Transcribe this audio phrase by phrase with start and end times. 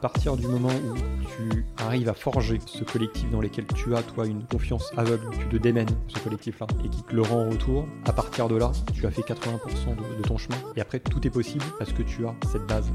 [0.00, 0.94] partir du moment où
[1.36, 5.46] tu arrives à forger ce collectif dans lequel tu as, toi, une confiance aveugle, tu
[5.46, 8.72] te démènes ce collectif-là et qui te le rend en retour, à partir de là,
[8.94, 9.58] tu as fait 80%
[10.18, 10.56] de, ton chemin.
[10.74, 12.90] Et après, tout est possible parce que tu as cette base.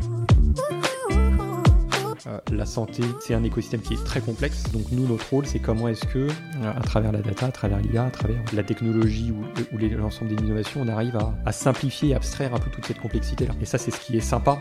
[2.27, 4.63] Euh, la santé, c'est un écosystème qui est très complexe.
[4.73, 6.30] Donc nous, notre rôle, c'est comment est-ce que, euh,
[6.63, 10.81] à travers la data, à travers l'IA, à travers la technologie ou, l'ensemble des innovations,
[10.81, 13.53] on arrive à, à simplifier et abstraire un peu toute cette complexité-là.
[13.62, 14.59] Et ça, c'est ce qui est sympa.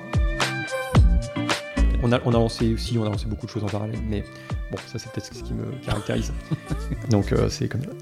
[2.07, 4.23] On a, on a lancé aussi, on a lancé beaucoup de choses en parallèle, mais
[4.71, 6.35] bon, ça c'est peut-être ce qui me caractérise.
[7.11, 7.89] Donc euh, c'est comme ça.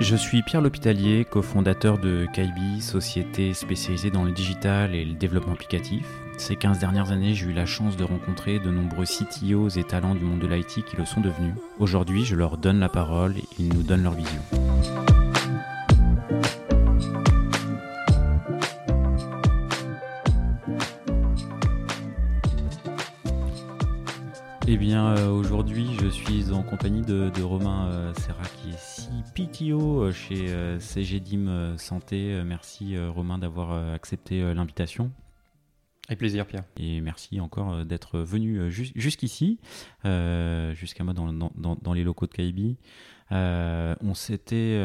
[0.00, 5.52] Je suis Pierre L'Hôpitalier, cofondateur de Kaibi, société spécialisée dans le digital et le développement
[5.52, 6.06] applicatif.
[6.38, 10.14] Ces 15 dernières années, j'ai eu la chance de rencontrer de nombreux CTOs et talents
[10.14, 11.52] du monde de l'IT qui le sont devenus.
[11.78, 14.40] Aujourd'hui, je leur donne la parole et ils nous donnent leur vision.
[24.72, 28.78] Eh bien, euh, aujourd'hui, je suis en compagnie de, de Romain euh, Serra, qui est
[29.34, 32.40] CPTO euh, chez euh, CGDIM Santé.
[32.44, 35.10] Merci Romain d'avoir accepté l'invitation.
[36.06, 36.62] Avec plaisir, Pierre.
[36.78, 39.58] Et merci encore d'être venu jus- jusqu'ici,
[40.04, 42.76] jusqu'à moi dans, dans- dans- dans les locaux de Kaibi.
[43.32, 44.76] On s'était,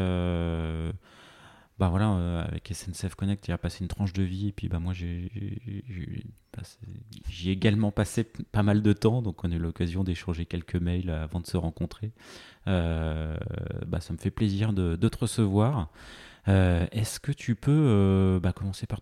[1.78, 4.68] bah voilà, euh, avec SNCF Connect, il a passé une tranche de vie, et puis
[4.68, 5.30] bah moi j'ai,
[7.28, 10.76] j'y ai également passé pas mal de temps, donc on a eu l'occasion d'échanger quelques
[10.76, 12.12] mails avant de se rencontrer.
[12.66, 13.36] Euh,
[13.86, 15.90] bah, ça me fait plaisir de, te recevoir.
[16.48, 19.00] Euh, est-ce que tu peux euh, bah, commencer par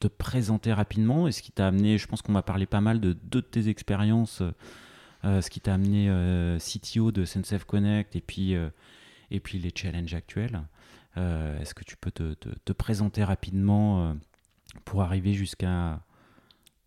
[0.00, 3.00] te présenter rapidement et ce qui t'a amené, je pense qu'on va parler pas mal
[3.00, 4.42] de deux de tes expériences,
[5.24, 8.68] euh, ce qui t'a amené euh, CTO de SNCF Connect et puis, euh,
[9.30, 10.62] et puis les challenges actuels.
[11.16, 14.14] Euh, Est-ce que tu peux te, te- te présenter rapidement euh,
[14.84, 16.00] pour arriver jusqu'à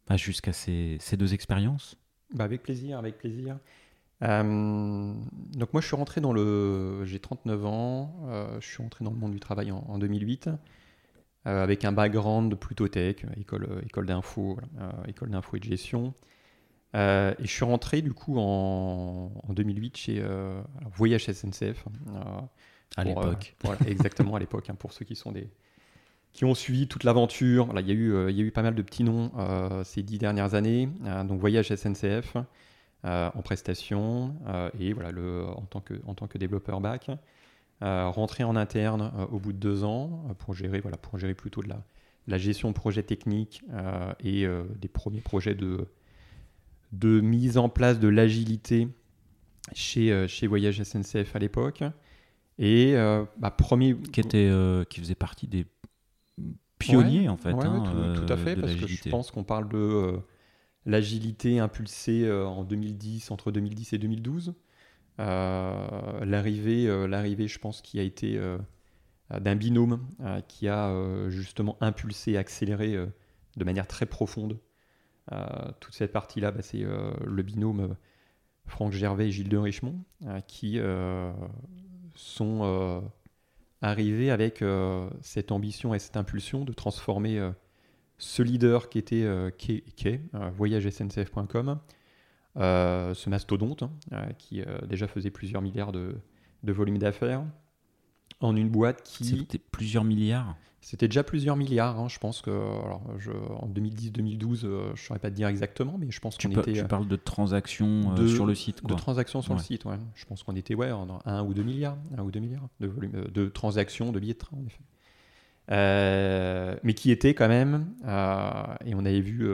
[0.07, 0.17] bah,
[0.53, 1.97] ces, deux expériences?
[2.33, 3.57] Bah, avec plaisir, avec plaisir.
[4.21, 5.13] Euh,
[5.53, 7.05] donc moi je suis dans le...
[7.05, 8.13] J'ai 39 ans,
[8.59, 10.49] je suis rentré dans le monde du travail en, en 2008,
[11.47, 14.59] euh, avec un background plutôt tech, école, d'info,
[15.57, 16.13] et de gestion.
[16.93, 18.01] Et je suis rentré
[18.39, 20.23] en, en 2008 chez
[20.95, 21.85] Voyage SNCF.
[22.97, 25.49] À l'époque euh, voilà, exactement à l'époque, hein, pour ceux qui sont des
[26.33, 27.65] qui ont suivi toute l'aventure.
[27.65, 29.31] Voilà, il y a eu euh, il y a eu pas mal de petits noms
[29.37, 30.89] euh, ces dix dernières années.
[31.05, 32.37] Euh, donc Voyage SNCF
[33.03, 34.35] en prestation
[34.77, 37.09] et voilà le en tant que en tant que développeur back.
[37.81, 41.69] Rentré en interne au bout de deux ans pour gérer voilà pour gérer plutôt de
[41.69, 41.81] la
[42.27, 43.63] la gestion de projets techniques
[44.19, 44.45] et
[44.75, 45.87] des premiers projets de
[46.91, 48.89] de mise en place de l'agilité
[49.71, 51.83] chez, chez Voyage SNCF à l'époque.
[52.59, 53.95] Et euh, bah, premier.
[53.95, 55.65] qui, était, euh, qui faisait partie des
[56.77, 59.31] pionniers en fait Ouais, ouais, hein, tout, tout à euh, fait, parce que je pense
[59.31, 60.19] qu'on parle de
[60.85, 64.53] l'agilité impulsée en 2010, entre 2010 et 2012.
[65.19, 68.57] Euh, l'arrivée, euh, l'arrivée, je pense, qui a été euh,
[69.39, 70.07] d'un binôme
[70.47, 70.91] qui a
[71.29, 72.97] justement impulsé, accéléré
[73.57, 74.57] de manière très profonde
[75.79, 76.51] toute cette partie-là.
[76.51, 77.95] bah, c'est le binôme
[78.65, 80.03] Franck Gervais et Gilles de Richemont
[80.47, 80.79] qui
[82.19, 82.99] sont euh,
[83.81, 87.51] arrivés avec euh, cette ambition et cette impulsion de transformer euh,
[88.17, 89.25] ce leader qui était
[89.57, 89.81] qui
[90.33, 91.79] voyagesncf.com,
[92.57, 96.17] ce mastodonte hein, qui déjà faisait plusieurs milliards de,
[96.63, 97.45] de volume d'affaires,
[98.41, 100.57] en une boîte qui C'était plusieurs milliards.
[100.81, 101.99] C'était déjà plusieurs milliards.
[101.99, 105.47] hein, je pense que alors, je, en 2010-2012, euh, je ne saurais pas te dire
[105.47, 108.55] exactement, mais je pense qu'on était tu euh, parles de transactions euh, de- sur le
[108.55, 108.81] site.
[108.83, 108.95] de Quoi.
[108.95, 109.57] transactions sur Ouais.
[109.59, 109.85] le site.
[109.85, 109.97] Ouais.
[110.15, 112.87] Je pense qu'on était ouais, en un ou deux milliards, un ou deux milliards de
[112.87, 114.79] volume de transactions de billets de train en effet.
[115.71, 117.87] Euh, mais qui était quand même,
[118.85, 119.47] et on avait vu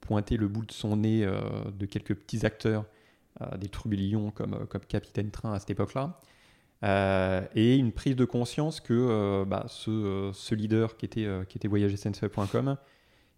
[0.00, 1.26] pointer le bout de son nez
[1.78, 2.84] de quelques petits acteurs,
[3.58, 6.18] des trublions comme, comme Capitaine Train à cette époque-là,
[6.82, 11.28] Euh, et une prise de conscience que euh, bah, ce, euh, ce leader qui était,
[11.48, 11.68] qui était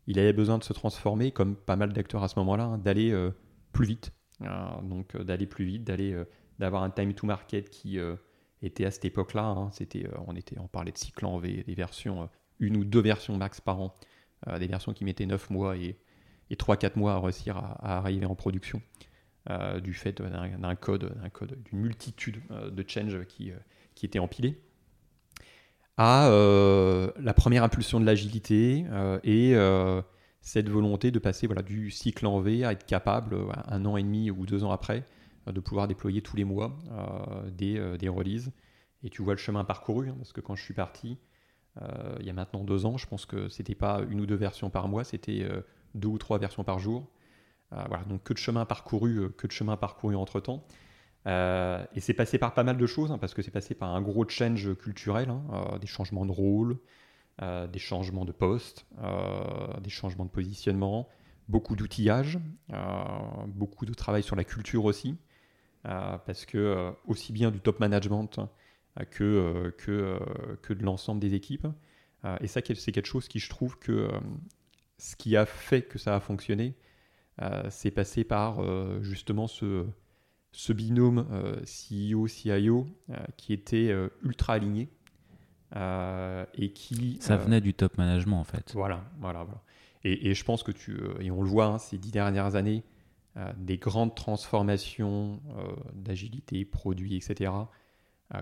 [0.08, 3.14] il avait besoin de se transformer, comme pas mal d'acteurs à ce moment-là, hein, d'aller
[3.72, 4.12] plus vite.
[4.82, 6.20] Donc d'aller plus vite, d'aller
[6.58, 7.98] d'avoir un time to market qui
[8.62, 9.44] était à cette époque-là.
[9.44, 12.28] hein, c'était, on était, on parlait de cycle en V, des versions,
[12.58, 13.94] une ou deux versions max par an,
[14.58, 15.96] des versions qui mettaient 9 mois et,
[16.50, 18.82] et 3-4 mois à réussir à arriver en production.
[19.50, 23.56] Euh, du fait d'un, code, d'un code, d'une multitude euh, de changes qui, euh,
[23.96, 24.62] qui étaient empilés
[25.96, 26.28] à
[27.18, 28.86] la première impulsion de l'agilité
[29.22, 29.54] et
[30.40, 33.36] cette volonté de passer voilà, du cycle en V à être capable,
[33.66, 35.04] un an et demi ou deux ans après,
[35.46, 36.76] de pouvoir déployer tous les mois
[37.52, 38.50] des, des releases.
[39.04, 41.18] Et tu vois le chemin parcouru, hein, parce que quand je suis parti,
[42.18, 44.70] il y a maintenant deux ans, je pense que c'était pas une ou deux versions
[44.70, 45.46] par mois, c'était
[45.94, 47.06] deux ou trois versions par jour.
[47.88, 50.64] Voilà, donc que de chemin parcouru, que de chemin parcouru entre temps.
[51.26, 54.02] et c'est passé par pas mal de choses, hein, parce que c'est passé par un
[54.02, 56.78] gros change culturel, hein, des changements de rôle,
[57.40, 58.86] des changements de poste,
[59.82, 61.08] des changements de positionnement,
[61.48, 62.38] beaucoup d'outillage,
[63.46, 65.16] beaucoup de travail sur la culture aussi,
[65.82, 68.40] parce que aussi bien du top management
[69.10, 70.18] que, que,
[70.60, 71.66] que de l'ensemble des équipes,
[72.24, 74.20] euh, et ça, c'est quelque chose qui, je trouve, que euh,
[74.98, 76.81] ce qui a fait que ça a fonctionné, euh,
[77.70, 78.60] c'est passé par
[79.02, 79.86] justement ce,
[80.52, 81.26] ce binôme
[81.64, 82.86] CEO-CIO
[83.36, 84.88] qui était ultra aligné.
[85.74, 89.62] et qui ça venait du top management en fait voilà voilà, voilà.
[90.04, 92.82] Et, et, je pense que tu et on le voit hein, ces dix dernières années
[93.56, 95.40] des grandes transformations
[95.94, 97.52] d'agilité produits etc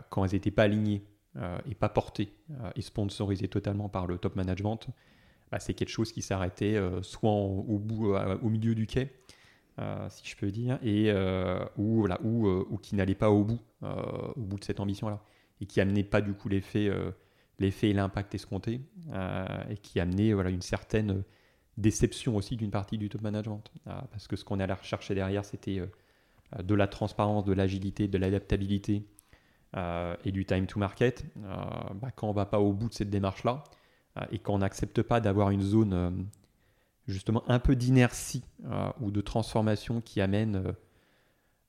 [0.09, 1.05] quand elles n'étaient pas alignées
[1.37, 4.89] euh, et pas porté euh, et sponsorisé totalement par le top management,
[5.51, 9.13] bah, c'est quelque chose qui s'arrêtait euh, soit au, bout, au milieu du quai,
[10.11, 11.11] si je peux dire, et,
[11.79, 15.23] ou, qui n'allait pas au bout, de cette ambition-là,
[15.61, 16.91] et qui amenait pas du coup l'effet
[17.59, 18.81] et l'impact escompté,
[19.71, 21.25] et qui amenait une certaine
[21.79, 23.65] déception aussi d'une partie du top management.
[23.85, 25.81] parce que ce qu'on allait rechercher derrière, c'était
[26.63, 29.07] de la transparence, de l'agilité, de l'adaptabilité,
[29.77, 31.55] euh, et du time to market, euh,
[31.95, 33.77] bah, quand on ne va pas au bout de cette démarche-là euh,
[34.31, 36.27] et quand on n'accepte pas d'avoir une zone
[37.07, 38.45] justement un peu d'inertie
[39.01, 40.75] ou de transformation qui amène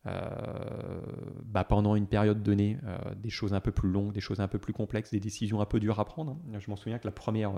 [0.05, 2.77] bah, pendant une période donnée
[3.17, 5.65] des choses un peu plus longues, des choses un peu plus complexes, des décisions un
[5.65, 6.37] peu dures à prendre.
[6.59, 7.53] Je m'en souviens que la première,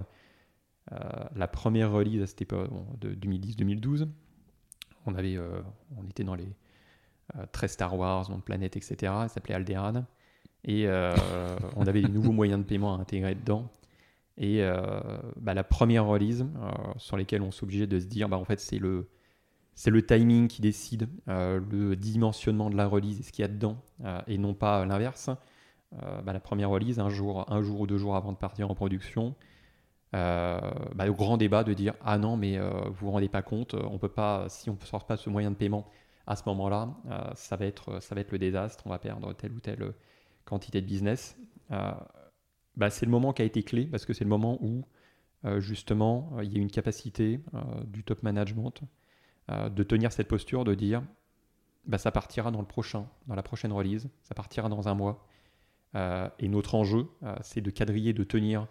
[1.35, 4.07] la première release à cette de 2010-2012,
[5.05, 5.37] on, avait,
[5.97, 6.55] on était dans les
[7.51, 9.11] très Star Wars, Monde Planète, etc.
[9.23, 10.05] Elle s'appelait Alderaan.
[10.65, 11.13] Et euh,
[11.75, 13.69] on avait des nouveaux moyens de paiement à intégrer dedans.
[14.37, 14.99] Et euh,
[15.37, 18.59] bah, la première release, euh, sur lesquelles on s'est de se dire, bah, en fait,
[18.59, 19.09] c'est le,
[19.75, 23.47] c'est le timing qui décide le dimensionnement de la release et ce qu'il y a
[23.47, 23.77] dedans,
[24.27, 25.31] et non pas l'inverse.
[25.91, 28.75] Bah, la première release, un jour, un jour ou deux jours avant de partir en
[28.75, 29.35] production,
[30.11, 33.97] bah, au grand débat de dire ah non mais vous vous rendez pas compte, on
[33.97, 35.87] peut pas si on ne sort pas ce moyen de paiement
[36.27, 36.89] à ce moment-là,
[37.33, 39.93] ça va être ça va être le désastre, on va perdre tel ou tel
[40.45, 41.37] quantité de business,
[41.71, 41.91] euh,
[42.75, 44.85] bah, c'est le moment qui a été clé parce que c'est le moment où
[45.45, 47.39] euh, justement euh, il y a une capacité
[47.85, 48.81] du top management
[49.49, 51.03] de tenir cette posture, de dire
[51.85, 55.27] bah, ça partira dans le prochain, dans la prochaine release, ça partira dans un mois.
[56.39, 57.09] et notre enjeu,
[57.41, 58.67] c'est de quadriller, de tenir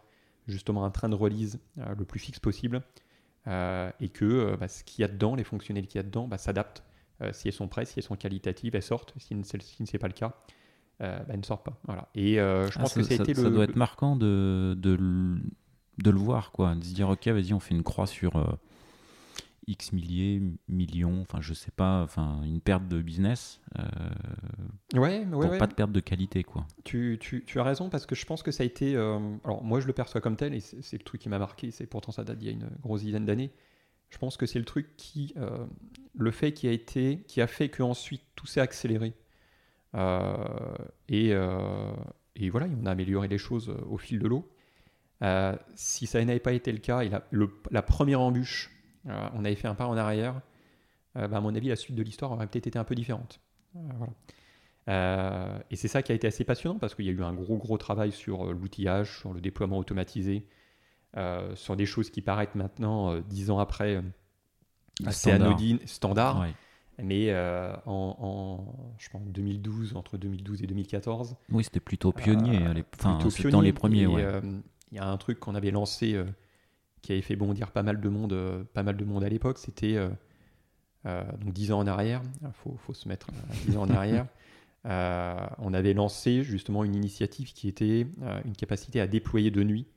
[0.49, 2.83] justement un train de release le plus fixe possible
[3.47, 6.85] et que bah, ce qu'il y a dedans, les fonctionnels qu'il y a dedans, s'adaptent.
[7.33, 9.13] si elles sont prêtes, si elles sont qualitatives, elles sortent.
[9.19, 9.57] Si, ce
[9.93, 10.61] n'est pas le cas, euh,
[11.03, 11.79] bah, ne sort pas.
[11.85, 12.09] Voilà.
[12.15, 14.97] Et euh, je ah, pense que ça, a été ça doit être marquant de, de,
[15.99, 16.75] de, le voir, quoi.
[16.75, 18.45] De se dire, ok, vas-y, on fait une croix sur euh,
[19.67, 23.61] X milliers, millions, enfin, je sais pas, enfin, une perte de business.
[24.95, 26.67] ouais, ouais, pas de perte de qualité, quoi.
[26.85, 28.95] Tu, tu, tu, as raison, parce que je pense que ça a été.
[28.95, 31.87] alors, moi, je le perçois comme tel, et c'est le truc qui m'a marqué, c'est
[31.87, 33.53] pourtant ça date d'il y a une grosse dizaine d'années.
[34.11, 35.35] Je pense que c'est le truc qui.
[36.15, 37.25] le fait qui a été.
[37.27, 39.22] qui a fait qu'ensuite tout s'est accéléré euh,
[39.95, 39.99] et,
[41.33, 41.93] euh,
[42.37, 44.49] et, voilà, on a amélioré les choses euh, au fil de l'eau.
[45.75, 47.23] si ça n'avait pas été le cas, et la,
[47.71, 48.71] la première embûche,
[49.05, 50.41] on avait fait un pas en arrière,
[51.15, 53.41] bah, à mon avis, la suite de l'histoire aurait peut-être été un peu différente.
[53.75, 55.65] voilà.
[55.71, 57.57] et c'est ça qui a été assez passionnant parce qu'il y a eu un gros
[57.57, 60.47] gros travail sur l'outillage, sur le déploiement automatisé,
[61.55, 64.03] sur des choses qui paraissent maintenant, dix ans après,
[65.05, 66.47] assez anodines, standards.
[67.03, 68.65] Mais euh, en,
[68.99, 71.37] je pense, 2012, entre 2012 et 2014.
[71.51, 72.59] Oui, c'était plutôt pionnier.
[72.63, 74.07] Euh, enfin, c'était dans les premiers.
[74.07, 74.41] Euh,
[74.93, 76.17] il y a un truc qu'on avait lancé
[77.01, 79.59] qui avait fait bondir pas mal de monde, pas mal de monde à l'époque.
[79.59, 79.97] C'était
[81.05, 82.23] donc 10 ans en arrière.
[82.43, 83.29] Il faut, faut, se mettre
[83.67, 84.27] 10 ans en arrière.
[84.85, 88.07] on avait lancé justement une initiative qui était
[88.45, 89.89] une capacité à déployer de nuit.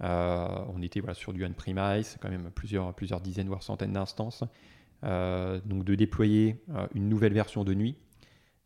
[0.00, 4.44] on était voilà, sur du on-premise, quand même plusieurs, plusieurs dizaines voire centaines d'instances.
[5.04, 7.96] Euh, donc de déployer euh, une nouvelle version de nuit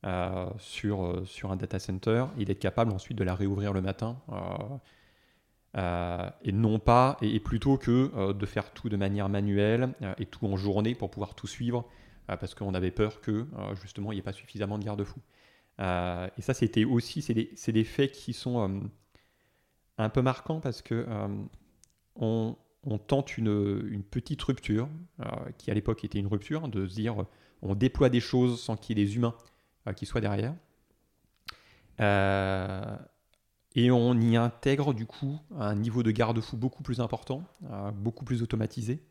[0.05, 4.19] euh, sur, sur un data center et d'être capable ensuite de la réouvrir le matin.
[5.76, 10.57] et non pas, et, plutôt que de faire tout de manière manuelle et tout en
[10.57, 11.88] journée pour pouvoir tout suivre,
[12.26, 13.47] parce qu'on avait peur que
[13.83, 15.21] justement il n'y ait pas suffisamment de garde-fous.
[15.81, 18.83] et ça, c'était aussi, c'est des, des, faits qui sont
[19.99, 21.07] un peu marquants parce que
[22.17, 24.88] on, on tente une, petite rupture,
[25.21, 25.25] euh,
[25.59, 27.25] qui à l'époque était une rupture, de se dire
[27.62, 29.35] on déploie des choses sans qu'il y ait des humains
[29.88, 30.55] euh, qui soient derrière.
[32.00, 32.97] Euh,
[33.75, 37.43] et on y intègre du coup un niveau de garde-fou beaucoup plus important,
[37.95, 39.03] beaucoup plus automatisé,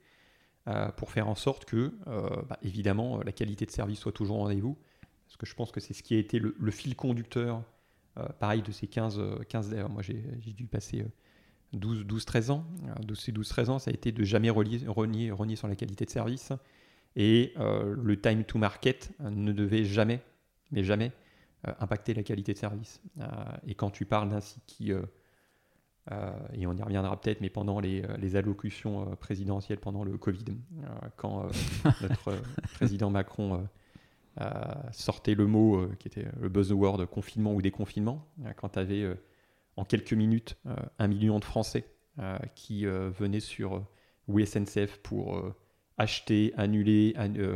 [0.96, 1.92] pour faire en sorte que,
[2.48, 4.77] bah, évidemment, la qualité de service soit toujours au rendez-vous.
[5.25, 7.62] Parce que je pense que c'est ce qui a été le, fil conducteur,
[8.39, 11.06] pareil, de ces 15, 15 moi j'ai dû passer
[11.74, 12.65] 12-13 ans.
[13.01, 16.10] De ces 12-13 ans, ça a été de jamais renier, renier, sur la qualité de
[16.10, 16.51] service.
[17.15, 20.22] Et le time to market ne devait jamais,
[20.72, 21.12] mais jamais,
[21.80, 23.01] impacter la qualité de service.
[23.68, 24.92] et quand tu parles d'un site qui
[26.12, 30.18] euh, et on y reviendra peut-être, mais pendant les, euh, allocutions euh, présidentielles pendant le
[30.18, 30.44] Covid,
[31.15, 31.48] quand
[32.01, 32.42] notre
[32.74, 33.68] président Macron
[34.92, 38.25] sortait le mot qui était le buzzword confinement ou déconfinement,
[38.58, 39.18] quand tu avais
[39.75, 40.58] en quelques minutes
[41.00, 41.86] un million de Français
[42.56, 43.84] qui venaient sur
[44.27, 45.42] WSNCF pour
[45.98, 47.15] acheter, annuler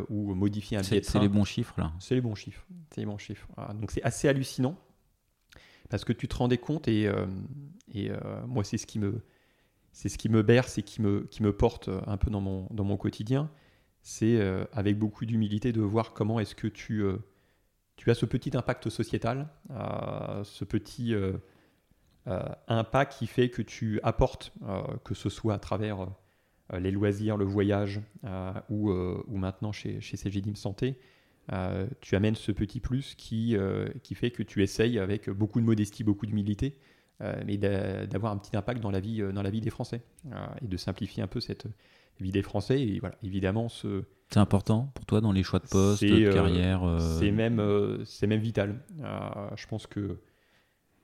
[0.09, 1.13] ou modifier un billet de train.
[1.13, 1.93] C'est les bons chiffres là.
[1.99, 2.65] C'est les bons chiffres.
[2.91, 3.47] C'est les bons chiffres.
[3.75, 4.77] donc c'est assez hallucinant
[5.89, 7.25] parce que tu te rendais compte et, euh,
[7.93, 9.21] et euh, moi c'est ce qui me
[9.91, 12.67] c'est ce qui me berce et qui me, qui me porte un peu dans mon,
[12.69, 13.49] dans mon quotidien,
[14.03, 17.03] c'est euh, avec beaucoup d'humilité de voir comment est-ce que tu,
[17.95, 19.49] tu as ce petit impact sociétal,
[20.43, 21.15] ce petit
[22.67, 24.53] impact qui fait que tu apportes,
[25.03, 26.07] que ce soit à travers
[26.73, 28.01] les loisirs, le voyage
[28.69, 30.99] ou, ou maintenant chez, chez CGDIM Santé,
[31.53, 35.61] euh, tu amènes ce petit plus qui, euh, qui fait que tu essayes avec beaucoup
[35.61, 36.77] de modestie, beaucoup d'humilité,
[37.21, 40.01] euh, mais d'avoir un petit impact dans la vie, dans la vie des Français
[40.61, 41.67] et de simplifier un peu cette
[42.19, 42.81] vie des Français.
[42.81, 46.81] Et voilà, évidemment, ce, c'est important pour toi dans les choix de poste, de carrière
[47.19, 47.61] C'est même,
[48.05, 48.83] c'est même vital.
[49.55, 50.19] je pense que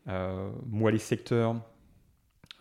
[0.05, 1.55] moi, les secteurs,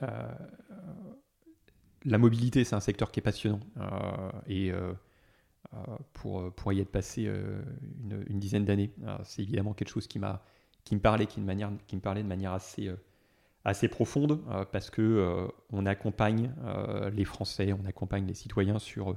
[0.00, 3.60] la mobilité, c'est un secteur qui est passionnant.
[4.46, 4.72] et
[5.74, 5.78] euh,
[6.12, 7.62] pour, euh, pour y être passé euh,
[8.28, 8.90] une, dizaine d'années.
[9.24, 10.42] C'est évidemment quelque chose qui, m'a,
[10.84, 12.90] qui, me parlait, qui, de manière, qui me parlait de manière assez,
[13.64, 16.52] assez profonde parce que on accompagne
[17.12, 19.16] les Français, on accompagne les citoyens sur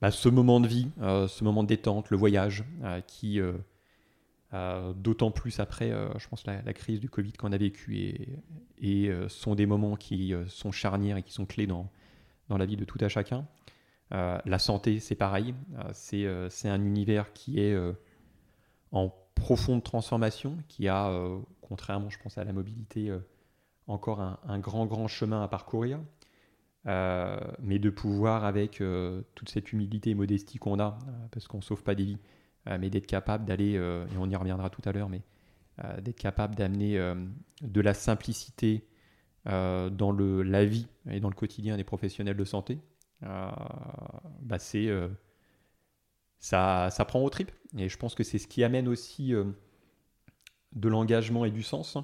[0.00, 2.64] bah, ce moment de vie, ce moment de détente, le voyage,
[3.08, 3.40] qui,
[4.52, 8.38] d'autant plus après, je pense, la, crise du Covid qu'on a vécu, et,
[8.78, 11.90] et sont des moments qui sont charnières et qui sont clés dans,
[12.48, 13.46] la vie de tout à chacun.
[14.12, 15.54] Euh, la santé, c'est pareil.
[15.78, 17.76] Euh, euh, c'est un univers qui est
[18.92, 21.10] en profonde transformation, qui a,
[21.60, 23.12] contrairement, je pense, à la mobilité,
[23.86, 25.98] encore un, grand, grand chemin à parcourir.
[26.84, 28.82] mais de pouvoir, avec
[29.34, 30.98] toute cette humilité et modestie qu'on a,
[31.32, 32.18] parce qu'on ne sauve pas des vies,
[32.66, 35.22] mais d'être capable d'aller, et on y reviendra tout à l'heure, mais
[36.02, 36.98] d'être capable d'amener
[37.62, 38.86] de la simplicité
[39.44, 42.78] dans la vie et dans le quotidien des professionnels de santé,
[43.22, 43.50] euh,
[44.42, 45.08] bah c'est euh,
[46.38, 47.50] ça, ça prend au trip.
[47.76, 49.44] Et je pense que c'est ce qui amène aussi euh,
[50.72, 51.96] de l'engagement et du sens,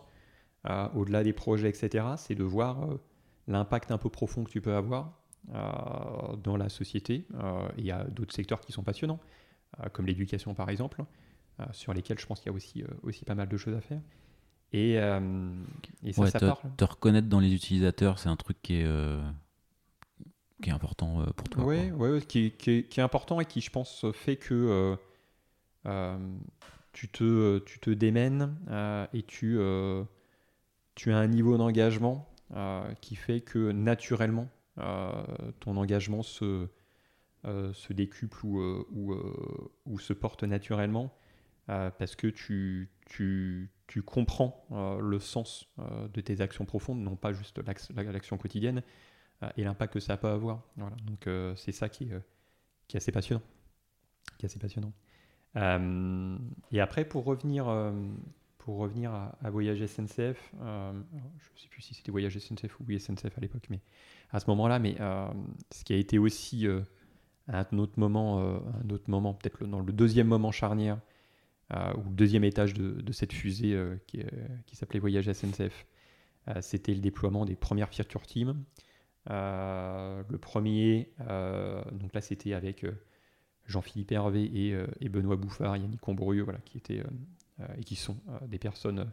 [0.95, 2.07] au-delà des projets, etc.
[2.16, 2.88] C'est de voir
[3.49, 5.19] l'impact un peu profond que tu peux avoir
[6.38, 7.26] dans la société.
[7.76, 9.19] Il y a d'autres secteurs qui sont passionnants,
[9.93, 11.05] comme l'éducation par exemple,
[11.73, 14.00] sur lesquels je pense qu'il y a aussi, aussi pas mal de choses à faire.
[14.73, 18.87] Et, et ça, ça te, te, reconnaître dans les utilisateurs, c'est un truc qui est
[20.62, 21.64] qui est important euh, pour toi.
[21.64, 24.97] Oui, ouais, qui, qui, est, qui, est, important et qui, je pense, fait que euh,
[25.87, 26.17] euh,
[26.93, 28.57] tu, te, tu te démènes
[29.12, 29.59] et tu,
[30.95, 32.29] tu as un niveau d'engagement
[33.02, 36.69] qui fait que naturellement, ton engagement se,
[37.45, 39.17] se décuple ou, ou,
[39.87, 41.13] ou, se porte naturellement
[41.67, 42.91] parce que tu,
[44.07, 44.67] comprends
[45.01, 45.69] le sens
[46.13, 47.61] de tes actions profondes, non pas juste
[47.95, 48.83] l'action quotidienne,
[49.43, 50.63] euh, et l'impact que ça peut avoir.
[50.77, 50.97] Voilà.
[51.05, 52.21] Donc euh, c'est ça qui, euh,
[52.93, 53.43] est assez passionnant.
[54.61, 54.93] Passionnant.
[56.73, 57.67] et après, pour revenir,
[58.59, 63.39] pour revenir à, Voyage SNCF, je ne sais plus si c'était Voyage SNCF ou SNCF
[63.39, 63.81] à l'époque, mais
[64.31, 64.97] à ce moment-là, mais
[65.71, 66.67] ce qui a été aussi
[67.49, 70.99] un autre moment, un autre moment peut-être le deuxième moment charnière,
[71.71, 74.21] ou le deuxième étage de, de cette fusée qui,
[74.67, 75.87] qui s'appelait Voyage SNCF,
[76.61, 78.63] c'était le déploiement des premières Feature Teams.
[79.31, 82.91] Euh, le premier, euh, donc là c'était avec euh,
[83.67, 84.51] Jean-Philippe Hervé
[85.01, 87.03] et, Benoît Bouffard, Yannick Combreux, voilà, qui étaient
[87.79, 88.17] et qui sont
[88.49, 89.13] des personnes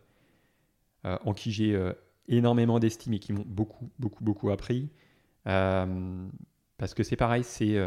[1.03, 1.79] en qui j'ai
[2.27, 4.89] énormément d'estime et qui m'ont beaucoup, beaucoup, beaucoup appris.
[6.79, 7.77] Parce que c'est pareil, c'est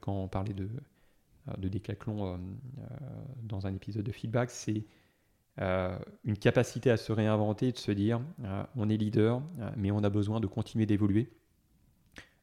[0.00, 0.68] quand on parlait de,
[1.56, 2.40] de décathlon
[3.42, 4.84] dans un épisode de feedback, c'est
[5.58, 8.20] une capacité à se réinventer, de se dire
[8.74, 9.42] on est leader,
[9.76, 11.30] mais on a besoin de continuer d'évoluer.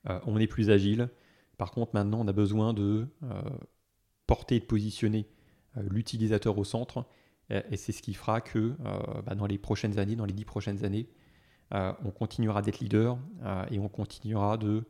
[0.10, 1.10] Euh, on est plus agile.
[1.58, 3.42] Par contre, maintenant, on a besoin de euh,
[4.28, 5.28] porter et de positionner
[5.78, 7.06] euh, l'utilisateur au centre.
[7.50, 8.76] Et c'est ce qui fera que
[9.24, 11.08] bah, dans les prochaines années, dans les dix prochaines années,
[11.70, 13.20] on continuera d'être leader
[13.70, 14.84] et on continuera de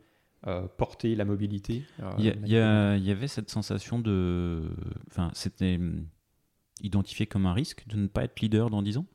[0.76, 1.84] porter la mobilité.
[2.18, 4.62] Il y, avait cette sensation de.
[5.10, 6.06] Enfin, c'était hum,
[6.82, 9.06] identifié comme un risque de ne pas être leader dans 10 ans?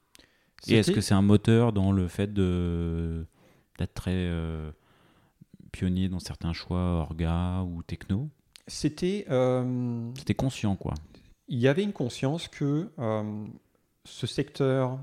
[0.67, 4.29] Et est-ce que c'est un moteur dans le fait d'être très
[5.71, 8.29] pionnier dans certains choix orga ou techno?
[8.67, 9.25] C'était.
[10.17, 10.93] C'était conscient, quoi.
[11.47, 12.91] Il y avait une conscience que
[14.05, 14.99] ce secteur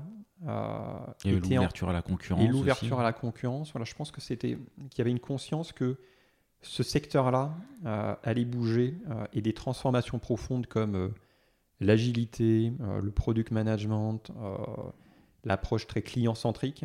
[0.47, 2.43] euh, y avait l'ouverture à la concurrence.
[2.43, 3.71] Et l'ouverture à la concurrence.
[3.71, 4.57] Voilà, je pense que c'était
[4.89, 5.97] qu'il y avait une conscience que
[6.61, 7.53] ce secteur-là
[7.85, 11.13] euh, allait bouger euh, et des transformations profondes comme
[11.79, 14.33] l'agilité, le product management,
[15.45, 16.83] l'approche très client-centrique,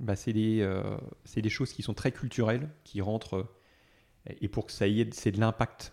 [0.00, 0.66] bah, c'est des,
[1.36, 3.46] des, choses qui sont très culturelles, qui rentrent
[4.40, 5.92] et pour que ça y ait, c'est de l'impact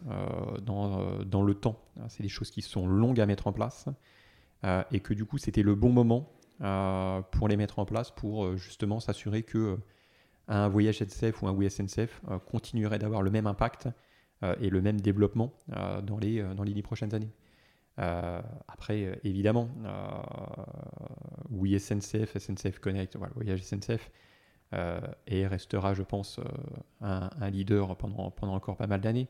[0.61, 1.77] dans, dans, le temps.
[2.07, 3.89] C'est des choses qui sont longues à mettre en place
[4.91, 8.45] et que du coup c'était le bon moment euh, pour les mettre en place pour
[8.45, 9.77] euh, justement s'assurer que euh,
[10.47, 13.89] un voyage SNCF ou un WSNCF continuerait d'avoir le même impact
[14.59, 15.51] et le même développement
[16.03, 17.31] dans, les, dans les dix prochaines années.
[17.97, 19.71] après, évidemment,
[21.49, 24.11] oui SNCF, SNCF Connect, voyage SNCF,
[25.25, 26.39] et restera, je pense,
[27.01, 29.29] un, un, leader pendant, pendant encore pas mal d'années.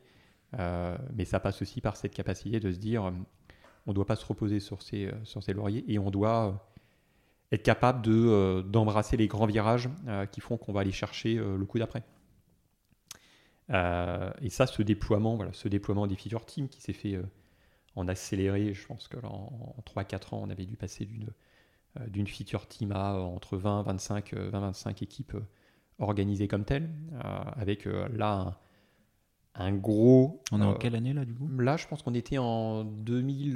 [0.52, 3.04] mais ça passe aussi par cette capacité de se dire,
[3.86, 6.75] on ne doit pas se reposer sur ses, sur ses lauriers et on doit
[7.52, 11.38] être capable de, euh, d'embrasser les grands virages euh, qui font qu'on va aller chercher
[11.38, 12.04] euh, le coup d'après.
[13.70, 17.20] et ça, ce déploiement, ce déploiement des feature teams qui s'est fait
[17.96, 21.30] en accéléré, je pense que en, 3-4 ans, on avait dû passer d'une,
[22.08, 25.36] d'une feature team à entre 20, 25, 20, 25 équipes
[25.98, 26.92] organisées comme telles,
[27.56, 28.60] avec là
[29.56, 30.44] un, gros.
[30.52, 31.48] On est en euh, quelle année là du coup?
[31.60, 33.54] Là, je pense qu'on était en 2000,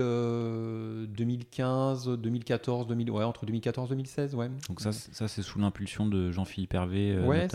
[1.10, 4.50] 2015, 2014, 2000, ouais, entre 2014 et 2016, ouais.
[4.68, 7.48] Donc ça, ça c'est sous l'impulsion de Jean-Philippe Hervé, euh,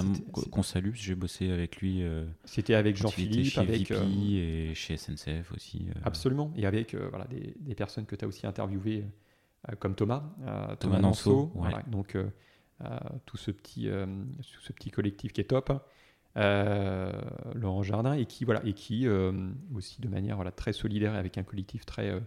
[0.50, 0.90] qu'on salue.
[0.94, 2.02] J'ai bossé avec lui.
[2.02, 3.94] Euh, c'était avec Jean-Philippe, avec VP
[4.34, 5.86] et chez SNCF aussi.
[6.04, 6.52] Absolument.
[6.56, 9.04] Et avec voilà des, des, personnes que tu as aussi interviewées,
[9.78, 11.50] comme Thomas, Thomas, Thomas Nanceau.
[11.54, 12.16] Voilà, donc
[13.24, 13.88] tout ce petit,
[14.42, 15.72] ce petit collectif qui est top.
[16.36, 17.12] Euh,
[17.54, 19.32] Laurent Jardin, et qui, voilà, et qui euh,
[19.74, 22.20] aussi de manière voilà, très solidaire et avec un collectif très, euh,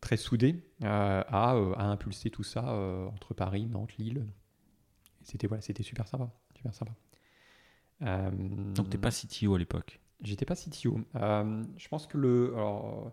[0.00, 2.72] très soudé, a, a, impulsé tout ça
[3.12, 4.26] entre Paris, Nantes, Lille.
[5.22, 6.92] C'était voilà, c'était super sympa, super sympa.
[8.00, 10.00] Donc t'es pas CTO à l'époque?
[10.22, 11.00] J'étais pas CTO.
[11.14, 13.12] je pense que le, alors,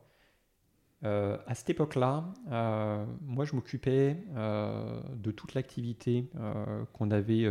[1.01, 2.31] à cette époque-là,
[3.21, 6.29] moi je m'occupais de toute l'activité
[6.93, 7.45] qu'on avait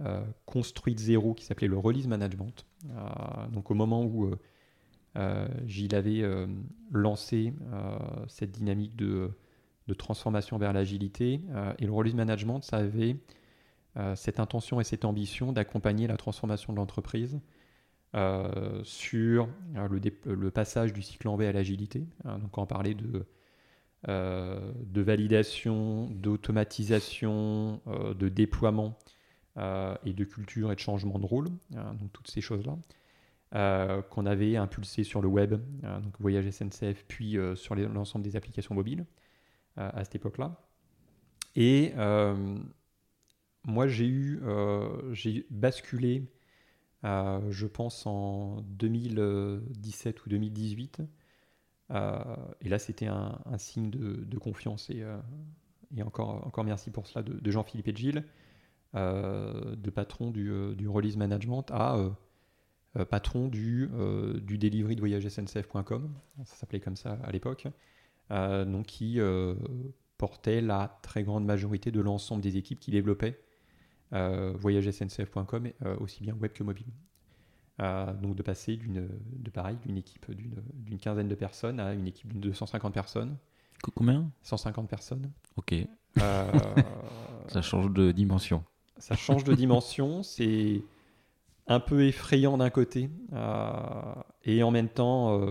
[0.00, 2.66] euh, construit de zéro qui s'appelait le release management.
[2.90, 4.28] Euh, donc au moment où
[5.16, 6.24] euh, Gilles avait
[6.90, 7.54] lancé
[8.26, 9.30] cette dynamique de,
[9.96, 11.42] transformation vers l'agilité,
[11.78, 13.16] et le release management, ça avait
[14.16, 17.38] cette intention et cette ambition d'accompagner la transformation de l'entreprise
[18.82, 22.08] sur le, passage du cycle en V à l'agilité.
[22.24, 23.24] Hein, donc on parlait de,
[25.00, 28.98] validation, d'automatisation, de déploiement
[29.56, 32.76] et de culture et de changement de rôle, hein, donc toutes ces choses-là,
[33.54, 38.34] euh, qu'on avait impulsé sur le web, donc Voyage SNCF, puis euh, sur l'ensemble des
[38.34, 39.06] applications mobiles
[39.76, 40.60] à cette époque-là.
[41.56, 41.92] Et
[43.64, 44.40] moi, j'ai eu,
[45.12, 46.30] j'ai basculé,
[47.02, 51.02] je pense, en 2017 ou 2018.
[51.90, 55.04] et là, c'était un, signe de, confiance et,
[55.96, 58.24] et, encore, encore merci pour cela de, de Jean-Philippe et de Gilles.
[58.96, 63.90] Euh, de patron du, euh, du, release management à euh, patron du,
[64.40, 67.66] du delivery de voyagesncf.com, ça s'appelait comme ça à l'époque,
[68.30, 69.18] donc qui
[70.16, 73.40] portait la très grande majorité de l'ensemble des équipes qui développaient
[74.12, 76.86] voyagesncf.com, aussi bien web que mobile.
[77.80, 82.32] donc de passer d'une de pareil d'une équipe d'une quinzaine de personnes à une équipe
[82.32, 83.36] de 250 personnes.
[83.96, 84.30] Combien?
[84.42, 85.32] 150 personnes.
[85.56, 85.74] Ok.
[87.48, 88.62] ça change de dimension
[88.98, 90.82] ça change de dimension, c'est
[91.66, 95.50] un peu effrayant d'un côté, euh, et en même temps, euh,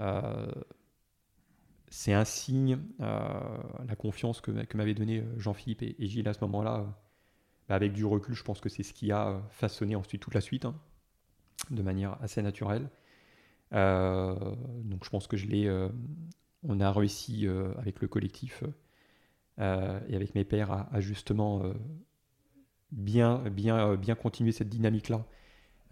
[0.00, 0.52] euh,
[1.88, 6.86] c'est un signe, la confiance que, m'avaient donné Jean-Philippe et, Gilles à ce moment-là.
[7.68, 10.40] Bah, avec du recul, je pense que c'est ce qui a façonné ensuite toute la
[10.40, 10.74] suite, hein,
[11.70, 12.90] de manière assez naturelle.
[13.70, 15.88] donc je pense que je l'ai,
[16.62, 17.46] on a réussi
[17.78, 18.64] avec le collectif
[19.58, 21.62] et avec mes pairs à, à justement
[22.94, 25.24] bien, bien, euh, bien continuer cette dynamique-là.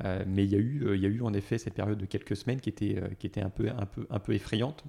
[0.05, 1.99] Euh, mais il y, a eu, euh, il y a eu en effet cette période
[1.99, 4.85] de quelques semaines qui était, qui était un, peu, un, peu, un peu effrayante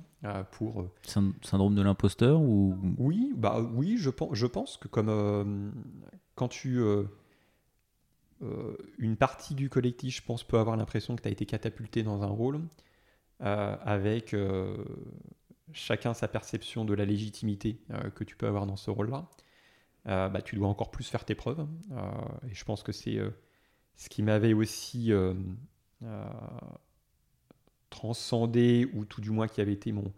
[0.51, 0.87] pour...
[1.05, 2.77] Syndrome de l'imposteur ou...
[2.97, 5.73] Oui, bah, oui je, pense, je pense que comme
[6.35, 6.81] quand tu...
[8.97, 12.23] une partie du collectif, je pense, peut avoir l'impression que tu as été catapulté dans
[12.23, 12.61] un rôle
[13.39, 14.35] avec
[15.73, 17.81] chacun sa perception de la légitimité
[18.15, 19.27] que tu peux avoir dans ce rôle-là.
[20.05, 21.65] Bah, tu dois encore plus faire tes preuves.
[22.49, 23.19] et je pense que c'est
[23.95, 25.11] ce qui m'avait aussi
[27.89, 30.13] transcendé, ou tout du moins qui avait été mon,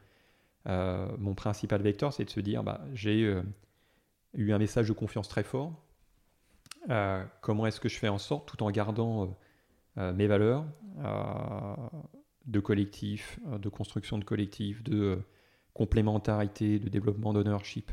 [0.66, 3.42] mon principal vecteur, c'est de se dire bah, j'ai
[4.34, 5.74] eu un message de confiance très fort.
[6.90, 9.28] Euh, comment est-ce que je fais en sorte, tout en gardant euh,
[9.98, 10.66] euh, mes valeurs
[12.46, 15.20] de collectif, de construction de collectif, de
[15.74, 17.92] complémentarité, de développement d'ownership,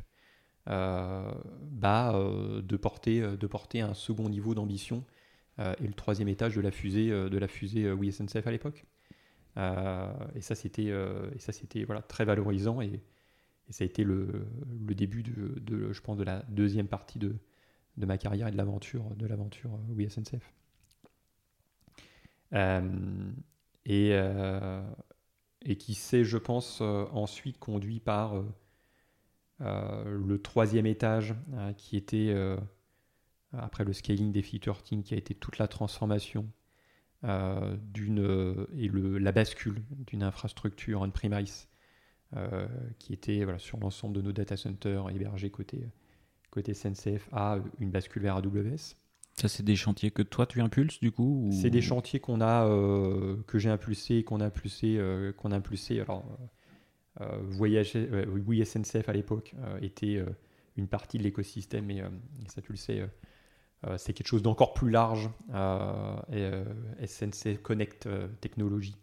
[0.67, 2.13] bah,
[2.63, 5.05] de, porter, de porter un second niveau d'ambition
[5.59, 8.87] et le troisième étage de la fusée de la fusée à l'époque.
[9.57, 13.03] et ça c'était voilà très valorisant et,
[13.71, 14.47] ça a été le,
[14.87, 17.37] le début de, de, je pense, de la deuxième partie de,
[17.97, 20.39] de ma carrière et de l'aventure de l'aventure euh.
[22.55, 23.33] Euh,
[23.87, 24.83] et, euh,
[25.63, 28.43] et qui s'est, je pense, ensuite conduit par
[29.63, 31.35] le troisième étage,
[31.77, 32.35] qui était,
[33.53, 36.47] après le scaling des feature team, qui a été toute la transformation
[37.23, 41.69] d'une et le, la bascule d'une infrastructure on-premise
[42.35, 42.67] euh,
[42.99, 45.87] qui était voilà, sur l'ensemble de nos data centers hébergés côté,
[46.51, 48.97] côté SNCF à une bascule vers AWS.
[49.35, 52.67] Ça, c'est des chantiers que toi tu impulses du coup C'est des chantiers qu'on a,
[52.67, 56.01] euh, que j'ai impulsé, qu'on a impulsé, euh, qu'on a impulsé.
[56.01, 56.25] Alors,
[57.21, 57.97] Voyage,
[58.47, 60.25] oui, SNCF à l'époque était
[60.77, 62.03] une partie de l'écosystème, et,
[62.49, 63.07] ça tu le sais,
[63.97, 65.29] c'est quelque chose d'encore plus large.
[67.05, 68.09] SNCF Connect
[68.41, 68.97] Technologies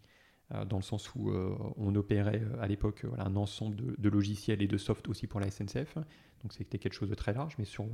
[0.55, 4.63] euh, dans le sens où euh, on opérait euh, à l'époque un ensemble de, logiciels
[4.63, 5.95] et de soft aussi pour la SNCF.
[6.41, 7.85] Donc c'était quelque chose de très large, mais sur,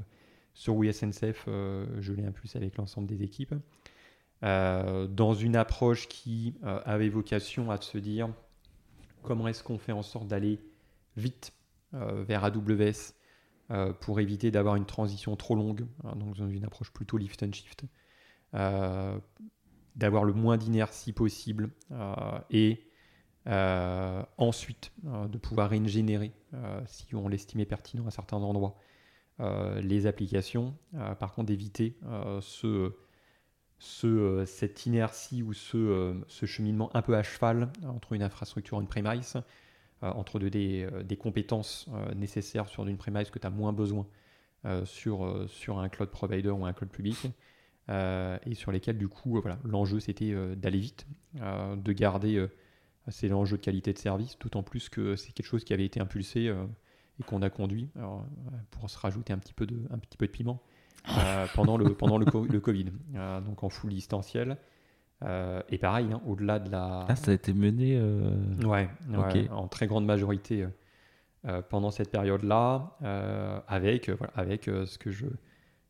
[0.54, 3.56] sur oui SNCF, je l'ai impulsé avec l'ensemble des équipes.
[4.41, 8.30] dans une approche qui avait vocation à se dire
[9.25, 10.59] comment est-ce qu'on fait en sorte d'aller
[11.17, 11.51] vite
[11.91, 13.13] vers AWS
[14.01, 17.53] pour éviter d'avoir une transition trop longue, hein, donc dans une approche plutôt lift and
[17.53, 17.85] shift,
[19.95, 22.15] d'avoir le moins d'inertie possible euh,
[22.49, 22.89] et
[23.47, 26.33] euh, ensuite euh, de pouvoir régénérer,
[26.85, 28.77] si on l'estimait pertinent à certains endroits,
[29.81, 30.73] les applications.
[31.19, 31.97] par contre, d'éviter
[32.39, 32.93] ce,
[33.79, 39.38] ce, cette inertie ou ce, ce, cheminement un peu à cheval entre une infrastructure on-premise,
[40.01, 44.07] entre des, compétences nécessaires sur une premise que tu as moins besoin
[44.85, 47.27] sur, sur un cloud provider ou un cloud public,
[47.89, 51.05] euh, et sur lesquels du coup voilà, l'enjeu c'était euh, d'aller vite,
[51.39, 52.43] euh, de garder
[53.09, 55.99] c'est l'enjeu de qualité de service, d'autant plus que c'est quelque chose qui avait été
[55.99, 56.51] impulsé
[57.19, 57.91] et qu'on a conduit.
[58.71, 60.59] Pour se rajouter un petit peu de, un petit peu de piment
[61.53, 62.88] pendant, le, pendant le, le Covid,
[63.45, 64.58] donc en full distanciel.
[65.21, 67.05] et pareil, hein, au-delà de la.
[67.08, 67.99] Ah, ça a été mené.
[68.65, 68.89] Ouais,
[69.51, 70.67] en très grande majorité
[71.69, 72.97] pendant cette période-là,
[73.67, 75.27] avec, voilà, avec ce, que je,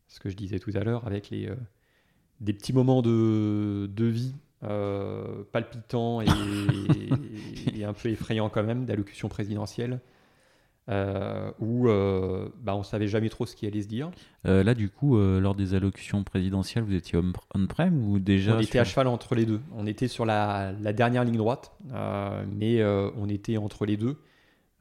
[0.08, 1.50] ce que je disais tout à l'heure, avec les,
[2.41, 6.28] des petits moments de, de vie euh, palpitants et,
[7.84, 10.00] un peu effrayants quand même d'allocution présidentielle.
[10.88, 14.12] Euh, où euh, bah, on savait jamais trop ce qui allait se dire.
[14.45, 17.19] Euh, là, du coup, lors des allocutions présidentielles, vous étiez
[17.54, 19.62] on-prem ou déjà On était à cheval entre les deux.
[19.76, 21.71] On était sur la, la dernière ligne droite,
[22.56, 24.17] mais on était entre les deux.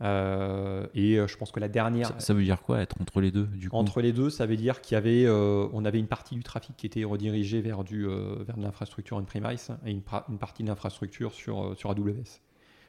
[0.03, 2.13] Euh, et euh, je pense que la dernière.
[2.21, 3.77] Ça, veut dire quoi être entre les deux du coup?
[3.77, 6.43] Entre les deux, ça veut dire qu'il y avait, euh, on avait une partie du
[6.43, 10.69] trafic qui était redirigée vers du vers de l'infrastructure on-premise et une, une, partie de
[10.69, 12.41] l'infrastructure sur sur AWS.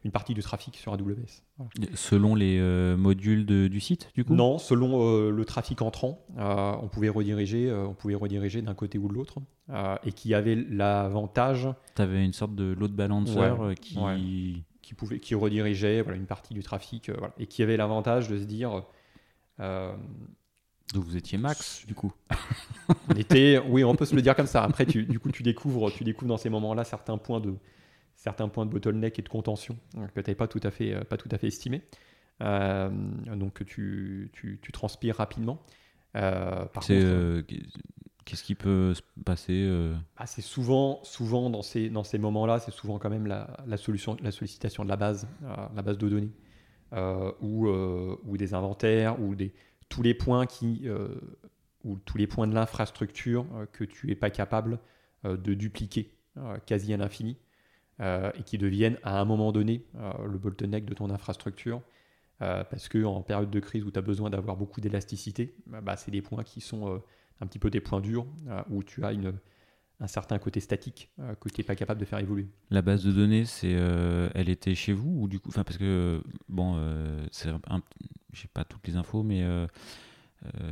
[0.06, 1.44] Une partie du trafic sur AWS.
[1.96, 2.62] Selon les
[2.96, 4.36] modules de, du site, du coup?
[4.36, 9.13] Non, selon le trafic entrant, on pouvait rediriger, on pouvait rediriger d'un côté ou de
[9.13, 9.39] l'autre,
[10.06, 11.68] et qui avait l'avantage.
[11.96, 13.98] Tu avais une sorte de load balancer qui
[14.86, 18.38] qui, pouvait, qui redirigeait voilà, une partie du trafic euh, et qui avait l'avantage de
[18.38, 18.84] se dire.
[19.60, 19.96] Euh,
[20.94, 22.13] donc vous étiez max du coup.
[23.10, 24.63] on était, oui, on peut se le dire comme ça.
[24.63, 27.56] Après, tu, du coup, tu découvres, tu découvres dans ces moments-là certains points de
[28.26, 31.04] certains points de bottleneck et de contention que tu n'avais pas tout à fait euh,
[31.04, 31.84] pas tout à fait estimé.
[32.40, 35.62] donc tu, tu, tu, transpires rapidement.
[36.14, 37.44] contre,
[38.26, 39.94] Qu'est-ce qui peut se passer euh?
[40.18, 43.78] Ah, C'est souvent, souvent dans ces, dans ces moments-là, c'est souvent quand même la, la,
[43.78, 46.32] solution, la sollicitation de la base, euh, la base de données,
[46.94, 49.54] euh, ou, ou, des inventaires, ou des,
[49.88, 50.90] tous les points qui,
[51.84, 54.80] ou tous les points de l'infrastructure que tu n'es pas capable
[55.24, 56.10] de dupliquer
[56.66, 57.38] quasi à l'infini,
[57.99, 61.81] et qui deviennent à un moment donné le bottleneck de ton infrastructure.
[62.39, 66.12] parce que en période de crise où tu as besoin d'avoir beaucoup d'élasticité, bah, c'est
[66.12, 67.01] des points qui sont
[67.41, 69.12] un petit peu des points durs, euh, où tu as
[70.01, 72.47] un certain côté statique que tu n'es pas capable de faire évoluer.
[72.69, 73.71] La base de données, c'est,
[74.34, 76.77] elle était chez vous ou du coup, parce que bon,
[78.36, 79.65] j'ai pas toutes les infos, mais euh,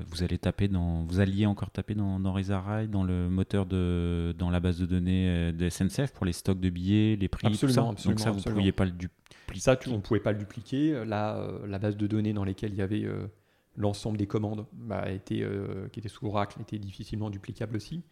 [0.08, 4.50] vous allez taper dans, vous alliez encore taper dans, dans dans le moteur de, dans
[4.50, 7.94] la base de données euh, de SNCF pour les stocks de billets, les prix, absolument,
[7.94, 8.10] tout ça.
[8.10, 9.60] Donc ça, vous ne pouviez pas le dupliquer.
[9.60, 11.06] Ça, on ne pouvait pas le dupliquer.
[11.06, 13.28] La, la base de données dans laquelle il y avait euh,
[13.78, 15.46] l'ensemble des commandes, bah, était,
[15.92, 18.04] qui était sous Oracle, était difficilement duplicable aussi.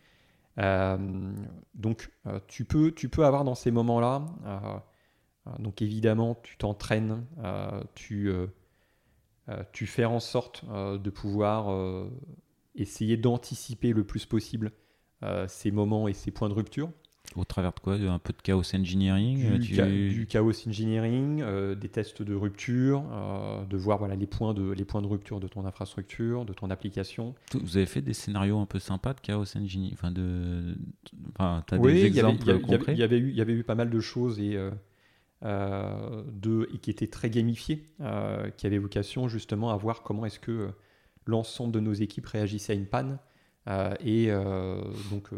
[0.57, 2.11] donc,
[2.47, 4.25] tu peux, tu peux avoir dans ces moments-là.
[5.59, 7.25] donc évidemment, tu t'entraînes,
[7.95, 8.47] tu euh,
[9.71, 12.09] tu fais en sorte euh, de pouvoir euh,
[12.75, 14.71] essayer d'anticiper le plus possible
[15.47, 16.89] ces moments et ces points de rupture.
[17.35, 17.93] Au travers de quoi?
[17.93, 21.43] Un peu de chaos engineering Du, chaos engineering,
[21.75, 23.03] des tests de rupture,
[23.69, 26.71] de voir voilà, les, points de, les points de rupture de ton infrastructure, de ton
[26.71, 27.35] application.
[27.53, 30.75] Vous avez fait des scénarios un peu sympas de chaos engineering enfin de,
[31.35, 32.43] enfin, as des exemples
[32.97, 34.71] y avait eu, il y avait eu pas mal de choses et euh,
[35.43, 40.39] de, et qui était très gamifié, euh, qui avait vocation justement à voir comment est-ce
[40.39, 40.67] que euh,
[41.25, 43.19] l'ensemble de nos équipes réagissait à une panne.
[44.03, 44.31] et
[45.11, 45.29] donc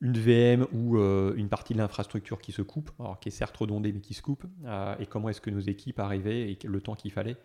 [0.00, 3.92] une VM ou une partie de l'infrastructure qui se coupe, alors qui est certes redondée
[3.92, 4.44] mais qui se coupe,
[5.00, 7.36] et comment est-ce que nos équipes arrivaient et le temps qu'il fallait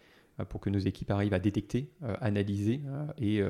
[0.50, 2.82] pour que nos équipes arrivent à détecter, analyser
[3.18, 3.42] et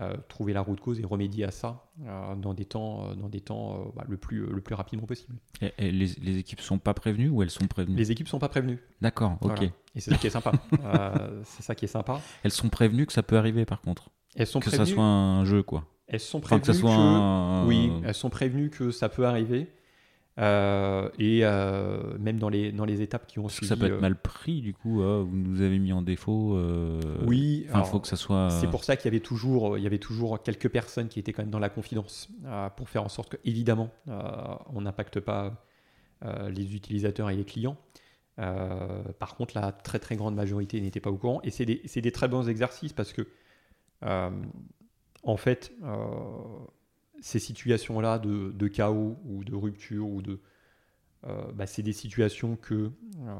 [0.00, 3.28] euh, trouver la route cause et remédier à ça euh, dans des temps, euh, dans
[3.28, 5.36] des temps bah, le, plus, le plus rapidement possible.
[5.60, 7.94] Et, les, les, équipes sont pas prévenues ou elles sont prévenues?
[7.96, 8.80] Les équipes sont pas prévenues.
[9.00, 9.62] D'accord, ok.
[9.62, 10.50] Et c'est ça qui est sympa.
[11.44, 12.20] c'est ça qui est sympa.
[12.42, 14.10] Elles sont prévenues que ça peut arriver par contre.
[14.34, 15.84] Elles sont que ça soit un jeu quoi.
[16.08, 19.70] Elles sont prévenues que, soit oui, elles sont prévenues que ça peut arriver.
[20.40, 23.68] Euh, et euh, même dans les, dans les étapes qui ont suivi.
[23.68, 26.58] Ça peut être euh, mal pris, du coup, hein, vous nous avez mis en défaut.
[27.24, 28.50] oui, il faut que ça soit.
[28.50, 31.32] C'est pour ça qu'il y, avait toujours, il y avait toujours quelques personnes qui étaient
[31.32, 32.28] quand même dans la confidence
[32.76, 35.64] pour faire en sorte que, évidemment, on n'impacte pas
[36.48, 37.76] les utilisateurs et les clients.
[38.36, 41.40] par contre, la très très grande majorité n'était pas au courant.
[41.44, 43.28] Et c'est des, des, très bons exercices parce que,
[44.02, 45.72] en fait,
[47.24, 50.40] ces situations-là de, chaos ou de rupture ou de,
[51.26, 53.34] euh, bah, c'est des situations que euh,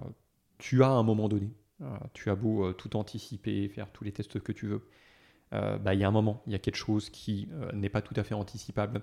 [0.56, 1.52] tu as à un moment donné.
[1.82, 4.88] Euh, tu as beau tout anticiper, faire tous les tests que tu veux.
[5.52, 8.14] Bah, il y a un moment, il y a quelque chose qui n'est pas tout
[8.16, 9.02] à fait anticipable.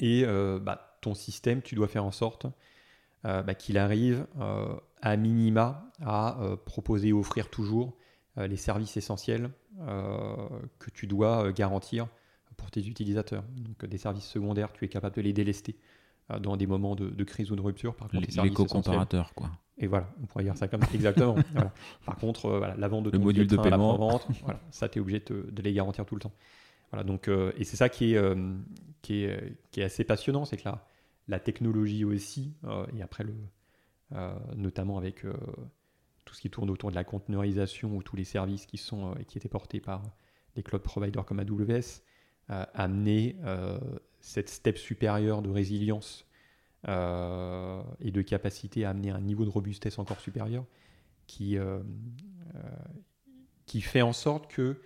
[0.00, 2.46] Et bah, ton système, tu dois faire en sorte
[3.58, 4.26] qu'il arrive
[5.02, 7.94] à minima à proposer et offrir toujours
[8.36, 12.08] les services essentiels que tu dois garantir
[12.56, 13.44] pour tes utilisateurs.
[13.56, 15.76] Donc des services secondaires, tu es capable de les délester
[16.30, 17.94] euh, dans des moments de, crise ou de rupture.
[17.94, 19.50] Par contre, les, co-comparateurs, quoi.
[19.76, 20.88] Et voilà, on pourrait dire ça comme ça.
[20.94, 21.36] Exactement.
[22.06, 24.98] Par contre, euh, la vente de ton le module de, paiement, vente, voilà, ça, tu
[24.98, 26.32] es obligé de, les garantir tout le temps.
[26.90, 28.36] Voilà, donc, euh, et c'est ça qui est,
[29.02, 30.86] qui, est, qui est assez passionnant, c'est que la,
[31.28, 32.54] la technologie aussi,
[32.96, 33.34] et après, le,
[34.56, 35.26] notamment avec
[36.24, 39.36] tout ce qui tourne autour de la conteneurisation ou tous les services qui, sont, qui
[39.36, 40.02] étaient portés par
[40.56, 42.00] les cloud providers comme AWS,
[42.48, 43.78] amener euh,
[44.20, 46.26] cette step supérieure de résilience
[46.88, 50.64] euh, et de capacité à amener un niveau de robustesse encore supérieur
[51.26, 51.80] qui, euh,
[53.66, 54.80] qui fait en sorte que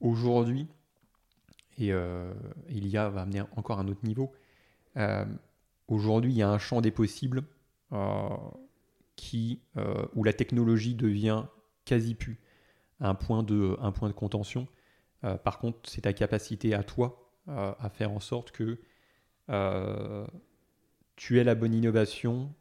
[0.00, 0.66] aujourd'hui,
[1.76, 1.92] et
[2.70, 4.32] il y a va amener encore un autre niveau,
[5.86, 7.42] aujourd'hui il y a un champ des possibles
[9.16, 9.60] qui,
[10.14, 11.44] où la technologie devient
[11.84, 12.40] quasi plus
[13.00, 14.66] un point de, un point de contention
[15.24, 18.78] euh, par contre, c'est ta capacité à toi euh, à faire en sorte que
[19.50, 20.26] euh,
[21.16, 22.52] tu aies la bonne innovation,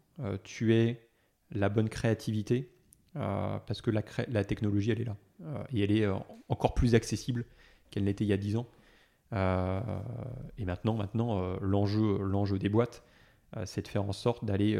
[0.43, 1.07] tu aies
[1.51, 2.71] la bonne créativité,
[3.13, 5.17] parce que la, technologie, elle est là.
[5.71, 6.07] et elle est
[6.49, 7.45] encore plus accessible
[7.91, 8.67] qu'elle n'était il y a 10 ans.
[9.31, 13.03] et maintenant, maintenant l'enjeu, des boîtes,
[13.65, 14.79] c'est de faire en sorte d'aller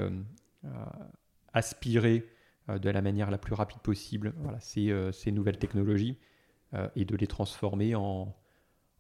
[1.54, 2.28] aspirer
[2.68, 6.18] de la manière la plus rapide possible ces nouvelles technologies
[6.74, 8.36] euh, et de les transformer en,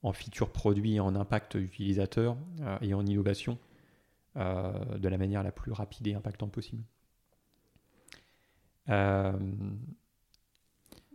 [0.01, 3.57] en features produits, en impact utilisateur euh, et en innovation
[4.37, 6.83] euh, de la manière la plus rapide et impactante possible.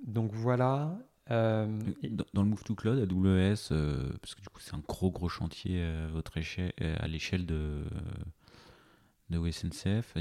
[0.06, 0.98] donc voilà.
[1.30, 3.68] Dans, le Move to Cloud, AWS,
[4.20, 5.82] parce que du coup c'est un gros gros chantier
[6.78, 7.86] à, l'échelle de,
[9.30, 10.14] de OSNCF,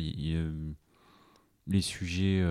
[1.68, 2.42] les sujets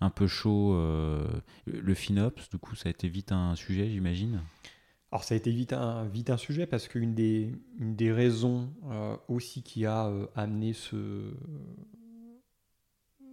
[0.00, 0.74] un peu chaud.
[0.74, 1.26] Euh,
[1.66, 4.42] le FinOps, du coup, ça a été vite un sujet, j'imagine?
[5.10, 8.70] Alors ça a été vite un, vite un sujet parce qu'une des, une des raisons
[8.90, 11.32] euh, aussi qui a euh, amené ce,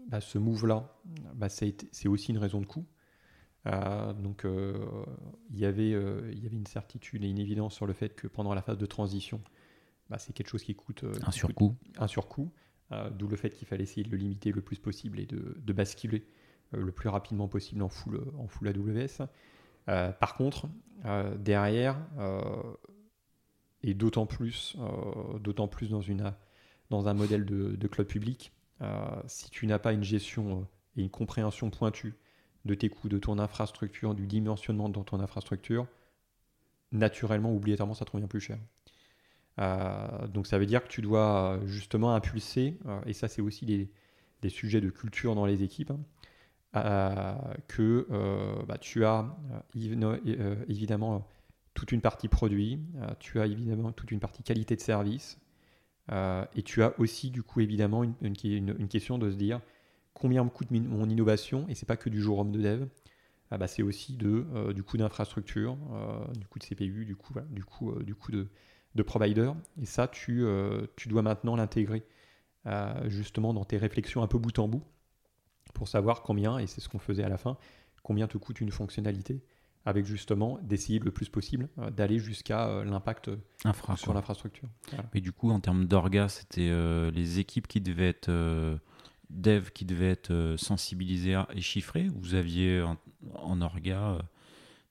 [0.08, 0.97] bah, ce move-là,
[1.34, 2.86] bah, c'est aussi une raison de coût.
[3.65, 4.45] donc
[5.49, 8.28] il y avait il y avait une certitude et une évidence sur le fait que
[8.28, 9.41] pendant la phase de transition,
[10.10, 11.75] bah, c'est quelque chose qui coûte un surcoût.
[11.97, 12.54] un surcoût,
[13.12, 15.73] d'où le fait qu'il fallait essayer de le limiter le plus possible et de, de
[15.73, 16.25] basculer
[16.75, 19.27] le plus rapidement possible en full en full AWS.
[20.19, 20.67] par contre,
[21.38, 21.97] derrière
[23.85, 26.33] et d'autant plus, euh, d'autant plus dans, une,
[26.89, 30.63] dans un modèle de, de cloud public, euh, si tu n'as pas une gestion euh,
[30.97, 32.15] et une compréhension pointue
[32.65, 35.85] de tes coûts, de ton infrastructure, du dimensionnement dans ton infrastructure,
[36.91, 38.57] naturellement, obligatoirement, ça te revient plus cher.
[40.33, 43.91] donc ça veut dire que tu dois justement impulser, et ça c'est aussi des,
[44.41, 45.99] des, sujets de culture dans les équipes, hein,
[47.67, 48.07] que
[48.67, 49.35] bah, tu as
[50.67, 51.25] évidemment
[51.75, 55.38] toute une partie produit, euh, tu as évidemment toute une partie qualité de service,
[56.11, 59.61] euh, et tu as aussi du coup évidemment une, question de se dire
[60.13, 62.88] combien me coûte mon innovation, et c'est pas que du jour homme de dev,
[63.51, 65.77] ah bah, c'est aussi de, euh, du coût d'infrastructure,
[66.35, 67.63] du coût de CPU, du coût, du
[68.05, 68.47] du de,
[68.95, 70.45] de, provider, et ça tu,
[70.95, 72.03] tu dois maintenant l'intégrer
[73.05, 74.83] justement dans tes réflexions un peu bout en bout
[75.73, 77.58] pour savoir combien, et c'est ce qu'on faisait à la fin,
[78.04, 79.41] combien te coûte une fonctionnalité
[79.86, 83.30] avec justement d'essayer le plus possible euh, d'aller jusqu'à euh, l'impact
[83.95, 84.67] sur l'infrastructure.
[85.13, 88.32] Mais du coup, en termes d'orga, c'était euh, les équipes qui devaient être
[89.32, 92.08] dev qui devaient être sensibilisées et chiffrées.
[92.15, 92.84] Vous aviez
[93.34, 94.19] en, orga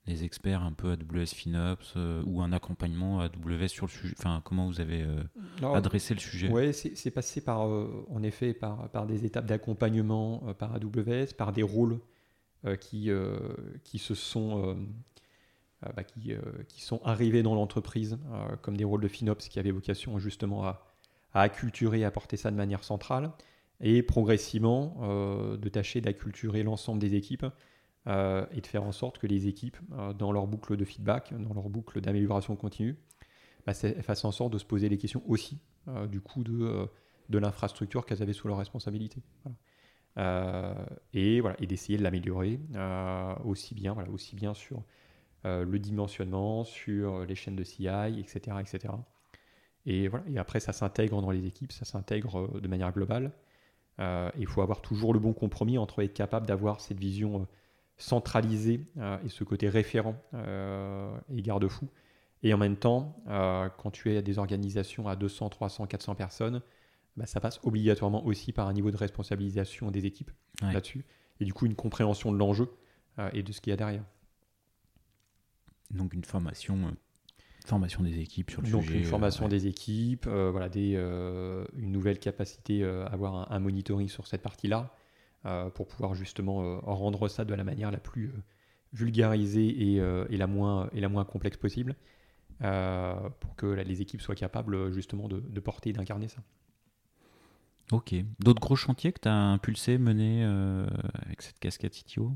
[0.06, 4.66] des experts un peu AWS FinOps ou un accompagnement AWS sur le sujet Enfin, comment
[4.66, 5.06] vous avez
[5.62, 6.48] adressé le sujet?
[6.48, 11.62] Oui, c'est passé par, en effet par, par des étapes d'accompagnement par AWS, par des
[11.62, 12.00] rôles
[12.66, 13.36] euh, qui, euh,
[13.82, 14.74] qui se sont euh,
[15.94, 16.32] bah, qui,
[16.66, 18.16] qui, sont arrivés dans l'entreprise
[18.62, 20.86] comme des rôles de FinOps qui avaient vocation justement à,
[21.34, 23.32] à acculturer et à porter ça de manière centrale
[23.80, 24.96] et progressivement
[25.58, 27.44] de tâcher d'acculturer l'ensemble des équipes
[28.06, 29.78] et de faire en sorte que les équipes,
[30.18, 32.98] dans leur boucle de feedback, dans leur boucle d'amélioration continue,
[33.66, 35.58] bah, fassent en sorte de se poser les questions aussi
[36.10, 36.88] du coût de,
[37.28, 39.22] de l'infrastructure qu'elles avaient sous leur responsabilité.
[40.16, 40.74] Euh,
[41.12, 44.84] et voilà et d'essayer de l'améliorer euh, aussi bien voilà aussi bien sur
[45.44, 47.88] euh, le dimensionnement, sur les chaînes de CI,
[48.20, 48.94] etc., etc.
[49.86, 53.32] Et voilà et après ça s'intègre dans les équipes, ça s'intègre de manière globale.
[53.98, 57.46] il faut avoir toujours le bon compromis entre être capable d'avoir cette vision
[57.96, 58.86] centralisée
[59.24, 61.88] et ce côté référent et garde-fou.
[62.42, 63.22] Et en même temps,
[63.78, 66.62] quand tu es à des organisations à 200, 300, 400 personnes,
[67.16, 71.04] bah, ça passe obligatoirement aussi par un niveau de responsabilisation des équipes là-dessus,
[71.40, 72.70] et du coup une compréhension de l'enjeu
[73.18, 74.04] euh, et de ce qu'il y a derrière.
[75.90, 76.90] Donc une formation, euh,
[77.66, 78.98] formation des équipes sur le Donc sujet.
[78.98, 80.94] une formation des équipes, euh, voilà, des,
[81.76, 84.92] une nouvelle capacité à avoir un, monitoring sur cette partie-là,
[85.74, 88.32] pour pouvoir justement rendre ça de la manière la plus
[88.92, 91.96] vulgarisée et, et, la moins, et la moins complexe possible,
[92.60, 96.42] pour que les équipes soient capables justement de, de porter et d'incarner ça.
[97.92, 98.14] Ok.
[98.40, 100.86] D'autres gros chantiers que tu as impulsé, menés euh,
[101.26, 102.32] avec cette casquette CTO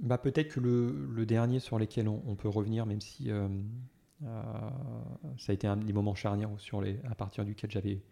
[0.00, 3.48] bah, Peut-être que le, dernier sur lequel on, peut revenir, même si euh,
[4.24, 4.70] euh,
[5.38, 8.02] ça a été un des moments charnières sur les, à partir duquel j'avais,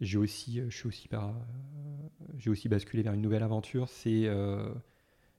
[0.00, 1.34] j'ai aussi, suis aussi, par,
[2.36, 4.26] j'ai aussi basculé vers une nouvelle aventure, c'est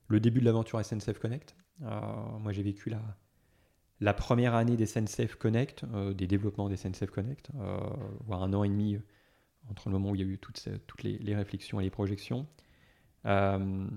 [0.08, 1.56] le début de l'aventure SNCF Connect.
[1.80, 3.02] moi, j'ai vécu la,
[4.00, 7.50] la première année des SNCF Connect, des développements des SNCF Connect,
[8.26, 8.98] voire un an et demi
[9.70, 12.48] entre le moment où il y a eu toutes, toutes les, réflexions et les projections,
[13.26, 13.88] euh,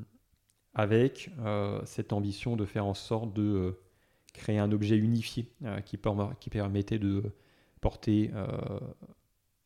[0.75, 3.81] avec euh, cette ambition de faire en sorte de euh,
[4.33, 5.51] créer un objet unifié
[5.85, 5.99] qui,
[6.40, 7.35] qui, permettait de
[7.81, 8.31] porter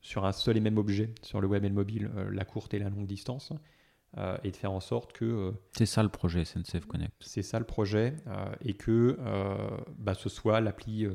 [0.03, 2.79] sur un seul et même objet, sur le web et le mobile, la courte et
[2.79, 3.53] la longue distance,
[4.43, 5.55] et de faire en sorte que...
[5.73, 7.15] c'est ça le projet SNCF Connect.
[7.21, 8.17] C'est ça le projet,
[8.61, 9.17] et que
[9.99, 11.07] bah, ce soit l'appli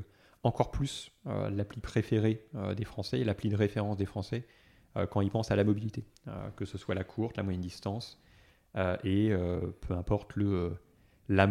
[0.43, 4.45] encore plus l'appli préférée des Français, l'appli de référence des Français,
[4.97, 7.61] euh, quand ils pensent à la mobilité, euh, que ce soit la courte, la moyenne
[7.61, 8.19] distance,
[8.75, 9.31] euh, et
[9.81, 10.75] peu importe le,
[11.29, 11.49] la,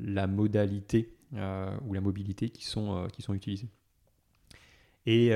[0.00, 3.68] la modalité ou la mobilité qui sont, qui sont utilisées.
[5.06, 5.32] Et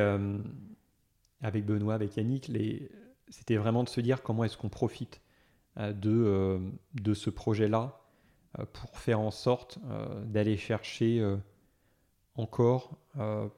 [1.41, 2.51] avec Benoît, avec Yannick,
[3.29, 5.21] c'était vraiment de se dire comment est-ce qu'on profite
[5.77, 6.61] de,
[6.95, 8.01] de ce projet-là
[8.73, 9.79] pour faire en sorte
[10.25, 11.23] d'aller chercher
[12.35, 12.99] encore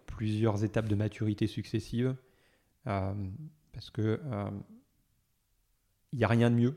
[0.07, 2.17] plusieurs étapes de maturité successives
[2.89, 3.13] euh,
[3.73, 4.51] parce que il euh,
[6.13, 6.77] n'y a rien de mieux,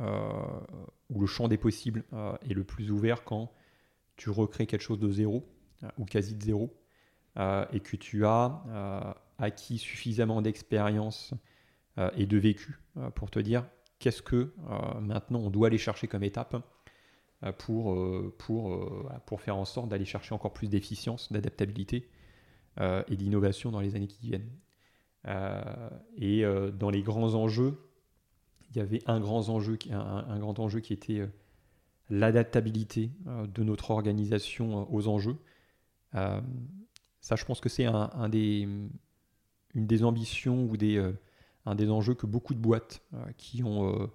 [0.00, 0.60] euh,
[1.08, 2.04] où le champ des possibles
[2.42, 3.52] est le plus ouvert quand
[4.16, 5.48] tu recrées quelque chose de zéro,
[5.98, 6.76] ou quasi de zéro,
[7.36, 11.34] et que tu as acquis suffisamment d'expérience
[12.16, 12.80] et de vécu
[13.14, 13.66] pour te dire
[13.98, 14.54] qu'est-ce que
[15.00, 16.56] maintenant on doit aller chercher comme étape
[17.58, 17.98] pour,
[18.38, 22.08] pour, pour faire en sorte d'aller chercher encore plus d'efficience, d'adaptabilité
[22.80, 24.50] et d'innovation dans les années qui viennent.
[26.16, 26.44] et
[26.78, 27.78] dans les grands enjeux,
[28.70, 31.28] il y avait un grand enjeu, un, grand enjeu qui était
[32.08, 35.36] l'adaptabilité de notre organisation aux enjeux.
[36.12, 38.66] ça, je pense que c'est un, des,
[39.74, 41.02] une des ambitions ou des,
[41.66, 43.02] un des enjeux que beaucoup de boîtes
[43.36, 44.10] qui ont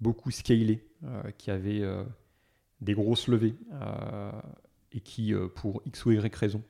[0.00, 0.86] beaucoup scalé,
[1.38, 1.84] qui avaient
[2.80, 3.54] des grosses levées
[4.92, 6.62] et qui, pour X ou Y raison,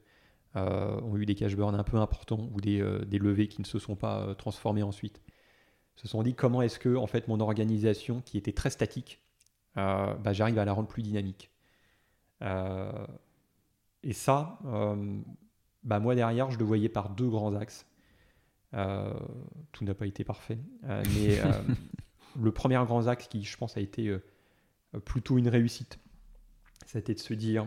[0.55, 2.79] ont eu des cash burns un peu importants ou des,
[3.19, 5.21] levées qui ne se sont pas transformées ensuite
[5.97, 9.21] se sont dit comment est-ce que en fait mon organisation qui était très statique,
[9.77, 11.51] euh, bah, j'arrive à la rendre plus dynamique?
[12.43, 13.07] Euh,
[14.03, 15.19] et ça, euh,
[15.83, 17.87] bah, moi derrière, je le voyais par deux grands axes.
[18.73, 21.41] Tout n'a pas été parfait, mais
[22.41, 24.15] le premier grand axe qui, je pense, a été
[25.05, 25.99] plutôt une réussite,
[26.87, 27.67] c'était de se dire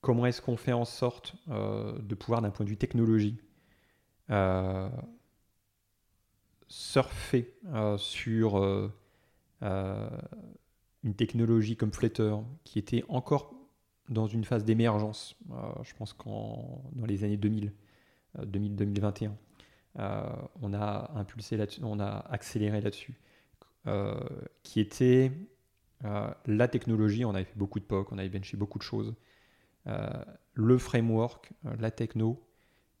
[0.00, 3.38] comment est-ce qu'on fait en sorte de pouvoir, d'un point de vue technologie,
[6.68, 8.92] surfer euh, sur euh,
[9.62, 10.08] euh,
[11.02, 12.34] une technologie comme Flutter
[12.64, 13.54] qui était encore
[14.08, 15.36] dans une phase d'émergence,
[15.82, 17.74] je pense qu'en dans les années 2000,
[18.38, 19.32] 2000-2021,
[19.96, 23.20] on a impulsé on a accéléré là-dessus,
[24.62, 25.32] qui était
[26.02, 29.14] la technologie, on avait fait beaucoup de POC, on avait benché beaucoup de choses,
[30.54, 32.48] le framework, la techno,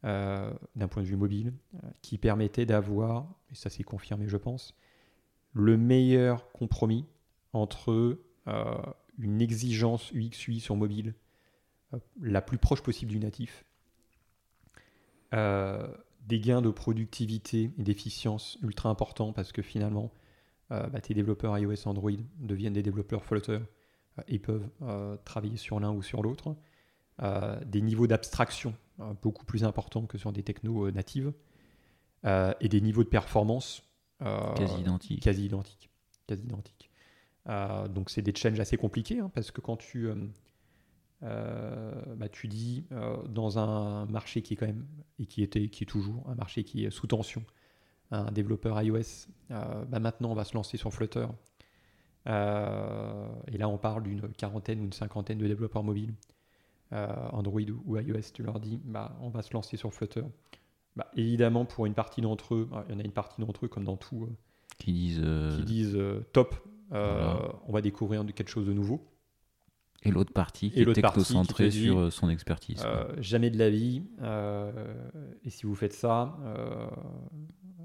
[0.04, 4.36] euh, d'un point de vue mobile, euh, qui permettait d'avoir, et ça s'est confirmé je
[4.36, 4.76] pense,
[5.54, 7.04] le meilleur compromis
[7.52, 8.82] entre euh,
[9.18, 11.14] une exigence UX UI sur mobile
[12.22, 13.64] la plus proche possible du natif,
[16.28, 20.12] des gains de productivité et d'efficience ultra importants parce que finalement,
[20.70, 23.58] bah, tes développeurs iOS Android deviennent des développeurs Flutter
[24.28, 24.68] et peuvent
[25.24, 26.54] travailler sur l'un ou sur l'autre.
[27.66, 28.74] des niveaux d'abstraction
[29.22, 31.32] beaucoup plus important que sur des technos euh, natives,
[32.24, 33.82] euh, et des niveaux de performance
[34.22, 35.22] euh, quasi identiques.
[35.22, 35.90] Quasi identiques.
[36.26, 36.90] Quasi identiques.
[37.94, 40.08] donc c'est des challenges assez compliqués, hein, parce que quand tu,
[41.22, 42.84] bah, tu dis
[43.28, 44.86] dans un marché qui est quand même,
[45.18, 47.42] et qui était, qui est toujours un marché qui est sous tension,
[48.10, 51.26] un développeur iOS, bah, maintenant on va se lancer sur Flutter.
[52.26, 52.30] et
[53.58, 56.14] là, on parle d'une quarantaine ou une cinquantaine de développeurs mobiles
[56.92, 60.24] euh, Android ou iOS, tu leur dis, bah, on va se lancer sur Flutter.
[60.96, 63.68] Bah, évidemment, pour une partie d'entre eux, il y en a une partie d'entre eux,
[63.68, 64.36] comme dans tout, euh,
[64.78, 65.98] qui disent, euh, qui disent
[66.32, 66.54] top,
[66.90, 69.06] on va découvrir quelque chose de nouveau.
[70.04, 72.84] Et l'autre partie qui est techno-centrée sur son expertise.
[73.18, 74.02] jamais de la vie.
[75.44, 76.36] et si vous faites ça,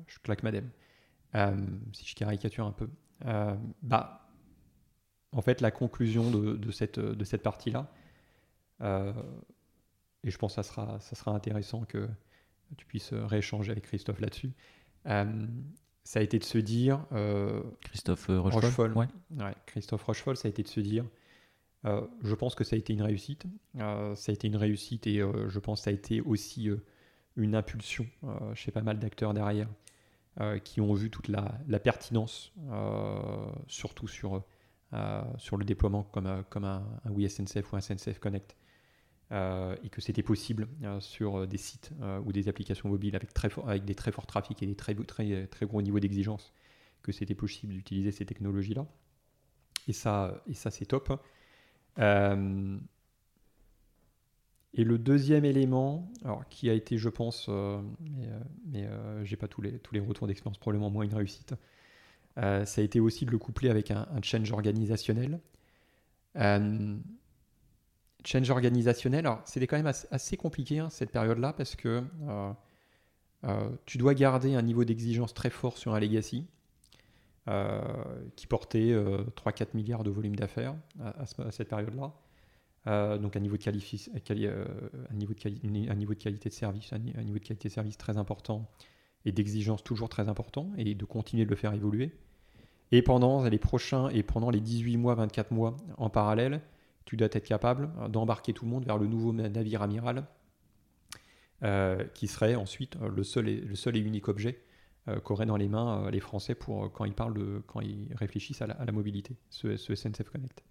[0.08, 0.70] je claque madame.
[1.92, 2.90] si je caricature un peu.
[3.82, 4.30] bah,
[5.32, 7.92] en fait, la conclusion de, de cette, de cette partie-là,
[8.82, 9.14] euh,
[10.24, 12.08] et je pense que ça sera, ça sera intéressant que
[12.78, 14.52] tu puisses rééchanger avec Christophe là-dessus.
[15.08, 15.46] Euh,
[16.04, 17.06] ça a été de se dire.
[17.12, 19.08] Euh, Christophe Rochefol, ouais.
[19.66, 21.06] Christophe Rochefol, ça a été de se dire.
[21.84, 23.46] Je pense que ça a été une réussite.
[23.76, 26.70] ça a été une réussite et je pense que ça a été aussi
[27.36, 28.08] une impulsion
[28.54, 29.68] chez pas mal d'acteurs derrière
[30.64, 32.54] qui ont vu toute la, pertinence,
[33.68, 34.44] surtout sur,
[35.38, 37.28] sur le déploiement comme, comme un, un ou un
[37.82, 38.56] SNCF Connect,
[39.34, 41.92] euh, et que c'était possible euh, sur euh, des sites
[42.24, 45.48] ou des applications mobiles avec, très avec des très forts trafics et des très, très,
[45.48, 46.54] très gros niveaux d'exigence,
[47.02, 48.86] que c'était possible d'utiliser ces technologies-là.
[49.88, 51.20] Et ça, et ça c'est top.
[51.98, 52.04] Et
[54.84, 58.28] le deuxième élément, alors, qui a été, je pense, mais,
[58.66, 58.90] mais
[59.24, 61.54] j'ai pas tous les, tous les retours d'expérience, probablement moins une réussite,
[62.36, 65.40] ça a été aussi de le coupler avec un, change organisationnel.
[68.26, 72.54] Change organisationnel, alors c'était quand même assez, compliqué hein, cette période-là parce que euh,
[73.44, 76.40] euh, tu dois garder un niveau d'exigence très fort sur un legacy.
[76.40, 76.44] euh,
[78.36, 78.94] qui portait
[79.36, 82.14] 3-4 milliards de volume d'affaires à, cette période-là.
[83.18, 87.68] donc un niveau, de de un niveau de qualité de service, un, niveau de qualité
[87.68, 88.70] de service très important
[89.26, 92.12] et d'exigence toujours très important et de continuer de le faire évoluer.
[92.92, 96.62] Et pendant les prochains et pendant les 18 mois, 24 mois en parallèle,
[97.06, 100.26] tu dois être capable d'embarquer tout le monde vers le nouveau navire amiral,
[101.64, 104.73] euh, qui serait ensuite euh, le seul et, unique objet euh,
[105.24, 108.68] qu'auraient dans les mains les Français pour, quand ils parlent de, quand ils réfléchissent à
[108.68, 110.64] la, mobilité, ce, SNCF Connect.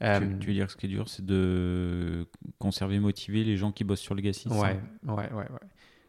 [0.00, 2.26] Tu, veux dire que ce qui est dur, c'est de
[2.58, 5.48] conserver, motiver les gens qui bossent sur Legacy Ouais, ouais, ouais, ouais.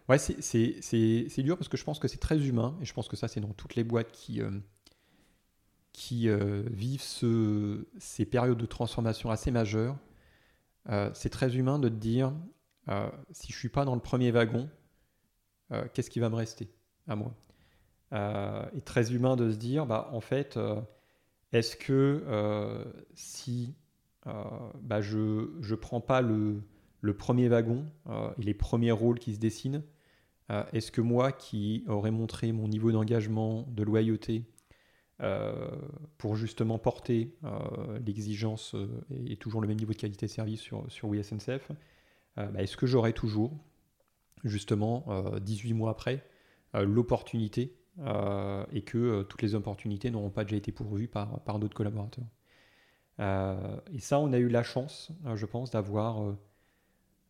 [0.08, 3.16] Ouais, c'est dur parce que je pense que c'est très humain et je pense que
[3.16, 4.42] ça, c'est dans toutes les boîtes qui,
[5.94, 9.98] qui vivent ce, ces périodes de transformation assez majeures,
[11.14, 12.34] c'est très humain de te dire
[13.32, 14.70] si je ne suis pas dans le premier wagon,
[15.94, 16.70] qu'est-ce qui va me rester?
[17.08, 17.34] À moi.
[18.74, 20.60] Et très humain de se dire bah, en fait,
[21.54, 22.84] est-ce que
[23.14, 23.74] si
[24.26, 26.62] bah, je ne prends pas le,
[27.00, 27.86] le premier wagon
[28.38, 29.84] et les premiers rôles qui se dessinent,
[30.52, 34.44] euh, est-ce que moi, qui aurais montré mon niveau d'engagement, de loyauté,
[35.22, 35.70] euh,
[36.18, 38.76] pour justement porter euh, l'exigence
[39.28, 43.14] et, toujours le même niveau de qualité de service sur, sur bah, est-ce que j'aurais
[43.14, 43.52] toujours,
[44.44, 45.06] justement,
[45.42, 46.26] 18 mois après,
[46.74, 52.26] l'opportunité et que toutes les opportunités n'auront pas déjà été pourvues par, par d'autres collaborateurs
[53.20, 56.36] Et ça, on a eu la chance, je pense, d'avoir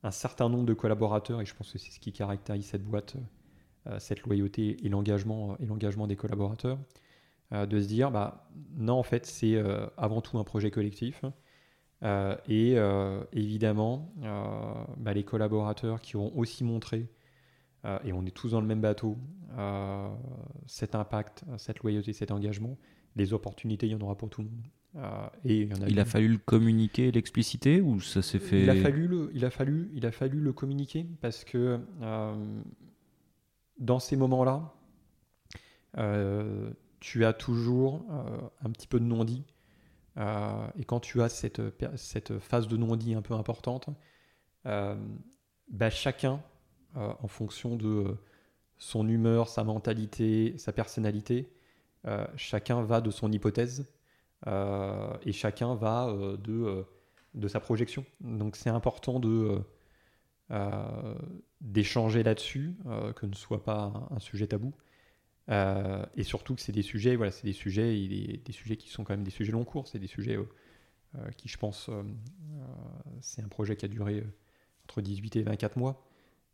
[0.04, 3.16] un certain nombre de collaborateurs, et je pense que c'est ce qui caractérise cette boîte,
[3.88, 6.80] euh, cette loyauté et l'engagement, et l'engagement des collaborateurs,
[7.54, 11.24] euh, de se dire, bah, non, en fait, c'est euh, avant tout un projet collectif.
[12.48, 12.76] et
[13.32, 14.12] évidemment,
[14.98, 17.08] bah, les collaborateurs qui auront aussi montré,
[18.04, 19.18] et on est tous dans le même bateau,
[20.66, 22.78] cet impact, cette loyauté, cet engagement,
[23.16, 24.68] les opportunités, il y en aura pour tout le monde.
[24.98, 29.08] Euh, et il, a, fallu le communiquer, l'expliciter ou ça s'est fait il a, fallu
[29.08, 32.62] le, il, a fallu, il a fallu le communiquer parce que euh,
[33.78, 34.74] dans ces moments-là,
[35.98, 39.46] euh, tu as toujours un petit peu de non-dit.
[40.18, 41.62] et quand tu as cette,
[41.96, 43.90] cette phase de non-dit un peu importante,
[44.66, 46.44] bah chacun,
[46.96, 48.18] en fonction de
[48.78, 51.50] son humeur, sa mentalité, sa personnalité,
[52.36, 53.86] chacun va de son hypothèse
[54.48, 56.86] euh, et chacun va euh, de,
[57.36, 58.06] euh, sa projection.
[58.22, 59.20] Donc c'est important
[61.62, 62.76] d'échanger là-dessus,
[63.16, 64.74] que ne soit pas un, sujet tabou.
[65.50, 68.42] et surtout que c'est des sujets, voilà, c'est des sujets, des,
[68.78, 70.38] qui sont quand même des sujets long cours, c'est des sujets
[71.38, 71.90] qui, je pense,
[73.22, 74.26] c'est un projet qui a duré
[74.86, 76.04] entre 18 et 24 mois.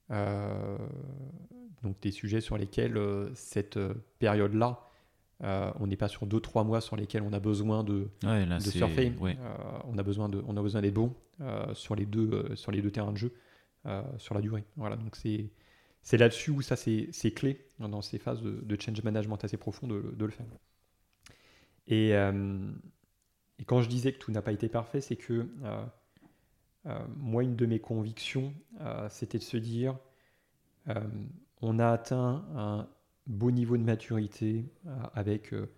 [0.10, 3.00] Donc des sujets sur lesquels
[3.34, 3.80] cette
[4.20, 4.88] période-là
[5.44, 8.08] euh, on n'est pas sur 2-3 mois sur lesquels on a besoin de,
[8.60, 9.14] surfer.
[9.22, 9.34] Euh,
[9.86, 12.82] on a besoin de, on a besoin d'être bon euh, sur les deux, sur les
[12.82, 13.34] deux terrains de jeu,
[14.18, 14.64] sur la durée.
[14.76, 15.50] Voilà, donc c'est
[16.02, 20.16] c'est là-dessus où ça c'est clé dans ces phases de, change management assez profond de,
[20.18, 20.46] le faire.
[21.88, 25.48] Et, et, quand je disais que tout n'a pas été parfait, c'est que
[27.16, 28.54] moi une de mes convictions,
[29.10, 29.98] c'était de se dire
[31.62, 32.88] on a atteint un
[33.28, 35.70] beau niveau de maturité euh, avec euh,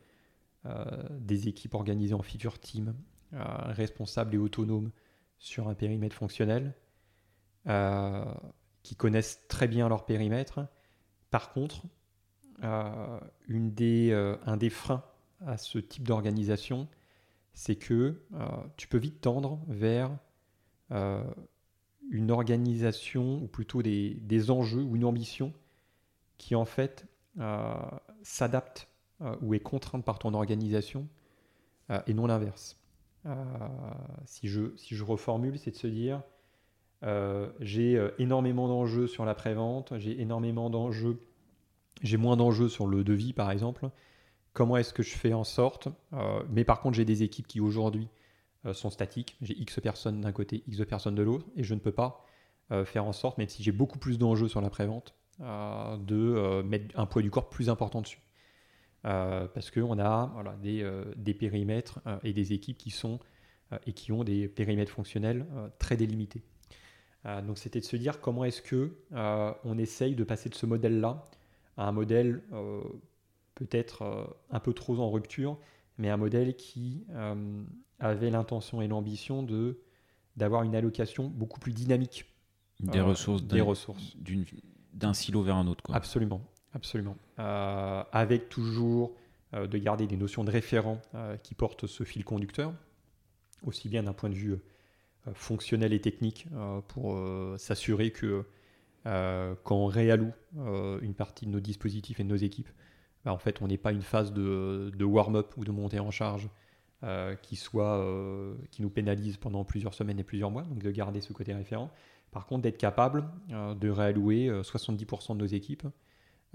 [0.66, 0.86] euh,
[1.20, 2.96] des équipes organisées en feature team,
[3.32, 4.90] responsables et autonomes
[5.38, 6.74] sur un périmètre fonctionnel,
[8.82, 10.68] qui connaissent très bien leur périmètre.
[11.30, 11.84] Par contre,
[12.64, 13.20] un
[13.78, 15.04] des freins
[15.46, 16.88] à ce type d'organisation,
[17.54, 18.20] c'est que
[18.78, 20.18] tu peux vite tendre vers
[20.92, 25.54] une organisation, ou plutôt des, des, enjeux ou une ambition
[26.38, 27.06] qui en fait
[27.40, 27.74] euh,
[28.24, 28.88] s'adapte
[29.22, 31.08] euh, ou est contrainte par ton organisation
[31.92, 32.78] euh, et non l'inverse.
[34.26, 36.24] si, je, si je reformule, c'est de se dire
[37.60, 41.22] j'ai énormément d'enjeux sur la prévente, j'ai énormément d'enjeux,
[42.02, 43.90] j'ai moins d'enjeux sur le devis par exemple.
[44.54, 45.88] Comment est-ce que je fais en sorte
[46.50, 48.10] Mais par contre, j'ai des équipes qui aujourd'hui
[48.74, 49.38] sont statiques.
[49.42, 52.26] J'ai X personnes d'un côté, X personnes de l'autre, et je ne peux pas
[52.86, 56.64] faire en sorte, même si j'ai beaucoup plus d'enjeux sur la prévente, euh, de euh,
[56.64, 58.20] mettre un poids du corps plus important dessus.
[59.06, 60.86] Euh, parce qu'on a voilà, des,
[61.16, 63.20] des, périmètres et des équipes qui sont
[63.86, 65.46] et qui ont des périmètres fonctionnels
[65.78, 66.44] très délimités.
[67.24, 68.98] donc c'était de se dire comment est-ce que
[69.64, 71.24] on essaye de passer de ce modèle-là
[71.78, 72.44] à un modèle
[73.56, 75.58] peut-être un peu trop en rupture,
[75.98, 77.06] mais un modèle qui
[78.00, 79.80] avait l'intention et l'ambition de
[80.36, 82.26] d'avoir une allocation beaucoup plus dynamique
[82.80, 84.46] des ressources, des ressources d'une
[84.94, 85.84] d'un silo vers un autre.
[85.84, 85.96] Quoi.
[85.96, 86.42] Absolument,
[86.74, 87.18] absolument.
[87.40, 89.16] Euh, avec toujours
[89.54, 92.74] euh, de garder des notions de référent euh, qui portent ce fil conducteur,
[93.64, 94.58] aussi bien d'un point de vue
[95.34, 96.48] fonctionnel et technique,
[96.88, 97.22] pour
[97.58, 98.46] s'assurer que
[99.04, 102.70] quand on réalloue une partie de nos dispositifs et de nos équipes,
[103.26, 106.10] bah, en fait, on n'est pas une phase de, de warm-up ou de montée en
[106.10, 106.50] charge
[107.42, 108.06] qui, soit,
[108.72, 111.90] qui nous pénalise pendant plusieurs semaines et plusieurs mois, donc de garder ce côté référent.
[112.32, 115.88] Par contre, d'être capable euh, de réallouer 70% euh, de nos équipes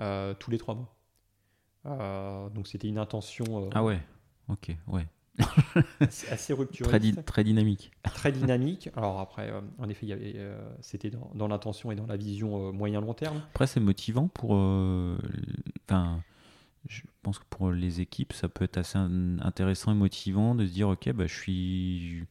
[0.00, 2.50] euh, tous les trois mois.
[2.54, 3.70] donc c'était une intention.
[3.74, 4.00] ah ouais,
[4.48, 5.06] ok, ouais.
[6.30, 6.90] assez rupturiste.
[6.90, 7.90] Très, très, dynamique.
[8.04, 8.88] Très dynamique.
[8.96, 10.06] Alors après, en effet,
[10.80, 13.42] c'était dans, l'intention et dans la vision moyen-long terme.
[13.50, 14.52] Après, c'est motivant pour.
[14.52, 16.22] Enfin,
[16.88, 20.72] je pense que pour les équipes, ça peut être assez intéressant et motivant de se
[20.72, 22.26] dire ok, bah, je suis.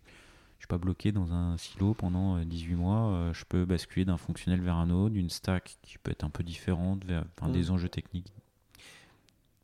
[0.57, 3.31] Je suis pas bloqué dans un silo pendant 18 mois.
[3.33, 6.41] Je peux basculer d'un fonctionnel vers un autre, d'une stack qui peut être un peu
[6.41, 8.33] différente, vers des enjeux techniques.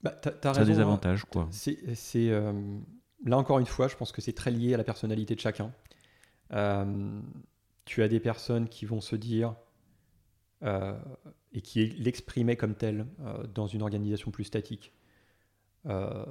[0.04, 0.82] Bah, ça a des hein.
[0.82, 1.48] avantages, quoi.
[1.52, 1.78] C'est,
[3.24, 5.72] là encore une fois, je pense que c'est très lié à la personnalité de chacun.
[7.86, 9.56] tu as des personnes qui vont se dire
[10.64, 10.98] euh,
[11.54, 14.94] et qui l'exprimait comme tel euh, dans une organisation plus statique.
[15.86, 16.26] Euh,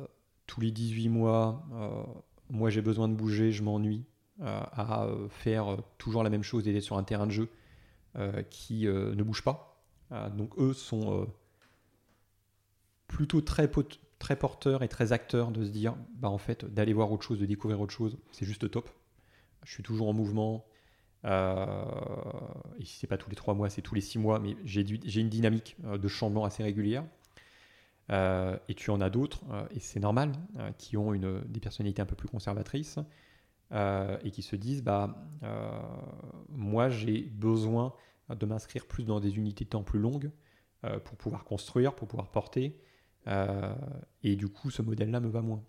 [0.47, 1.67] tous les 18 mois,
[2.49, 4.07] moi j'ai besoin de bouger, je m'ennuie
[4.41, 7.51] à faire toujours la même chose et sur un terrain de jeu
[8.49, 9.85] qui ne bouge pas.
[10.35, 11.27] donc eux sont
[13.09, 13.71] plutôt très,
[14.19, 17.39] très porteurs et très acteurs de se dire bah en fait d'aller voir autre chose,
[17.39, 18.89] de découvrir autre chose, c'est juste top.
[19.65, 20.65] Je suis toujours en mouvement,
[21.25, 21.85] euh,
[22.79, 25.21] et si c'est pas tous les trois mois, c'est tous les six mois, mais j'ai
[25.21, 27.05] une dynamique euh, de changement assez régulière.
[28.11, 30.33] Euh, et tu en as d'autres, et c'est normal,
[30.79, 32.99] qui ont une, des personnalités un peu plus conservatrices
[33.71, 35.15] et qui se disent bah,
[36.49, 37.93] moi j'ai besoin
[38.31, 40.31] de m'inscrire plus dans des unités de temps plus longues
[41.05, 42.81] pour pouvoir construire, pour pouvoir porter.
[44.23, 45.63] et du coup, ce modèle-là me va moins.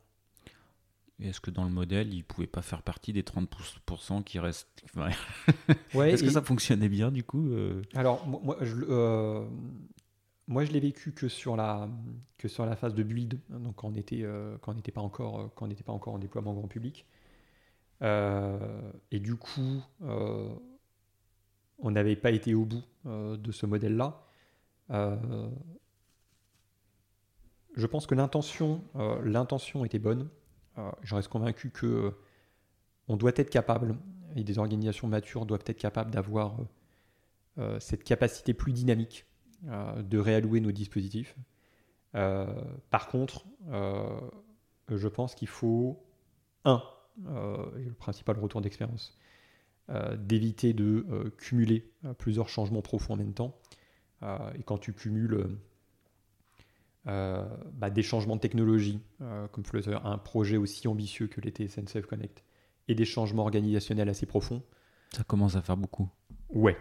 [1.22, 4.84] Est-ce que dans le modèle, il ne pouvait pas faire partie des 30% qui restent
[5.94, 9.46] ouais, Est-ce que ça fonctionnait bien du coup euh Alors, moi, je, euh,
[10.48, 11.90] moi, je l'ai vécu que sur, la,
[12.38, 15.92] que sur la phase de build, donc quand on n'était euh, pas, encore, quand pas
[15.92, 17.06] encore en déploiement grand public.
[18.02, 24.24] et du coup, on n'avait pas été au bout de ce modèle-là.
[27.76, 28.82] je pense que l'intention,
[29.22, 30.30] l'intention était bonne.
[30.80, 32.12] Euh, je reste convaincu que euh,
[33.08, 33.98] on doit être capable,
[34.36, 36.58] et des organisations matures doivent être capables d'avoir
[37.58, 39.26] euh, cette capacité plus dynamique
[39.62, 41.36] de réallouer nos dispositifs.
[42.14, 46.02] par contre, je pense qu'il faut,
[46.64, 46.82] un,
[47.26, 49.18] le principal retour d'expérience,
[50.18, 53.60] d'éviter de cumuler plusieurs changements profonds en même temps.
[54.22, 55.58] et quand tu cumules
[57.08, 59.64] euh, bah, des changements de technologie, euh, comme
[60.04, 62.44] un projet aussi ambitieux que l'était SNCF Connect,
[62.88, 64.62] et des changements organisationnels assez profonds.
[65.12, 66.10] Ça commence à faire beaucoup.
[66.50, 66.78] Ouais.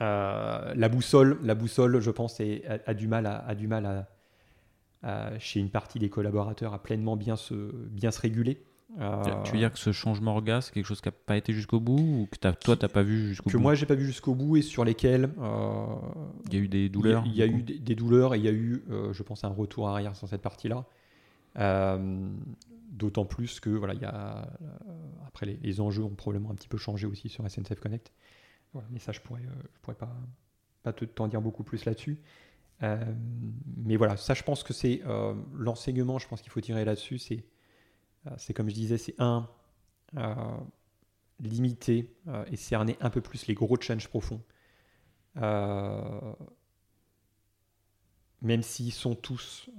[0.00, 4.06] Euh, la boussole, la boussole, je pense, a, du mal, à, du mal
[5.02, 8.64] à, chez une partie des collaborateurs à pleinement bien se, bien se réguler.
[8.98, 11.52] Euh, tu veux dire que ce changement orga, c'est quelque chose qui n'a pas été
[11.52, 13.86] jusqu'au bout ou que as, toi, tu n'as pas vu jusqu'au bout Que moi, j'ai
[13.86, 15.30] pas vu jusqu'au bout et sur lesquels.
[15.38, 15.86] Euh,
[16.46, 18.48] il y a eu des douleurs Il y, a, eu des, douleurs et il y
[18.48, 20.86] a eu, euh, je pense, un retour arrière sur cette partie-là.
[22.90, 24.48] D'autant plus que, voilà, il y a,
[25.26, 28.12] après, les, enjeux ont probablement un petit peu changé aussi sur SNCF Connect.
[28.90, 30.14] mais ça, je pourrais, je pourrais pas,
[30.82, 32.20] pas t'en dire beaucoup plus là-dessus.
[32.80, 35.00] mais voilà, ça, je pense que c'est
[35.54, 37.40] l'enseignement, je pense qu'il faut tirer là-dessus, c'est euh,
[38.36, 39.48] c'est comme je disais, c'est un,
[40.16, 40.34] euh,
[41.40, 44.42] limiter euh, et cerner un peu plus les gros changes profonds.
[48.42, 49.70] même s'ils sont tous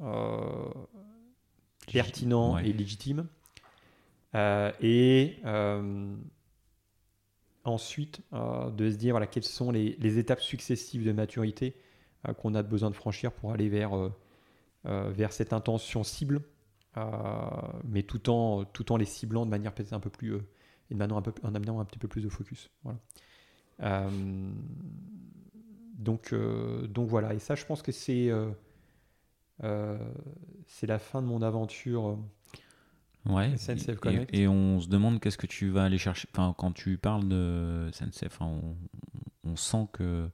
[1.92, 3.28] pertinents et légitimes.
[4.34, 5.38] et
[7.64, 11.76] ensuite, de se dire voilà, quelles sont les, les étapes successives de maturité
[12.38, 13.92] qu'on a besoin de franchir pour aller vers,
[14.86, 16.51] vers cette intention cible euh,
[16.96, 20.34] mais tout en, tout en les ciblant de manière peut-être un peu plus.
[20.34, 20.42] Euh,
[20.90, 22.70] et de un peu, en amenant un petit peu plus de focus.
[22.84, 23.00] Voilà.
[23.82, 24.10] Euh,
[25.98, 26.34] donc,
[26.90, 28.30] donc voilà, et ça, je pense que c'est
[30.68, 32.18] c'est la fin de mon aventure.
[33.28, 33.56] Ouais.
[33.56, 34.34] SNCF Connect.
[34.34, 36.28] Et, on se demande qu'est-ce que tu vas aller chercher.
[36.34, 38.76] Enfin, quand tu parles de SNCF, on,
[39.44, 40.28] on, sent que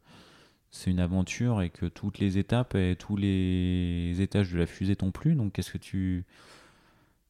[0.77, 4.95] c'est une aventure et que toutes les étapes et tous les étages de la fusée
[4.95, 5.33] t'ont plu.
[5.33, 6.25] Donc qu'est-ce que tu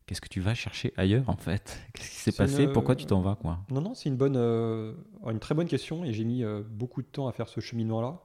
[0.06, 1.80] qu'est-ce que tu vas chercher ailleurs en fait?
[1.94, 2.68] Qu'est-ce qui s'est passé?
[2.68, 3.60] Pourquoi tu t'en vas quoi?
[3.72, 4.94] Non non, c'est une bonne euh,
[5.26, 8.02] une très bonne question et j'ai mis euh, beaucoup de temps à faire ce cheminement
[8.02, 8.22] là.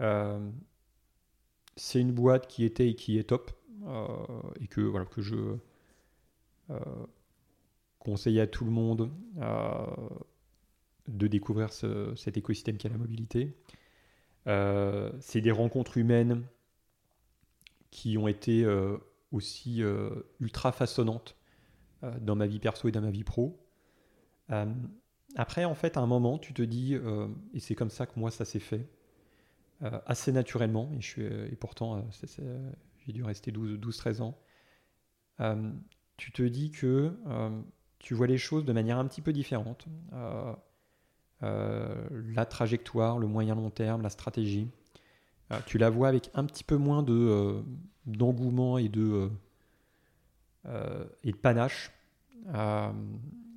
[0.00, 0.50] Euh,
[1.76, 3.52] c'est une boîte qui était et qui est top
[4.60, 5.56] et que voilà que je
[7.98, 9.10] conseille à tout le monde
[11.08, 13.56] de découvrir cet écosystème qui est la mobilité.
[14.46, 16.44] Euh, c'est des rencontres humaines
[17.90, 18.96] qui ont été euh,
[19.30, 21.36] aussi euh, ultra façonnantes
[22.20, 23.64] dans ma vie perso et dans ma vie pro.
[25.36, 26.96] après, en fait, à un moment, tu te dis,
[27.54, 28.88] et c'est comme ça que moi, ça s'est fait,
[29.80, 32.04] assez naturellement, et, je suis, et pourtant,
[33.06, 34.36] j'ai dû rester 12-13 ans,
[36.16, 37.16] tu te dis que
[38.00, 39.86] tu vois les choses de manière un petit peu différente.
[41.42, 44.68] La trajectoire, le moyen long terme, la stratégie.
[45.66, 47.62] tu la vois avec un petit peu moins de
[48.06, 49.30] d'engouement et de
[51.24, 51.90] et de panache.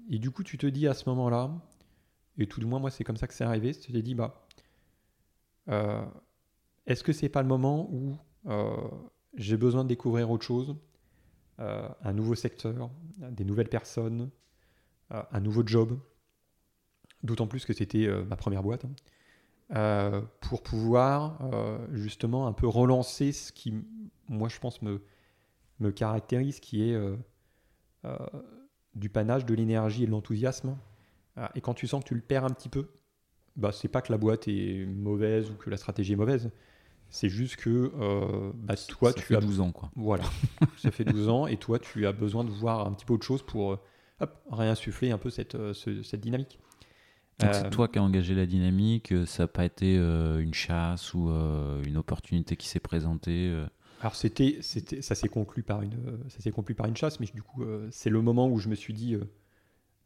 [0.10, 1.52] et du coup, tu te dis à ce moment-là,
[2.38, 4.46] et tout du moins moi c'est comme ça que c'est arrivé, tu te dis bah
[6.88, 8.18] est-ce que c'est pas le moment où
[9.36, 10.76] j'ai besoin de découvrir autre chose,
[11.60, 14.30] un nouveau secteur, des nouvelles personnes,
[15.10, 16.00] un nouveau job,
[17.26, 18.92] d'autant plus que c'était euh, ma première boîte, hein.
[19.76, 23.74] euh, pour pouvoir euh, justement un peu relancer ce qui,
[24.30, 25.02] moi je pense, me,
[25.80, 26.98] me caractérise, qui est
[28.94, 30.78] du panache, de l'énergie et de l'enthousiasme.
[31.56, 32.88] et quand tu sens que tu le perds un petit peu,
[33.56, 36.52] bah, c'est pas que la boîte est mauvaise ou que la stratégie est mauvaise.
[37.10, 37.92] C'est juste que
[38.54, 39.72] bah, toi, ça tu fait as 12 ans.
[39.72, 39.90] Quoi.
[39.96, 40.24] Voilà,
[40.78, 43.26] ça fait 12 ans et toi, tu as besoin de voir un petit peu autre
[43.26, 43.80] chose pour
[44.20, 46.60] hop, réinsuffler un peu cette, cette dynamique.
[47.40, 50.54] C'est euh, toi qui as engagé la dynamique, euh, ça n'a pas été euh, une
[50.54, 53.54] chasse ou une opportunité qui s'est présentée
[54.02, 55.98] Alors c'était, c'était, ça s'est conclu par une,
[56.30, 58.76] ça s'est conclu par une chasse, mais du coup c'est le moment où je me
[58.76, 59.18] suis dit,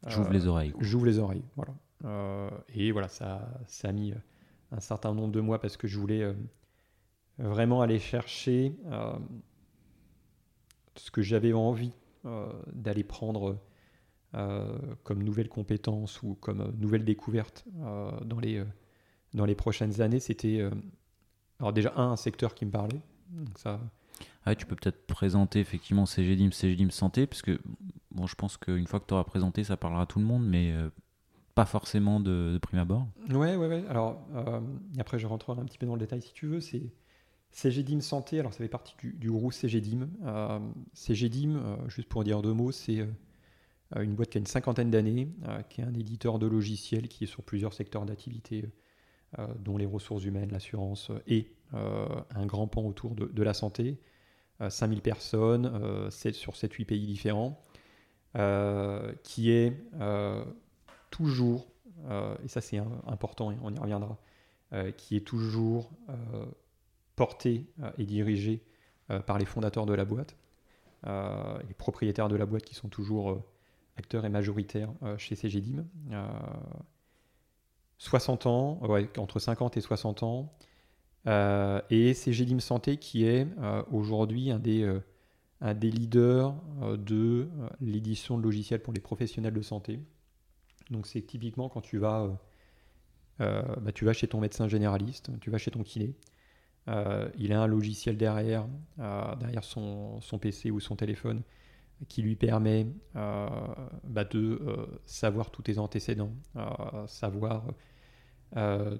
[0.06, 0.74] j'ouvre les oreilles.
[0.80, 2.50] J'ouvre les oreilles, voilà.
[2.74, 4.12] et voilà, ça, ça a mis
[4.72, 6.34] un certain nombre de mois parce que je voulais
[7.38, 8.74] vraiment aller chercher
[10.96, 11.92] ce que j'avais envie
[12.72, 13.56] d'aller prendre
[14.32, 18.62] comme nouvelle compétence ou comme euh, nouvelle découverte euh, dans, les,
[19.34, 20.68] dans les prochaines années, c'était
[21.58, 23.00] alors déjà un, secteur qui me parlait.
[23.30, 23.80] Donc ça,
[24.44, 27.60] ah, tu peux peut-être présenter effectivement CGDIM, CGDIM Santé, parce que
[28.12, 30.46] bon, je pense qu'une fois que tu auras présenté, ça parlera à tout le monde,
[30.46, 30.74] mais
[31.54, 33.06] pas forcément de, prime abord.
[33.30, 33.84] Ouais, ouais, ouais.
[33.88, 34.20] Alors,
[34.98, 36.60] après, je rentrerai un petit peu dans le détail si tu veux.
[36.60, 36.92] C'est
[37.52, 40.08] CGDIM Santé, alors ça fait partie du, du groupe CGDIM.
[40.94, 43.06] CGDIM, juste pour dire deux mots, c'est euh,
[43.96, 47.24] une boîte qui a une cinquantaine d'années, euh, qui est un éditeur de logiciels qui
[47.24, 48.64] est sur plusieurs secteurs d'activité,
[49.38, 54.00] euh, dont les ressources humaines, l'assurance et un grand pan autour de, la santé.
[54.68, 57.62] 5000 personnes, sur 7-8 pays différents,
[59.22, 59.72] qui est
[61.12, 61.68] toujours,
[62.42, 64.18] et ça c'est important on y reviendra,
[64.96, 65.92] qui est toujours
[67.14, 67.66] porté
[67.98, 68.64] et dirigé
[69.26, 70.34] par les fondateurs de la boîte,
[71.06, 73.44] les propriétaires de la boîte qui sont toujours
[73.96, 75.84] acteur est majoritaire euh, chez CGDIM.
[77.98, 78.80] 60 euh, ans,
[79.18, 80.52] entre 50 et 60 ans.
[81.26, 83.46] Euh, et CGDIM Santé qui est
[83.92, 85.02] aujourd'hui un des,
[85.90, 86.54] leaders
[86.96, 87.46] de
[87.80, 90.00] l'édition de logiciels pour les professionnels de santé.
[90.90, 92.30] Donc c'est typiquement quand tu vas,
[93.38, 96.14] bah, tu vas chez ton médecin généraliste, tu vas chez ton kiné.
[97.36, 98.66] il a un logiciel derrière,
[98.96, 101.42] derrière son, PC ou son téléphone
[102.08, 102.86] qui lui permet
[103.16, 103.48] euh,
[104.04, 107.64] bah, de euh, savoir tous tes antécédents, euh, savoir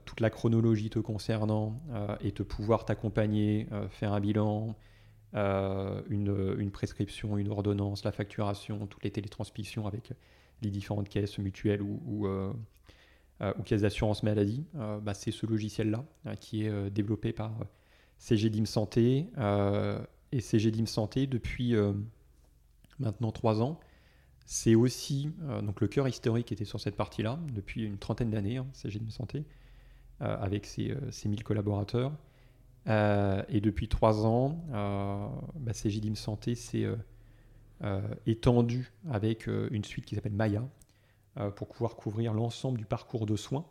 [0.05, 1.82] toute la chronologie te concernant
[2.20, 4.76] et te pouvoir t'accompagner, faire un bilan,
[5.34, 10.12] une, prescription, une ordonnance, la facturation, toutes les télétransmissions avec
[10.62, 12.28] les différentes caisses mutuelles ou,
[13.64, 14.64] caisses d'assurance maladie.
[14.72, 16.05] Bah, c'est ce logiciel-là
[16.38, 17.53] qui est développé par
[18.18, 19.30] CGDIM Santé.
[20.30, 21.74] et CGDIM Santé, depuis
[23.01, 23.80] maintenant trois ans.
[24.53, 28.57] C'est aussi euh, donc le cœur historique était sur cette partie-là depuis une trentaine d'années,
[28.57, 28.66] hein,
[29.09, 29.44] Santé,
[30.22, 32.12] euh, avec ses, euh, ses, 1000 collaborateurs.
[32.86, 34.64] et depuis trois ans,
[35.55, 36.88] bah, CGDIM Santé s'est
[38.26, 40.66] étendu avec une suite qui s'appelle Maya
[41.55, 43.66] pour pouvoir couvrir l'ensemble du parcours de soins,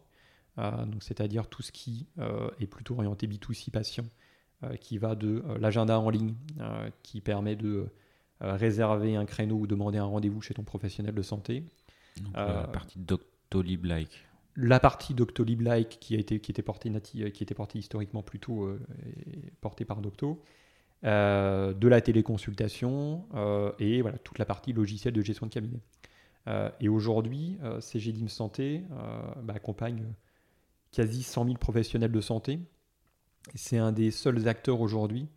[1.02, 2.08] c'est-à-dire tout ce qui
[2.60, 4.06] est plutôt orienté B2C patient,
[4.80, 6.36] qui va de l'agenda en ligne,
[7.02, 7.92] qui permet de
[8.42, 11.64] réserver un créneau ou demander un rendez-vous chez ton professionnel de santé.
[12.34, 14.26] la euh, partie Doctolib-like.
[14.56, 18.80] La partie Doctolib-like qui, a été, qui, était portée qui était portée historiquement plutôt euh,
[19.62, 20.42] portée par Docto.
[21.04, 23.26] de la téléconsultation
[23.80, 25.82] et voilà, toute la partie logicielle de gestion de cabinet.
[26.80, 28.84] et aujourd'hui, CGDIM Santé
[29.44, 30.04] bah, accompagne
[30.92, 32.60] quasi 100 000 professionnels de santé.
[33.56, 35.30] C'est un des seuls acteurs aujourd'hui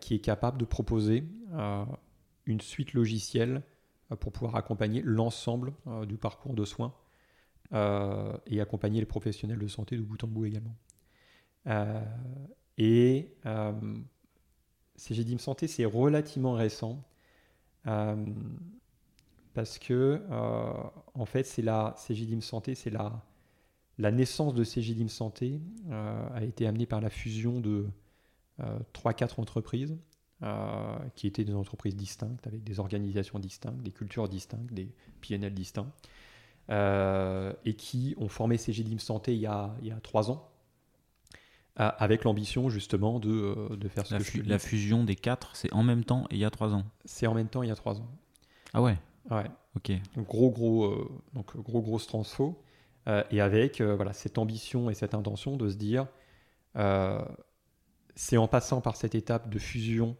[0.00, 1.24] qui est capable de proposer
[2.46, 3.62] une suite logicielle
[4.12, 6.94] euh, pour pouvoir accompagner l'ensemble euh, du parcours de soins
[7.72, 10.76] euh, et accompagner les professionnels de santé de bout en bout également.
[12.78, 13.30] et
[14.96, 17.04] CGDIM Santé, c'est relativement récent
[19.54, 20.22] parce que
[21.14, 23.24] en fait, c'est la CGDIM Santé, c'est la,
[23.98, 27.86] la naissance de CGDIM Santé a été amenée par la fusion de
[28.60, 29.96] 3-4 entreprises
[30.42, 34.88] euh, qui étaient des entreprises distinctes, avec des organisations distinctes, des cultures distinctes, des
[35.20, 35.92] PNL distincts,
[36.70, 40.48] euh, et qui ont formé CGDIM Santé il y a, il y a trois ans.
[41.76, 45.72] avec l'ambition justement de, de faire ce la, que je la fusion des quatre, c'est
[45.72, 46.84] en même temps et il y a trois ans.
[47.04, 48.08] C'est en même temps il y a trois ans.
[48.74, 48.98] Ah ouais?
[49.30, 49.50] Ouais.
[49.76, 49.92] Ok.
[50.18, 52.60] Gros gros donc gros grosse transfo
[53.30, 56.06] et avec voilà cette ambition et cette intention de se dire
[58.14, 60.16] c'est en passant par cette étape de fusion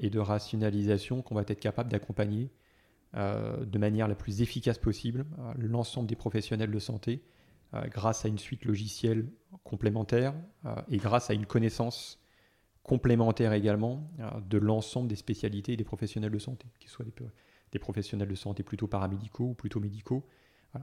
[0.00, 2.50] et de rationalisation qu'on va être capable d'accompagner
[3.16, 7.24] euh, de manière la plus efficace possible euh, l'ensemble des professionnels de santé
[7.74, 9.28] euh, grâce à une suite logicielle
[9.64, 10.32] complémentaire
[10.88, 12.20] et grâce à une connaissance
[12.84, 14.08] complémentaire également
[14.48, 17.04] de l'ensemble des spécialités des professionnels de santé, qu'ils soient
[17.72, 20.24] des, professionnels de santé plutôt paramédicaux ou plutôt médicaux.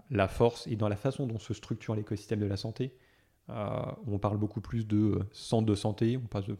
[0.09, 2.93] La force est dans la façon dont se structure l'écosystème de la santé.
[3.47, 6.57] on parle beaucoup plus de centres de santé, on parle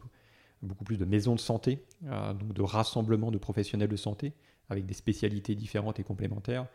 [0.62, 4.32] beaucoup plus de maisons de santé, donc de rassemblement de professionnels de santé
[4.68, 6.66] avec des spécialités différentes et complémentaires.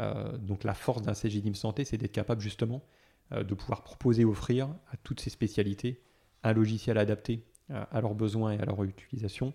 [0.00, 2.82] Euh, donc la force d'un CGDIM Santé, c'est d'être capable justement
[3.32, 6.00] euh, de pouvoir proposer, offrir à toutes ces spécialités
[6.42, 9.52] un logiciel adapté euh, à leurs besoins et à leur utilisation,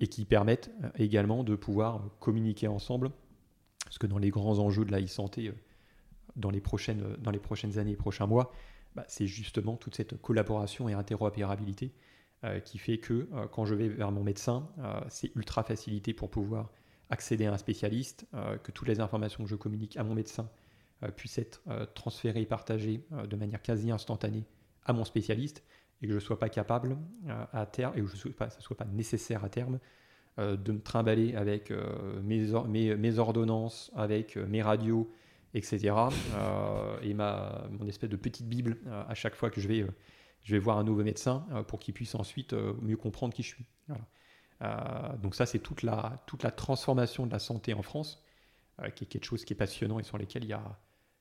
[0.00, 3.12] et qui permettent également de pouvoir communiquer ensemble,
[3.84, 5.52] parce que dans les grands enjeux de la e-santé,
[6.34, 8.52] dans, les prochaines, dans les prochaines années et prochains mois,
[8.96, 12.11] bah, c'est justement toute cette collaboration et interopérabilité euh,
[12.64, 16.30] qui fait que euh, quand je vais vers mon médecin, euh, c'est ultra facilité pour
[16.30, 16.70] pouvoir
[17.10, 18.26] accéder à un spécialiste,
[18.62, 20.48] que toutes les informations que je communique à mon médecin
[21.14, 21.60] puissent être
[21.92, 24.46] transférées et partagées de manière quasi instantanée
[24.86, 25.62] à mon spécialiste
[26.00, 26.96] et que je ne sois pas capable
[27.52, 29.78] à terme, et que ce ne soit pas nécessaire à terme,
[30.38, 31.70] de me trimballer avec
[32.22, 35.12] mes, mes, mes, ordonnances, avec mes radios,
[35.52, 35.94] etc.
[37.02, 39.84] et ma, mon espèce de petite Bible à chaque fois que je vais
[40.42, 43.42] je vais voir un nouveau médecin euh, pour qu'il puisse ensuite euh, mieux comprendre qui
[43.42, 43.66] je suis.
[44.62, 48.24] Euh, donc ça, c'est toute la, toute la transformation de la santé en France,
[48.96, 50.78] qui est quelque chose qui est passionnant et sur lequel il y a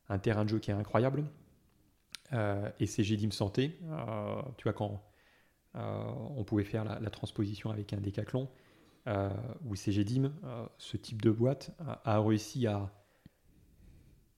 [0.10, 1.26] un terrain de jeu qui est incroyable.
[2.32, 3.78] et c'est Santé,
[4.58, 5.04] tu vois, quand
[5.74, 8.48] on pouvait faire la, transposition avec un décathlon,
[9.66, 10.32] où CGDIM,
[10.78, 12.92] ce type de boîte, a réussi à,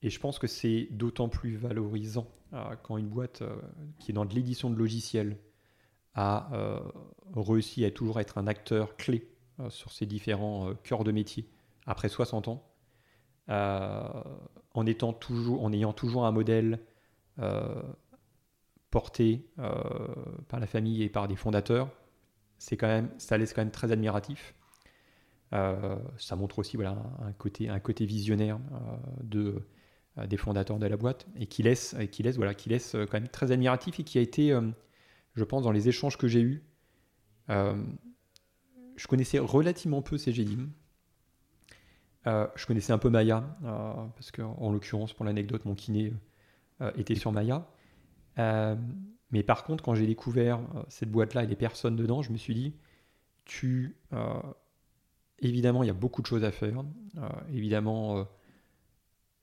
[0.04, 2.43] et je pense que c'est d'autant plus valorisant euh,
[2.84, 3.56] quand une boîte euh,
[3.99, 5.38] qui est dans de l'édition de logiciels
[6.16, 6.80] a euh,
[7.36, 9.28] réussi à toujours être un acteur clé
[9.70, 11.47] sur ces différents cœurs de métier
[11.86, 12.68] après 60 ans,
[13.47, 16.80] en, étant toujours, en ayant toujours un modèle
[18.89, 19.47] porté
[20.47, 21.91] par la famille et par des fondateurs,
[22.58, 24.56] c'est quand même, ça laisse quand même très admiratif.
[25.51, 28.60] ça montre aussi voilà, un, côté, un côté visionnaire
[29.22, 29.68] de euh,
[30.18, 33.20] des fondateurs de la boîte et qui laisse, qui laisse, voilà, qui laisse euh, quand
[33.20, 34.61] même très admiratif et qui a été, euh,
[35.36, 36.64] je pense, dans les échanges que j'ai eus,
[37.49, 40.70] je connaissais relativement peu CGDIM.
[42.26, 43.57] Euh, je connaissais un peu Maya,
[44.16, 46.14] parce qu'en l'occurrence, pour l'anecdote, mon kiné
[46.95, 47.68] était sur Maya.
[48.38, 52.53] mais par contre, quand j'ai découvert cette boîte-là et les personnes dedans, je me suis
[52.53, 52.76] dit,
[53.45, 53.97] tu,
[55.39, 56.86] évidemment, il y a beaucoup de choses à faire.
[57.51, 58.26] évidemment,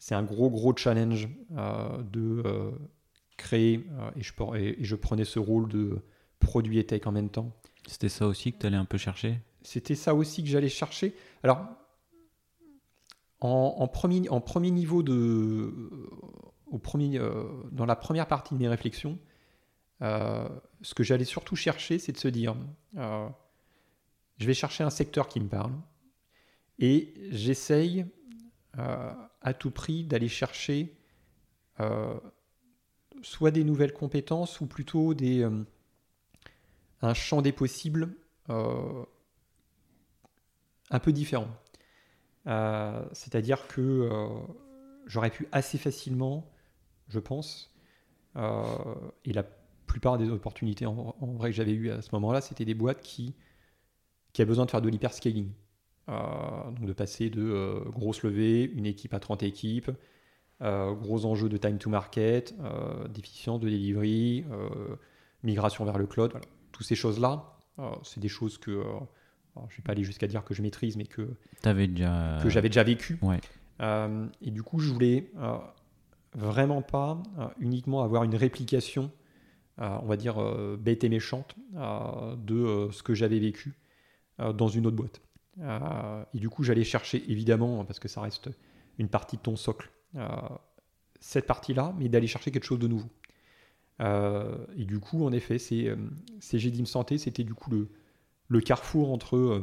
[0.01, 2.71] c'est un gros, gros challenge euh, de euh,
[3.37, 6.01] créer, euh, et, je, et, je, prenais ce rôle de
[6.41, 7.53] produit et tech en même temps.
[7.87, 9.39] C'était ça aussi que tu allais un peu chercher?
[9.63, 11.15] C'était ça aussi que j'allais chercher.
[11.43, 11.67] Alors,
[13.43, 15.73] en, premier, en premier niveau de.
[16.67, 17.21] Au premier,
[17.73, 19.19] dans la première partie de mes réflexions,
[20.01, 22.55] ce que j'allais surtout chercher, c'est de se dire
[22.95, 25.73] je vais chercher un secteur qui me parle
[26.79, 28.07] et j'essaye
[29.43, 30.95] à tout prix d'aller chercher
[31.81, 32.19] euh,
[33.23, 35.65] soit des nouvelles compétences ou plutôt euh,
[37.03, 38.15] un champ des possibles
[38.49, 39.07] un
[41.01, 41.47] peu différent.
[43.13, 44.11] C'est-à-dire que
[45.07, 46.51] j'aurais pu assez facilement,
[47.09, 47.73] je pense,
[48.35, 49.45] et la
[49.91, 53.35] plupart des opportunités en, vrai que j'avais eues à ce moment-là, c'était des boîtes qui,
[54.33, 55.51] qui avaient besoin de faire de l'hyperscaling.
[56.11, 59.91] Euh, donc de passer de euh, grosse levée, une équipe à 30 équipes,
[60.61, 62.55] euh, gros enjeux de time to market,
[63.11, 64.45] déficience de delivery,
[65.43, 66.47] migration vers le cloud, voilà.
[66.73, 67.57] toutes ces choses-là,
[68.03, 71.07] c'est des choses que je ne vais pas aller jusqu'à dire que je maîtrise, mais
[71.07, 71.29] que,
[71.63, 72.39] déjà...
[72.43, 73.19] que j'avais déjà vécu.
[73.23, 73.41] Ouais.
[74.43, 75.31] et du coup, je voulais
[76.35, 77.23] vraiment pas
[77.59, 79.11] uniquement avoir une réplication,
[79.79, 80.37] on va dire,
[80.79, 83.75] bête et méchante de ce que j'avais vécu
[84.39, 85.23] dans une autre boîte.
[85.59, 88.51] Euh, et du coup, j'allais chercher, évidemment, parce que ça reste
[88.99, 90.27] une partie de ton socle, euh,
[91.21, 93.09] cette partie-là, mais d'aller chercher quelque chose de nouveau.
[94.01, 95.97] Euh, et du coup, en effet, c'est
[96.41, 97.89] GDIM Santé, c'était du coup le,
[98.49, 99.63] le carrefour entre,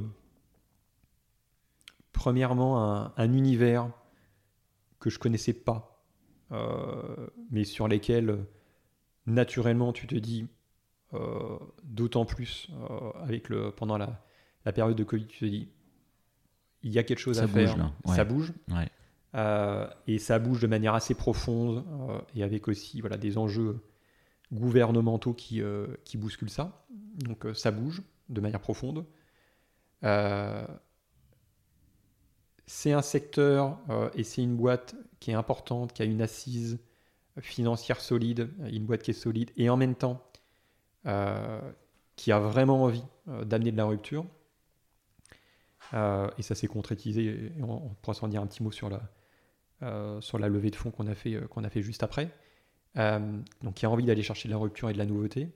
[2.11, 3.89] premièrement, un, univers
[4.99, 6.03] que je connaissais pas,
[7.49, 8.45] mais sur lesquels
[9.25, 10.47] naturellement, tu te dis,
[11.83, 12.69] d'autant plus
[13.15, 14.23] avec le, pendant la,
[14.65, 15.69] la, période de Covid, tu te dis,
[16.87, 17.91] il y a quelque chose ça à bouge, faire, là.
[18.15, 18.53] ça bouge.
[18.69, 18.89] Ouais.
[19.35, 23.79] Euh, et ça bouge de manière assez profonde euh, et avec aussi voilà, des enjeux
[24.53, 26.85] gouvernementaux qui, euh, qui bousculent ça.
[27.17, 29.05] Donc ça bouge de manière profonde.
[32.65, 33.79] c'est un secteur
[34.15, 36.79] et c'est une boîte qui est importante, qui a une assise
[37.39, 40.23] financière solide, une boîte qui est solide et en même temps
[42.15, 43.03] qui a vraiment envie
[43.45, 44.25] d'amener de la rupture.
[45.93, 49.01] Et ça s'est concrétisé, on, pourra s'en dire un petit mot sur la,
[49.83, 52.31] euh, sur la levée de fonds qu'on a, fait, euh, qu'on a fait juste après.
[52.97, 53.19] Euh,
[53.61, 55.51] donc, qui a envie d'aller chercher de la rupture et de la nouveauté.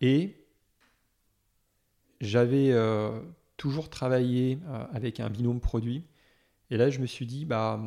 [0.00, 0.36] et
[2.20, 2.74] j'avais
[3.56, 4.58] toujours travaillé
[4.92, 6.04] avec un binôme produit.
[6.70, 7.80] Et là, je me suis dit, bah,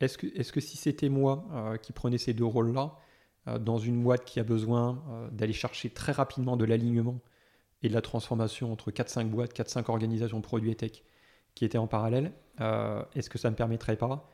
[0.00, 2.96] est-ce que, est que si c'était moi qui prenais ces deux rôles-là,
[3.60, 7.20] dans une boîte qui a besoin d'aller chercher très rapidement de l'alignement
[7.82, 11.02] et de la transformation entre 4-5 boîtes, 4-5 organisations produits et tech,
[11.54, 14.28] qui était en parallèle, euh, est-ce que ça ne me permettrait pas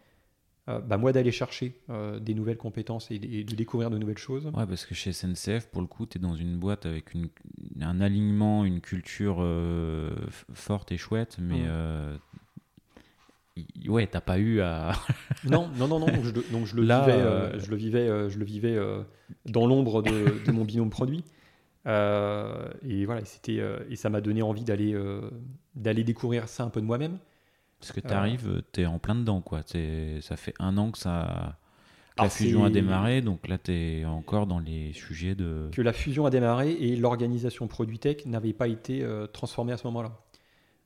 [0.68, 4.46] euh, bah, moi d'aller chercher euh, des nouvelles compétences et, de découvrir de nouvelles choses?
[4.46, 7.28] Ouais, parce que chez SNCF, pour le coup, tu es dans une boîte avec une,
[7.80, 9.42] un alignement, une culture
[10.52, 12.18] forte et chouette, mais mmh.
[13.88, 14.92] Ouais, t'as pas eu à.
[15.44, 16.06] non, non, non, non.
[16.06, 18.78] Donc je, donc je le, vivais, je le vivais, je le vivais
[19.46, 21.24] dans l'ombre de, de, mon binôme produit.
[21.86, 25.30] Euh, et voilà, c'était euh, et ça m'a donné envie d'aller euh,
[25.74, 27.18] d'aller découvrir ça un peu de moi-même.
[27.80, 29.62] Parce que tu arrives, tu es en plein dedans, quoi.
[29.62, 31.56] Ça fait un an que ça.
[32.18, 35.70] la fusion a démarré, donc là tu es encore dans les sujets de.
[35.72, 39.86] Que la fusion a démarré et l'organisation Produit Tech n'avait pas été transformée à ce
[39.86, 40.18] moment-là.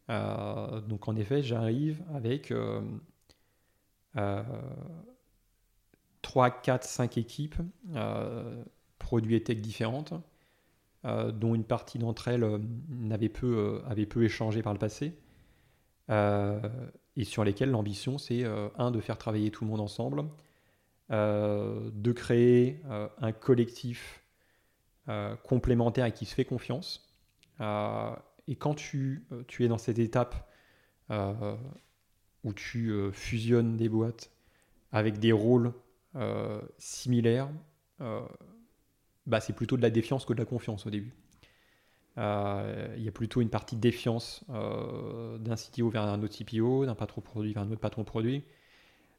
[0.08, 2.52] Donc en effet, j'arrive avec
[6.22, 7.56] 3, 4, 5 équipes,
[8.98, 10.14] produits et tech différentes,
[11.04, 14.78] euh, dont une partie d'entre elles euh, n'avait peu, euh, avait peu échangé par le
[14.78, 15.14] passé,
[17.16, 18.44] et sur lesquelles l'ambition, c'est,
[18.76, 20.24] un, de faire travailler tout le monde ensemble,
[21.08, 22.82] de créer
[23.18, 24.22] un collectif
[25.42, 27.08] complémentaire et qui se fait confiance.
[28.48, 30.48] Et quand tu, tu, es dans cette étape
[31.10, 34.30] où tu fusionnes des boîtes
[34.90, 35.72] avec des rôles
[36.78, 37.48] similaires,
[39.26, 41.14] bah, c'est plutôt de la défiance que de la confiance au début.
[42.18, 46.36] Euh, il y a plutôt une partie de défiance euh, d'un CTO vers un autre
[46.36, 48.44] CPO, d'un patron produit vers un autre patron produit.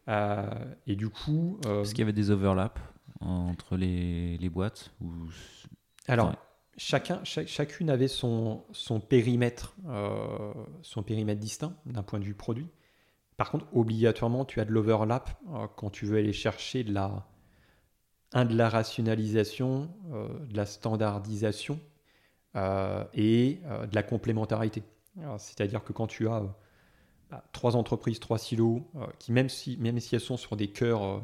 [0.10, 0.48] Euh,
[0.86, 1.60] et du coup.
[1.66, 2.80] Est-ce qu'il y avait des overlaps
[3.20, 5.10] entre les, les boîtes ou...
[6.08, 6.36] Alors,
[6.78, 9.76] chacun, chacune avait son, son périmètre,
[10.82, 12.70] son périmètre distinct d'un point de vue produit.
[13.38, 15.40] Par contre, obligatoirement, tu as de l'overlap
[15.76, 17.28] quand tu veux aller chercher de la,
[18.34, 21.80] un de la rationalisation, euh, de la standardisation
[22.56, 24.84] euh, et euh, de la complémentarité.
[25.38, 26.42] C'est-à-dire que quand tu as
[27.30, 28.82] bah, trois entreprises, trois silos,
[29.20, 31.22] qui même si, même si elles sont sur des cœurs,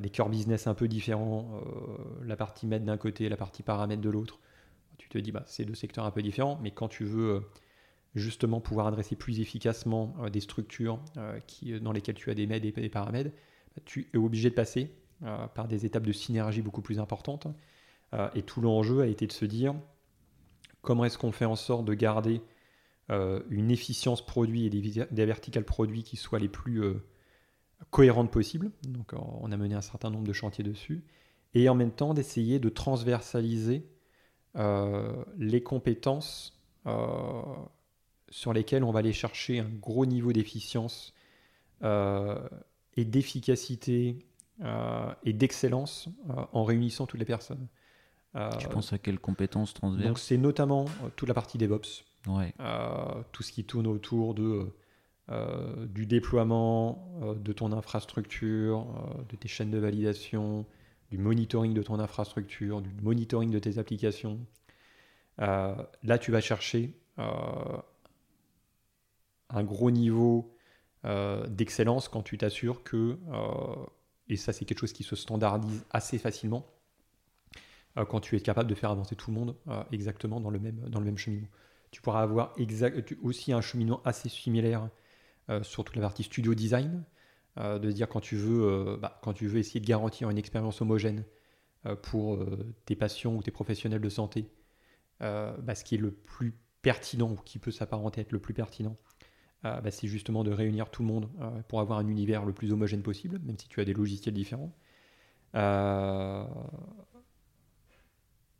[0.00, 1.60] des cœurs business un peu différents,
[2.24, 4.40] la partie maître d'un côté, la partie paramètre de l'autre,
[4.98, 7.42] tu te dis bah, c'est deux secteurs un peu différents, mais quand tu veux
[8.14, 11.00] justement pouvoir adresser plus efficacement des structures
[11.46, 13.30] qui, dans lesquelles tu as des MED et des paramètres,
[13.74, 14.90] bah, tu es obligé de passer
[15.22, 17.46] euh, par des étapes de synergie beaucoup plus importantes.
[18.12, 19.74] Euh, et tout l'enjeu a été de se dire
[20.82, 22.42] comment est-ce qu'on fait en sorte de garder
[23.10, 26.82] euh, une efficience produit et des, verticales produits qui soient les plus
[27.90, 28.70] cohérentes possibles.
[28.82, 31.04] Donc on a mené un certain nombre de chantiers dessus.
[31.54, 33.86] Et en même temps d'essayer de transversaliser
[34.56, 36.58] les compétences
[38.30, 41.14] sur lesquelles on va aller chercher un gros niveau d'efficience
[41.82, 44.26] et d'efficacité
[44.62, 47.66] euh, et d'excellence euh, en réunissant toutes les personnes.
[48.36, 50.84] Euh, tu penses à quelles compétences transverses C'est notamment
[51.16, 52.04] toute la partie DevOps.
[52.26, 52.54] Ouais.
[53.32, 54.72] tout ce qui tourne autour de,
[55.92, 58.86] du déploiement de ton infrastructure,
[59.28, 60.64] de tes chaînes de validation,
[61.10, 64.38] du monitoring de ton infrastructure, du monitoring de tes applications.
[65.38, 67.82] là, tu vas chercher un
[69.62, 70.56] gros niveau
[71.48, 73.18] d'excellence quand tu t'assures que
[74.28, 76.66] et ça, c'est quelque chose qui se standardise assez facilement
[77.98, 80.58] euh, quand tu es capable de faire avancer tout le monde euh, exactement dans le
[80.58, 81.48] même, dans le même cheminement.
[81.90, 84.88] Tu pourras avoir exact, aussi un cheminement assez similaire
[85.50, 87.04] euh, sur toute la partie studio design,
[87.56, 91.24] de dire quand tu, veux, bah, quand tu veux essayer de garantir une expérience homogène
[92.02, 92.44] pour
[92.84, 94.48] tes patients ou tes professionnels de santé,
[95.20, 98.96] bah, ce qui est le plus pertinent ou qui peut s'apparenter être le plus pertinent,
[99.62, 101.30] bah, c'est justement de réunir tout le monde
[101.68, 104.74] pour avoir un univers le plus homogène possible, même si tu as des logiciels différents.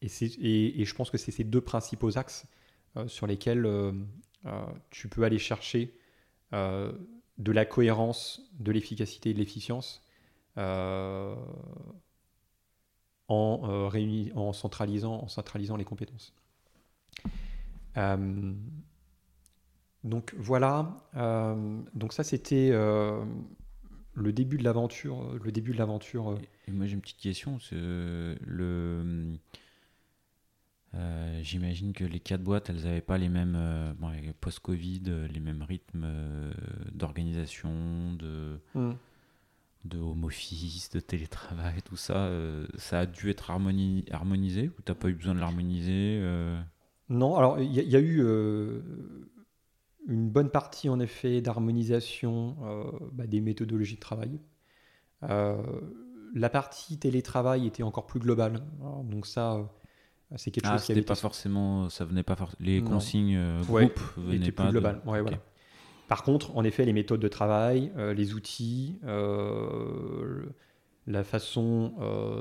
[0.02, 2.46] Et, je pense que c'est ces deux principaux axes
[3.06, 3.66] sur lesquels
[4.90, 5.98] tu peux aller chercher
[7.38, 10.02] de la cohérence, de l'efficacité et de l'efficience
[10.56, 11.36] en,
[13.28, 16.34] en, centralisant, en centralisant les compétences.
[17.96, 18.52] Euh,
[20.02, 23.24] donc voilà, euh, donc ça c'était euh,
[24.12, 25.38] le début de l'aventure.
[25.42, 26.38] Le début de l'aventure.
[26.66, 27.58] Et, moi j'ai une petite question.
[31.42, 33.58] J'imagine que les quatre boîtes, elles n'avaient pas les mêmes,
[34.40, 36.06] post-Covid, les mêmes rythmes
[36.92, 38.92] d'organisation, de, hmm.
[39.84, 42.30] de home office, de télétravail, tout ça.
[42.76, 46.20] ça a dû être harmonisé ou t'as pas eu besoin de l'harmoniser
[47.08, 48.80] non, alors il y, a eu euh,
[50.06, 54.40] une bonne partie en effet d'harmonisation euh, bah, des méthodologies de travail.
[55.24, 55.62] Euh,
[56.34, 58.62] la partie télétravail était encore plus globale.
[59.04, 59.70] donc ça,
[60.36, 64.00] c'est quelque ah, chose qui avait pas forcément, ça venait pas forcément, les consignes groupes
[64.16, 64.64] venaient pas.
[64.64, 65.00] Plus global.
[66.08, 68.98] Par contre, en effet, les méthodes de travail, les outils,
[71.06, 71.94] la façon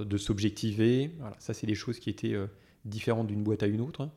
[0.05, 2.35] de s'objectiver, ça c'est des choses qui étaient
[2.85, 4.09] différentes d'une boîte à une autre.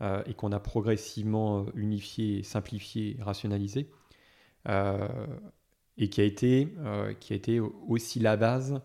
[0.00, 3.90] Euh, et qu'on a progressivement euh, unifié, simplifié, rationalisé,
[4.68, 5.08] euh,
[5.96, 6.72] et qui a, été,
[7.18, 8.80] qui a été aussi la base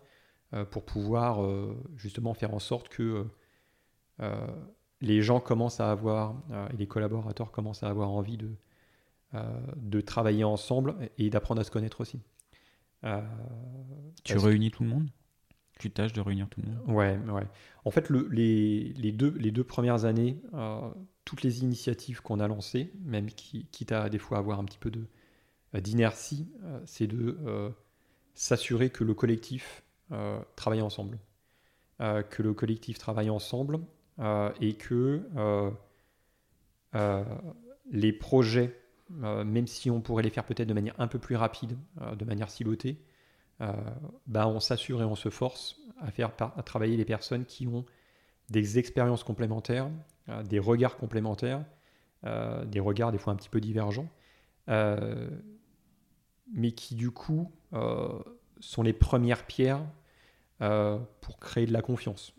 [0.72, 1.48] pour pouvoir
[1.94, 3.24] justement faire en sorte que
[5.00, 6.34] les gens commencent à avoir,
[6.72, 8.50] et les collaborateurs commencent à avoir envie de,
[9.76, 12.20] de travailler ensemble et d'apprendre à se connaître aussi.
[14.24, 15.08] tu réunis tout le monde?
[15.78, 16.78] Tu tâches de réunir tout le monde?
[16.86, 17.46] Ouais, ouais.
[17.84, 20.80] En fait, le, les, les, deux, les deux premières années, euh,
[21.24, 24.78] toutes les initiatives qu'on a lancées, même qui, quitte à des fois avoir un petit
[24.78, 25.04] peu de,
[25.74, 27.72] euh, d'inertie, euh, c'est de
[28.34, 29.82] s'assurer que le collectif
[30.54, 31.18] travaille ensemble.
[31.98, 33.80] que le collectif travaille ensemble
[34.18, 35.22] et que
[37.90, 38.78] les projets,
[39.10, 41.76] même si on pourrait les faire peut-être de manière un peu plus rapide,
[42.16, 42.98] de manière silotée,
[43.60, 43.72] euh,
[44.26, 47.84] bah, on s'assure et on se force à faire à travailler les personnes qui ont
[48.50, 49.88] des expériences complémentaires,
[50.28, 51.64] euh, des regards complémentaires,
[52.24, 54.08] euh, des regards des fois un petit peu divergents,
[56.52, 57.50] mais qui du coup
[58.60, 59.84] sont les premières pierres
[60.58, 62.34] pour créer de la confiance,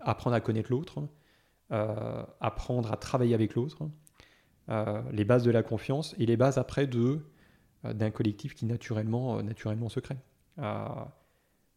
[0.00, 1.02] apprendre à connaître l'autre,
[1.70, 3.88] apprendre à travailler avec l'autre,
[4.68, 7.22] les bases de la confiance et les bases après de
[7.84, 10.18] euh, d'un collectif qui naturellement, euh, naturellement se crée.
[10.58, 10.88] Euh,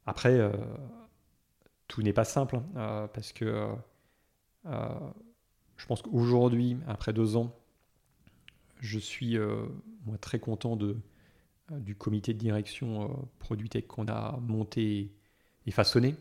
[0.05, 0.51] après,
[1.87, 3.73] tout n'est pas simple, hein, parce que
[4.65, 7.55] je pense qu'aujourd'hui, après deux ans,
[8.81, 9.35] je suis
[10.05, 10.95] moi, très content de,
[11.71, 15.11] du comité de direction Produit Tech qu'on a monté
[15.65, 16.15] et façonné.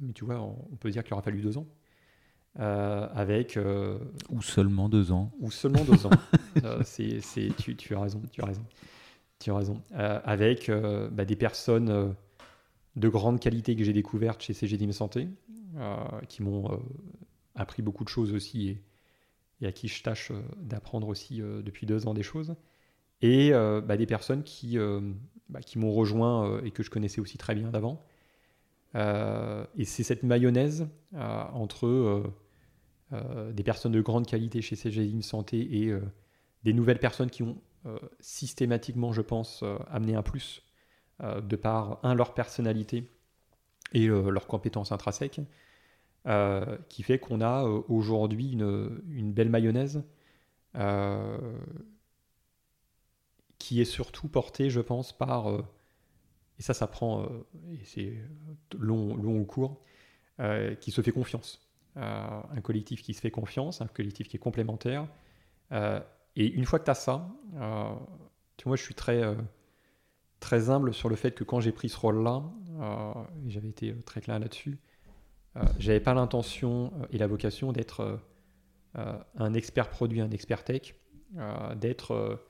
[0.00, 1.66] mais tu vois, on peut dire qu'il aura fallu deux ans.
[2.56, 3.58] avec
[4.30, 6.10] ou seulement deux ans ou seulement deux ans
[6.84, 7.20] c'est,
[7.58, 8.64] tu, tu, as raison tu as raison
[9.44, 9.82] tu as raison.
[9.94, 12.08] Euh, avec euh, bah, des personnes euh,
[12.96, 15.28] de grande qualité que j'ai découvertes chez CGDIM Santé,
[16.28, 16.80] qui m'ont
[17.56, 18.78] appris beaucoup de choses aussi
[19.60, 22.54] et, à qui je tâche d'apprendre aussi depuis deux ans des choses.
[23.20, 24.78] Et bah, des personnes qui,
[25.48, 28.00] bah, qui m'ont rejoint et que je connaissais aussi très bien d'avant.
[28.94, 32.22] Et c'est cette mayonnaise entre
[33.12, 35.94] des personnes de grande qualité chez CGDIM Santé et
[36.64, 37.56] des nouvelles personnes qui ont
[37.86, 40.62] euh, systématiquement, je pense, euh, amener un plus
[41.22, 43.10] euh, de par, un, leur personnalité
[43.92, 45.40] et leurs compétences intrinsèques,
[46.88, 50.02] qui fait qu'on a aujourd'hui une, belle mayonnaise
[53.58, 55.62] qui est surtout portée, je pense, par,
[56.64, 57.24] ça, ça prend,
[57.72, 58.14] et c'est
[58.78, 59.82] long, long ou court,
[60.80, 61.68] qui se fait confiance.
[61.96, 65.06] un collectif qui se fait confiance, un collectif qui est complémentaire,
[66.36, 67.94] et une fois que tu as ça, euh,
[68.56, 69.34] tu vois, je suis très, euh,
[70.40, 72.42] très humble sur le fait que quand j'ai pris ce rôle-là,
[72.80, 73.12] euh,
[73.46, 74.78] j'avais été très clair là-dessus,
[75.78, 78.18] j'avais pas l'intention et la vocation d'être
[78.94, 80.96] un expert produit, un expert tech,
[81.76, 82.40] d'être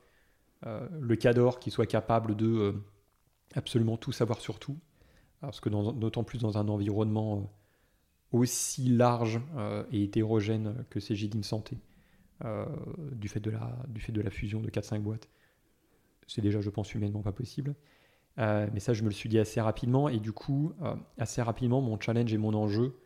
[0.63, 2.73] le cador qui soit capable de
[3.55, 4.77] absolument tout savoir sur tout,
[5.41, 7.51] parce que d'autant plus dans un environnement
[8.31, 9.39] aussi large
[9.91, 11.77] et hétérogène que c'est GDIM Santé.
[12.43, 12.65] Euh,
[13.13, 15.29] du, fait de la, fusion de 4-5 boîtes.
[16.27, 17.75] C'est déjà, je pense, humainement pas possible.
[18.39, 20.09] Euh, mais ça, je me le suis dit assez rapidement.
[20.09, 22.99] Et du coup, euh, assez rapidement, mon challenge et mon enjeu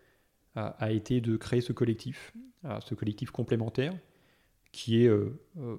[0.55, 2.33] a été de créer ce collectif,
[2.81, 3.93] ce collectif complémentaire,
[4.73, 5.09] qui est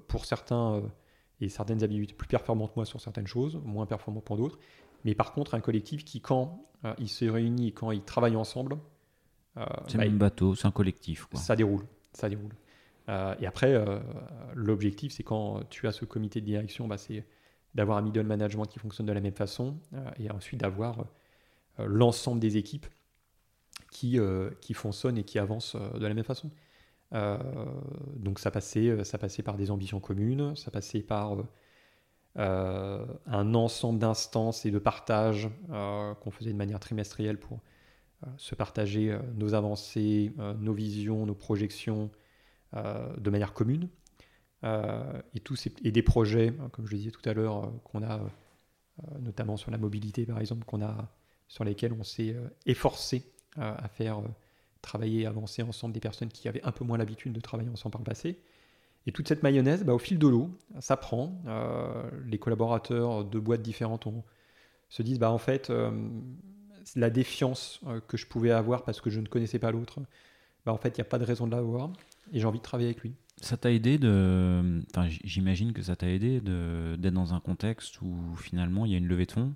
[0.07, 0.81] pour certains
[1.41, 4.59] et certaines habitudes plus performantes moi sur certaines choses, moins performantes pour d'autres.
[5.03, 6.65] Mais par contre, un collectif qui, quand
[6.99, 8.77] il se réunit, quand il travaille ensemble,
[9.87, 11.27] c'est bah, un bateau, c'est un collectif.
[11.33, 12.53] Ça déroule, ça déroule.
[13.09, 13.83] et après,
[14.53, 17.25] l'objectif, c'est quand tu as ce comité de direction, bah, c'est
[17.73, 19.77] d'avoir un middle management qui fonctionne de la même façon,
[20.19, 21.05] et ensuite d'avoir
[21.79, 22.85] l'ensemble des équipes
[23.91, 24.19] qui,
[24.61, 26.51] qui fonctionnent et qui avancent de la même façon.
[27.13, 27.37] Euh,
[28.15, 31.37] donc ça passait, ça passait par des ambitions communes, ça passait par
[32.37, 37.59] euh, un ensemble d'instances et de partages euh, qu'on faisait de manière trimestrielle pour
[38.37, 42.11] se partager nos avancées, nos visions, nos projections
[42.71, 43.89] de manière commune.
[44.63, 48.19] et, tous et des projets, comme je le disais tout à l'heure, qu'on a
[49.19, 51.09] notamment sur la mobilité par exemple, qu'on a,
[51.47, 52.35] sur lesquels on s'est
[52.67, 53.23] efforcé
[53.57, 54.21] à faire
[54.81, 58.01] travailler, avancer ensemble des personnes qui avaient un peu moins l'habitude de travailler ensemble par
[58.01, 58.39] le passé.
[59.07, 61.41] Et toute cette mayonnaise, bah, au fil de l'eau, ça prend.
[61.47, 64.07] Euh, les collaborateurs de boîtes différentes
[64.89, 65.91] se disent, bah, en fait, euh,
[66.95, 69.99] la défiance euh, que je pouvais avoir parce que je ne connaissais pas l'autre,
[70.65, 71.91] bah, en fait, il n'y a pas de raison de l'avoir.
[72.31, 73.13] Et j'ai envie de travailler avec lui.
[73.37, 74.81] Ça t'a aidé de.
[74.91, 78.99] Enfin, j'imagine que ça t'a aidé d'être dans un contexte où finalement il y a
[78.99, 79.55] une levée de fonds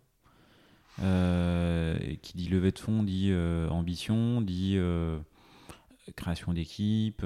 [1.02, 5.20] euh, qui dit levée de fonds dit euh, ambition, dit euh,
[6.16, 7.26] création d'équipe,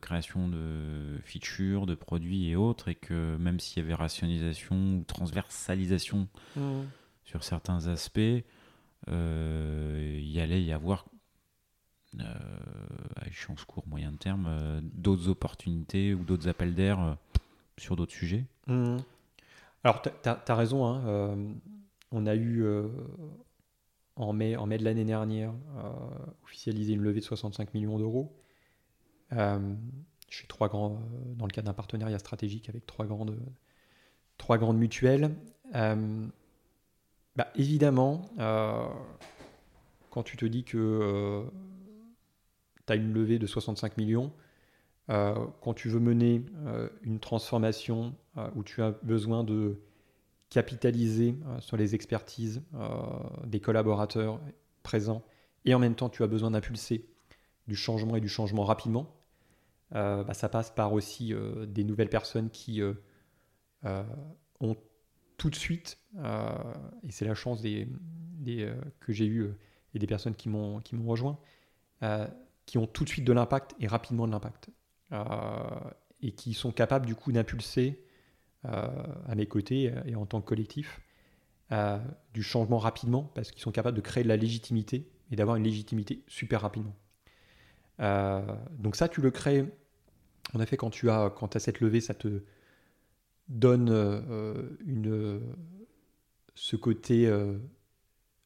[0.00, 5.04] création de features, de produits et autres, et que même s'il y avait rationalisation ou
[5.06, 6.26] transversalisation
[6.56, 6.80] mmh.
[7.24, 8.42] sur certains aspects,
[9.08, 11.06] il y allait y avoir
[12.18, 17.16] à échéance court, moyen terme, d'autres opportunités ou d'autres appels d'air
[17.76, 18.96] sur d'autres sujets mmh.
[19.84, 20.86] Alors, tu as, raison.
[20.86, 21.36] Hein,
[22.12, 22.88] on a eu euh,
[24.16, 25.90] en, mai, de l'année dernière euh,
[26.44, 28.34] officialisé une levée de 65 millions d'euros
[29.32, 29.74] euh,
[30.28, 31.00] chez trois grands,
[31.36, 33.38] dans le cadre d'un partenariat stratégique avec trois grandes,
[34.38, 35.34] trois grandes mutuelles.
[35.72, 38.22] Bah, évidemment,
[40.10, 41.44] quand tu te dis que
[42.86, 44.32] tu as une levée de 65 millions,
[45.06, 46.44] quand tu veux mener
[47.02, 48.14] une transformation
[48.56, 49.78] où tu as besoin de
[50.56, 52.88] capitaliser euh, sur les expertises euh,
[53.44, 54.40] des collaborateurs
[54.82, 55.22] présents
[55.66, 57.04] et en même temps tu as besoin d'impulser
[57.68, 59.14] du changement et du changement rapidement,
[59.94, 61.34] euh, bah, ça passe par aussi
[61.66, 62.80] des nouvelles personnes qui
[64.60, 64.76] ont
[65.36, 67.88] tout de suite, et c'est la chance des,
[69.00, 69.52] que j'ai eu
[69.92, 71.38] et des personnes qui m'ont rejoint,
[72.64, 74.70] qui ont tout de suite de l'impact et rapidement de l'impact.
[76.22, 78.05] et qui sont capables du coup d'impulser
[78.64, 81.00] à mes côtés euh, et en tant que collectif
[81.72, 81.98] euh,
[82.34, 85.64] du changement rapidement parce qu'ils sont capables de créer de la légitimité et d'avoir une
[85.64, 86.94] légitimité super rapidement.
[87.98, 89.66] donc ça, tu le crées.
[90.54, 92.44] En effet, quand tu as, quand as cette levée, ça te
[93.48, 93.88] donne
[94.86, 95.40] une,
[96.54, 97.28] ce côté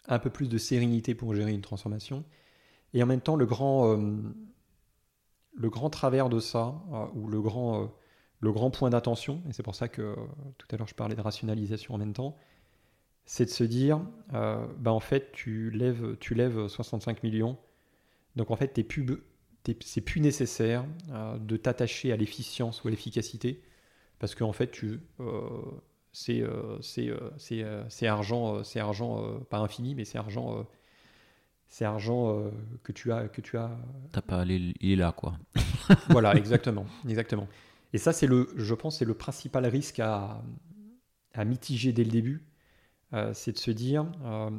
[0.06, 2.24] un peu plus de sérénité pour gérer une transformation.
[2.94, 3.94] Et en même temps, le grand,
[5.54, 6.80] le grand travers de ça,
[7.12, 7.92] ou le grand
[8.40, 10.16] le grand point d'attention, et c'est pour ça que euh,
[10.58, 12.36] tout à l'heure je parlais de rationalisation en même temps,
[13.26, 14.00] c'est de se dire,
[14.34, 17.58] euh, bah en fait, tu lèves, tu lèves 65 millions,
[18.36, 19.06] donc en fait, t'es plus,
[19.80, 23.62] c'est plus nécessaire euh, de t'attacher à l'efficience ou à l'efficacité,
[24.18, 25.00] parce qu'en fait, tu,
[26.12, 26.42] c'est,
[26.80, 30.66] c'est, argent, c'est argent pas infini, mais c'est argent,
[31.68, 32.50] c'est argent
[32.82, 33.70] que tu as, que tu as.
[34.12, 35.38] T'as pas, il est là, quoi.
[36.10, 37.48] voilà, exactement, exactement.
[37.92, 40.42] Et ça, c'est le, je pense, c'est le principal risque à,
[41.34, 42.46] à, mitiger dès le début,
[43.12, 44.50] euh, c'est de se dire, euh,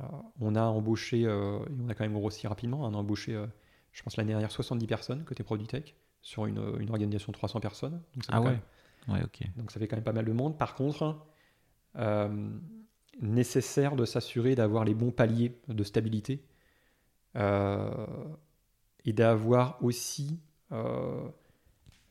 [0.00, 0.04] euh,
[0.40, 3.40] on a embauché, et on a quand même grossi rapidement, on a embauché,
[3.92, 7.60] je pense l'année dernière, 70 personnes côté Produit Tech sur une, une organisation de 300
[7.60, 8.00] personnes.
[8.14, 8.58] Donc ça ah ouais.
[9.08, 9.40] ouais, ok.
[9.56, 10.58] Donc ça fait quand même pas mal de monde.
[10.58, 11.24] Par contre,
[13.20, 16.44] nécessaire de s'assurer d'avoir les bons paliers de stabilité
[17.36, 20.40] et d'avoir aussi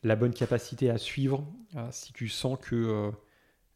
[0.02, 1.46] la bonne capacité à suivre
[1.76, 3.10] euh, si tu sens que euh,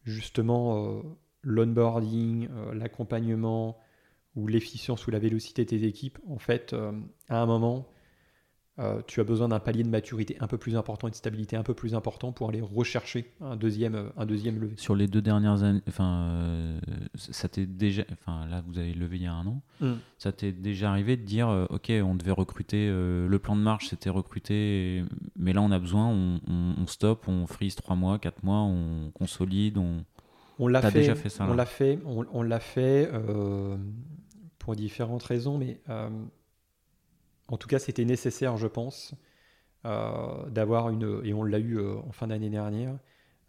[0.05, 1.03] justement euh,
[1.43, 3.79] l'onboarding, l'accompagnement
[4.35, 6.75] ou l'efficience ou la vélocité de tes équipes, en fait,
[7.29, 7.89] à un moment,
[8.79, 11.57] euh, tu as besoin d'un palier de maturité un peu plus important et de stabilité
[11.57, 14.75] un peu plus important pour aller rechercher un deuxième, un deuxième levé.
[14.77, 16.79] Sur les deux dernières années, enfin, euh,
[17.15, 19.93] ça t'est déjà, enfin là vous avez levé il y a un an, mm.
[20.19, 23.89] ça t'est déjà arrivé de dire, euh, ok, on devait recruter, le plan de marche
[23.89, 25.03] c'était recruter,
[25.37, 29.11] mais là on a besoin, on, on, stop, on freeze trois mois, quatre mois, on
[29.15, 30.05] consolide, on.
[30.59, 31.47] On l'a fait, déjà fait ça.
[31.49, 33.11] On l'a fait, on l'a fait
[34.59, 35.81] pour différentes raisons, mais
[37.49, 39.15] en tout cas, c'était nécessaire, je pense,
[39.85, 42.99] euh, d'avoir une, et on l'a eu euh, en fin d'année dernière,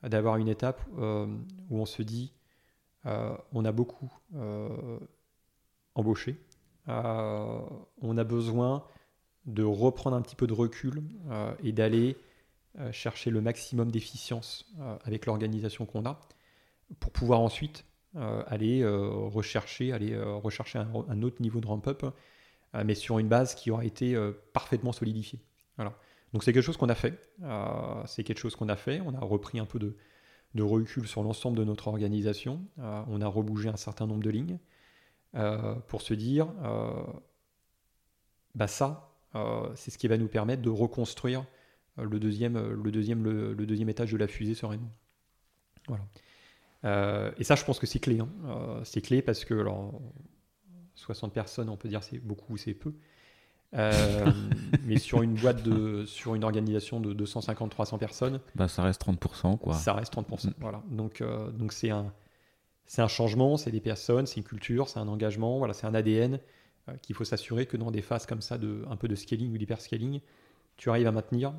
[0.03, 2.31] d'avoir une étape où on se dit
[3.03, 4.11] on a beaucoup
[5.95, 6.37] embauché,
[6.87, 8.85] on a besoin
[9.47, 11.01] de reprendre un petit peu de recul
[11.63, 12.15] et d'aller
[12.91, 14.71] chercher le maximum d'efficience
[15.03, 16.21] avec l'organisation qu'on a
[16.99, 22.05] pour pouvoir ensuite aller rechercher, aller rechercher un, autre niveau de ramp-up,
[22.85, 24.15] mais sur une base qui aura été
[24.53, 25.39] parfaitement solidifiée.
[26.33, 27.17] Donc c'est quelque chose qu'on a fait.
[27.43, 29.01] Euh, c'est quelque chose qu'on a fait.
[29.05, 29.95] On a repris un peu de,
[30.61, 32.65] recul sur l'ensemble de notre organisation.
[32.79, 34.59] Euh, on a rebougé un certain nombre de lignes
[35.35, 36.47] euh, pour se dire,
[38.55, 39.13] bah ça,
[39.75, 41.45] c'est ce qui va nous permettre de reconstruire
[41.97, 44.91] le deuxième, le deuxième, le, deuxième étage de la fusée sereinement.
[45.87, 47.33] Voilà.
[47.37, 48.19] et ça, je pense que c'est clé.
[48.19, 48.81] Hein.
[48.83, 50.01] c'est clé parce que alors,
[50.97, 52.93] 60 personnes, on peut dire c'est beaucoup ou c'est peu.
[53.73, 54.31] Euh,
[54.85, 59.57] mais sur une boîte de, sur une organisation de 250-300 personnes, bah, ça reste 30%.
[59.57, 59.73] Quoi.
[59.73, 60.47] Ça reste 30%.
[60.47, 60.53] Mm.
[60.59, 60.83] Voilà.
[60.89, 62.11] Donc, euh, donc c'est un,
[62.85, 65.93] c'est un changement, c'est des personnes, c'est une culture, c'est un engagement, voilà, c'est un
[65.93, 66.39] ADN
[66.89, 69.53] euh, qu'il faut s'assurer que dans des phases comme ça, de, un peu de scaling
[69.53, 70.21] ou d'hyperscaling,
[70.77, 71.53] tu arrives à maintenir.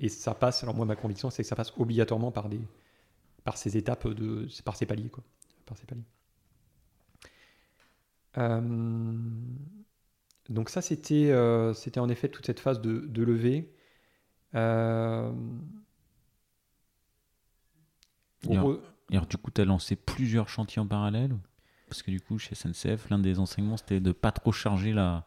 [0.00, 2.60] Et ça passe, alors moi ma conviction c'est que ça passe obligatoirement par, des,
[3.44, 5.10] par ces étapes, de, par ces paliers.
[5.10, 5.22] Quoi,
[5.66, 6.02] par ces paliers.
[8.38, 8.60] Euh,
[10.48, 13.72] donc ça, c'était euh, c'était en effet toute cette phase de, de levée.
[14.54, 15.32] Euh,
[18.50, 21.36] et, alors, du coup, tu as lancé plusieurs chantiers en parallèle
[21.88, 25.26] Parce que du coup, chez SNCF, l'un des enseignements, c'était de pas trop charger la,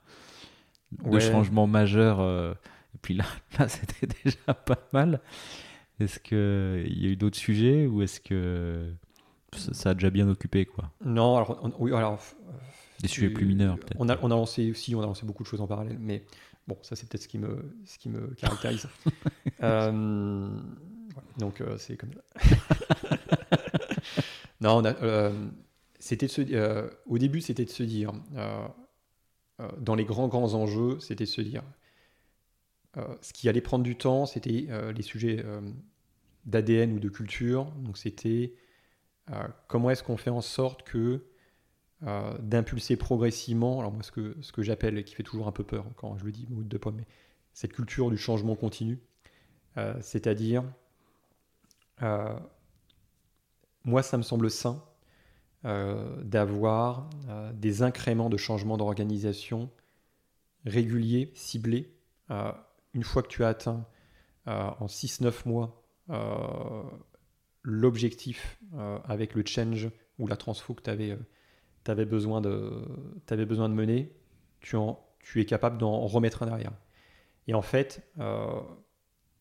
[0.92, 2.20] de changements majeurs.
[2.20, 2.54] Euh,
[2.94, 3.26] et puis là,
[3.60, 5.22] là c'était déjà pas mal.
[6.00, 8.94] Est-ce qu'il y a eu d'autres sujets ou est-ce que
[9.54, 10.92] ça, a déjà bien occupé quoi?
[11.04, 12.20] Non, alors, oui, alors
[13.02, 13.98] des sujets plus mineurs, peut-être.
[14.00, 16.24] On a, on a lancé aussi, on a lancé beaucoup de choses en parallèle, mais
[16.68, 18.88] bon, ça c'est peut-être ce qui me, ce qui me caractérise.
[19.64, 20.50] euh,
[21.38, 23.18] donc euh, c'est comme ça.
[24.62, 25.48] non, euh,
[26.00, 28.14] c'était de se, euh, au début, c'était de se dire,
[29.80, 31.64] dans les grands grands enjeux, c'était de se dire,
[33.22, 35.44] ce qui allait prendre du temps, c'était les sujets
[36.46, 37.66] d'ADN ou de culture.
[37.84, 38.54] Donc c'était
[39.68, 41.24] comment est-ce qu'on fait en sorte que
[42.04, 45.52] euh, d'impulser progressivement, alors moi ce que, ce que j'appelle, et qui fait toujours un
[45.52, 47.08] peu peur quand je le dis, de pomme, mais
[47.54, 49.00] cette culture du changement continu,
[49.78, 50.64] euh, c'est-à-dire,
[52.04, 52.38] euh,
[53.84, 54.84] moi ça me semble sain
[55.64, 57.10] d'avoir
[57.56, 59.70] des incréments de changement d'organisation
[60.66, 61.92] réguliers, ciblés,
[62.94, 63.86] une fois que tu as atteint
[64.46, 65.84] en 6-9 mois
[67.64, 68.60] l'objectif
[69.04, 71.18] avec le change ou la transfo que tu avais
[71.88, 72.72] tu avais, besoin de,
[73.30, 74.12] avais besoin de mener,
[74.60, 76.74] tu, en, tu es capable d'en remettre un derrière.
[77.48, 78.60] Et en fait, euh,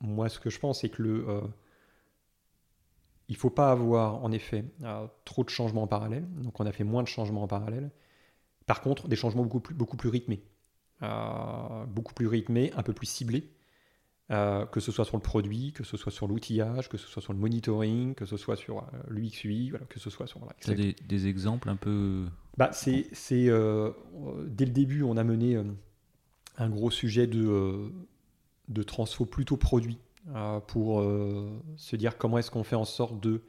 [0.01, 1.28] moi, ce que je pense, c'est que le.
[1.28, 1.40] Euh,
[3.28, 6.24] il faut pas avoir, en effet, euh, trop de changements en parallèle.
[6.43, 7.90] Donc, on a fait moins de changements en parallèle.
[8.66, 10.44] Par contre, des changements beaucoup plus, beaucoup plus rythmés.
[11.89, 13.51] beaucoup plus rythmés, un peu plus ciblés.
[14.32, 17.23] Euh, que ce soit sur le produit, que ce soit sur l'outillage, que ce soit
[17.23, 20.40] sur le monitoring, que ce soit sur euh, l'UX/UI, voilà, que ce soit sur.
[20.40, 22.24] Voilà, des, des, exemples un peu.
[22.57, 23.93] Bah, c'est, c'est euh,
[24.48, 25.62] dès le début, on a mené
[26.59, 27.89] un gros sujet de,
[28.69, 29.98] de transfo plutôt produit
[30.66, 31.05] pour
[31.77, 33.43] se dire comment est-ce qu'on fait en sorte de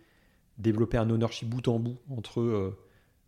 [0.60, 2.76] développer un ownership bout en bout entre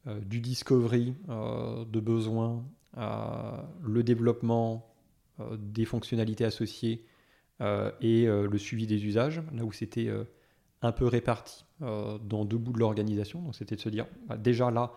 [0.06, 2.64] du discovery de besoins,
[2.96, 4.94] le développement
[5.58, 7.09] des fonctionnalités associées euh,
[7.60, 10.24] et euh, le suivi des usages, là où c'était euh,
[10.82, 13.42] un peu réparti dans deux bouts de l'organisation.
[13.42, 14.92] Donc c'était de se dire, bah, déjà là,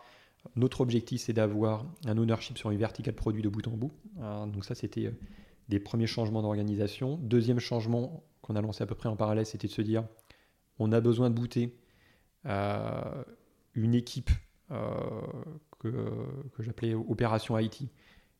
[0.57, 3.93] notre objectif c'est d'avoir un ownership sur une verticale produit de bout en bout.
[4.19, 5.13] donc ça c'était
[5.69, 7.19] des premiers changements d'organisation.
[7.23, 10.05] Deuxième changement qu'on a lancé à peu près en parallèle, c'était de se dire,
[10.81, 11.77] on a besoin de booter
[12.45, 14.31] une équipe
[14.69, 15.89] que,
[16.53, 17.89] que j'appelais opération IT,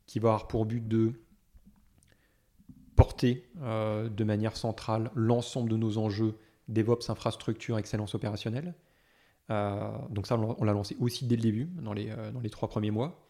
[0.05, 1.13] qui va avoir pour but de
[3.03, 6.35] porter euh, de manière centrale l'ensemble de nos enjeux
[6.69, 8.75] DevOps, infrastructure, excellence opérationnelle.
[9.49, 12.49] Euh, donc ça, on l'a lancé aussi dès le début, dans les, euh, dans les
[12.49, 13.27] trois premiers mois.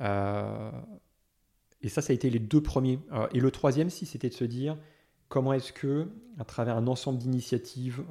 [0.00, 2.98] et ça, ça a été les deux premiers.
[3.32, 4.76] et le troisième, si c'était de se dire
[5.28, 6.08] comment est-ce que,
[6.40, 8.02] à travers un ensemble d'initiatives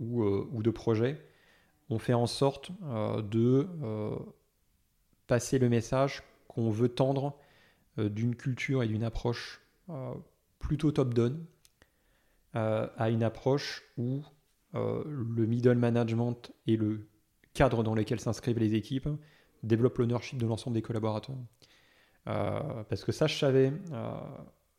[0.00, 1.22] ou, ou, de projets,
[1.88, 3.68] on fait en sorte de
[5.28, 7.38] passer le message qu'on veut tendre
[7.96, 9.60] d'une culture et d'une approche
[10.58, 11.44] plutôt top-down
[12.56, 14.22] euh, à une approche où
[14.74, 17.08] euh, le middle management et le
[17.54, 19.08] cadre dans lequel s'inscrivent les équipes
[19.62, 21.36] développent l'ownership de l'ensemble des collaborateurs.
[22.26, 23.72] Euh, parce que ça, je savais,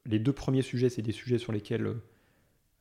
[0.06, 1.95] les deux premiers sujets, c'est des sujets sur lesquels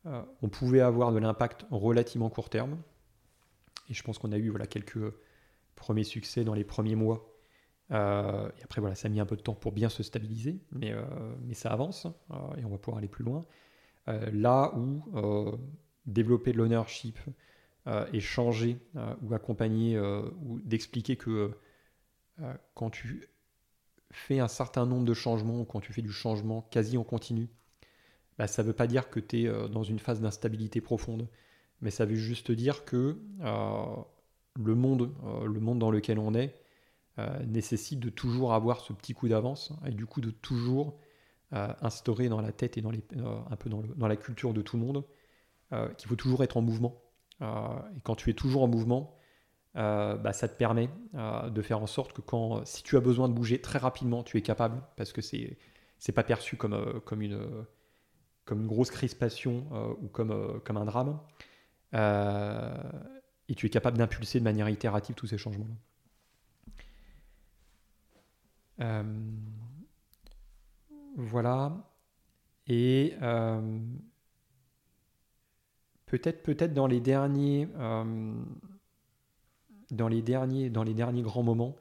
[0.05, 2.79] on pouvait avoir de l'impact relativement court terme.
[3.91, 5.13] Et je pense qu'on a eu voilà, quelques
[5.75, 7.38] premiers succès dans les premiers mois.
[7.91, 10.95] Et après, voilà, ça a mis un peu de temps pour bien se stabiliser, mais,
[11.47, 12.07] mais ça avance
[12.59, 13.47] et on va pouvoir aller plus loin.
[14.07, 15.03] là où
[16.05, 17.19] développer de l'ownership
[18.13, 18.79] et changer
[19.23, 21.53] ou accompagner ou d'expliquer que
[22.75, 23.29] quand tu
[24.11, 27.49] fais un certain nombre de changements, quand tu fais du changement quasi en continu,
[28.39, 31.29] bah, ça ne veut pas dire que tu es euh, dans une phase d'instabilité profonde,
[31.81, 33.97] mais ça veut juste dire que euh,
[34.57, 36.55] le, monde, euh, le monde dans lequel on est
[37.47, 40.99] nécessite de toujours avoir ce petit coup d'avance et du coup de toujours
[41.51, 43.03] instaurer dans la tête et dans les,
[43.51, 45.05] un peu dans, la culture de tout le monde
[45.97, 47.03] qu'il faut toujours être en mouvement.
[47.41, 49.19] et quand tu es toujours en mouvement,
[49.77, 53.01] euh, bah, ça te permet euh, de faire en sorte que quand, si tu as
[53.01, 55.57] besoin de bouger très rapidement, tu es capable, parce que c'est
[56.01, 57.41] c'est pas perçu comme, euh, comme, une,
[58.45, 59.67] comme une grosse crispation
[60.01, 61.21] ou comme, comme un drame,
[63.49, 65.75] et tu es capable d'impulser de manière itérative tous ces changements-là.
[71.17, 71.93] Voilà.
[72.67, 73.15] Et
[76.07, 77.69] peut-être peut-être dans les derniers
[79.91, 81.77] dans les derniers, dans les derniers grands moments.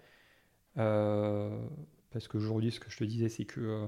[0.78, 1.68] Euh,
[2.12, 3.88] parce qu'aujourd'hui, ce que je te disais, c'est que euh,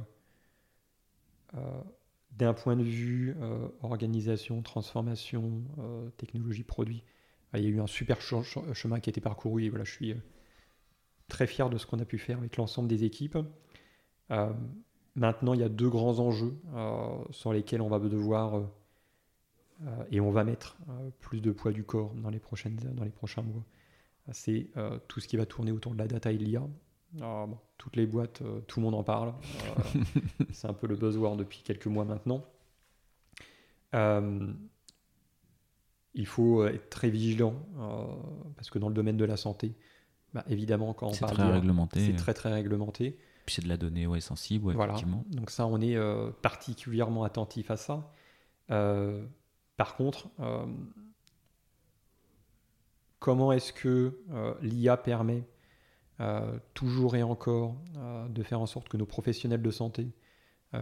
[1.55, 1.81] euh,
[2.31, 3.35] d'un point de vue
[3.81, 5.63] organisation, transformation,
[6.17, 7.03] technologie, produit,
[7.53, 10.15] il y a eu un super chemin qui a été parcouru et voilà, je suis
[11.29, 13.37] très fier de ce qu'on a pu faire avec l'ensemble des équipes.
[15.15, 16.55] maintenant, il y a deux grands enjeux
[17.31, 18.63] sur lesquels on va devoir
[20.11, 20.77] et on va mettre
[21.19, 23.63] plus de poids du corps dans les, prochaines, dans les prochains mois
[24.33, 26.63] c'est euh, tout ce qui va tourner autour de la data et l'IA.
[27.77, 29.29] toutes les boîtes, euh, tout le monde en parle.
[29.29, 30.01] Euh,
[30.51, 32.45] c'est un peu le buzzword depuis quelques mois maintenant.
[36.13, 37.55] il faut être très vigilant
[38.55, 39.73] parce que dans le domaine de la santé,
[40.33, 42.05] bah, évidemment, quand on parle très réglementé.
[42.05, 43.17] c'est très très réglementé.
[43.45, 44.95] Puis c'est de la donnée ouais, sensible, voilà.
[45.31, 45.97] Donc ça, on est
[46.41, 48.11] particulièrement attentif à ça.
[48.67, 50.29] par contre,
[53.19, 55.43] comment est-ce que euh, l'IA permet
[56.21, 60.11] euh, toujours et encore euh, de faire en sorte que nos professionnels de santé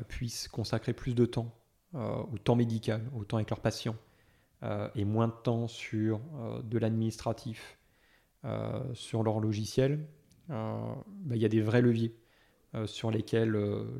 [0.09, 1.55] puissent consacrer plus de temps
[1.93, 3.95] au temps médical, au temps avec leurs patients,
[4.95, 6.19] et moins de temps sur
[6.61, 7.77] de l'administratif,
[8.93, 10.07] sur leur logiciel,
[10.49, 10.95] bah,
[11.31, 12.15] il y a des vrais leviers
[12.85, 13.51] sur lesquels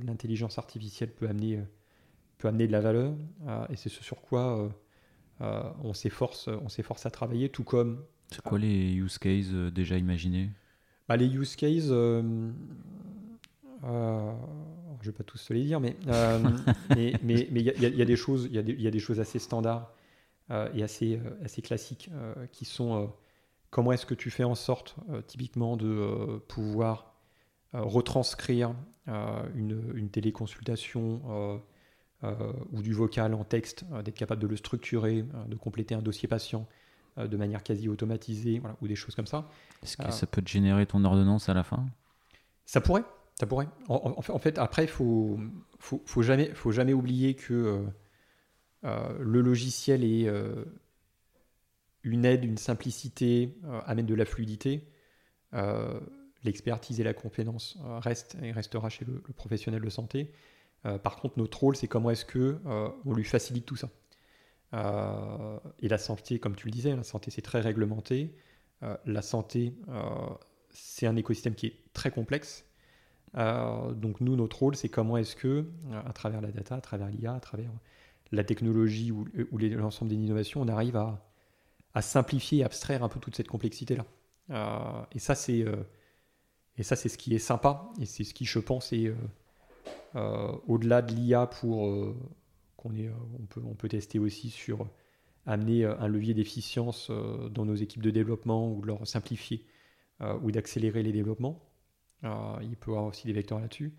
[0.06, 1.60] l'intelligence artificielle peut amener,
[2.38, 3.14] peut amener de la valeur,
[3.70, 4.70] et c'est ce sur quoi
[5.40, 6.48] on s'efforce
[7.06, 10.50] à travailler, tout comme c'est quoi les use cases euh, déjà imaginés?
[11.08, 12.52] Bah, Les use cases, euh,
[13.86, 14.32] euh,
[15.02, 15.96] je vais pas tous les dire, mais
[16.90, 19.94] mais il y, a des choses, il y, y, a des choses assez standards
[20.74, 22.10] et assez assez classiques
[22.52, 23.14] qui sont
[23.70, 24.96] comment est-ce que tu fais en sorte
[25.28, 27.14] typiquement de pouvoir
[27.74, 28.74] retranscrire
[29.08, 31.62] une, une, téléconsultation
[32.24, 36.68] ou du vocal en texte, d'être capable de le structurer, de compléter un dossier patient,
[37.18, 39.50] euh, de manière quasi automatisée, ou des choses comme ça.
[39.82, 41.86] Est-ce que euh, ça peut te générer ton ordonnance à la fin?
[42.66, 43.04] Ça pourrait,
[43.40, 43.68] ça pourrait.
[43.88, 45.40] En, fait, après, il faut,
[45.80, 47.86] faut, faut, jamais, faut jamais oublier que
[48.84, 50.30] euh, le logiciel est
[52.08, 54.88] une aide, une simplicité, amène de la fluidité.
[56.44, 60.32] L'expertise et la compétence restent et restera chez le, professionnel de santé.
[61.04, 62.60] par contre, notre rôle, c'est comment est-ce que
[63.06, 63.90] on lui facilite tout ça.
[64.74, 68.36] Euh, et la santé, comme tu le disais, la santé c'est très réglementé.
[68.84, 70.04] Euh, la santé, euh,
[70.70, 72.66] c'est un écosystème qui est très complexe.
[73.34, 75.66] donc nous, notre rôle, c'est comment est-ce que,
[76.06, 77.72] à travers la data, à travers l'IA, à travers
[78.32, 79.26] la technologie ou
[79.58, 81.27] l'ensemble des innovations, on arrive à,
[81.98, 84.06] à, simplifier abstraire un peu toute cette complexité-là.
[85.12, 85.66] et ça, c'est
[86.78, 89.14] et ça, c'est ce qui est sympa et c'est ce qui, je pense, est
[90.16, 92.16] au-delà de l'IA pour
[92.78, 94.88] qu'on est, euh, on, peut, on peut tester aussi sur
[95.46, 99.66] amener euh, un levier d'efficience euh, dans nos équipes de développement ou de leur simplifier
[100.42, 101.62] ou d'accélérer les développements.
[102.24, 103.94] il peut y avoir aussi des vecteurs là-dessus.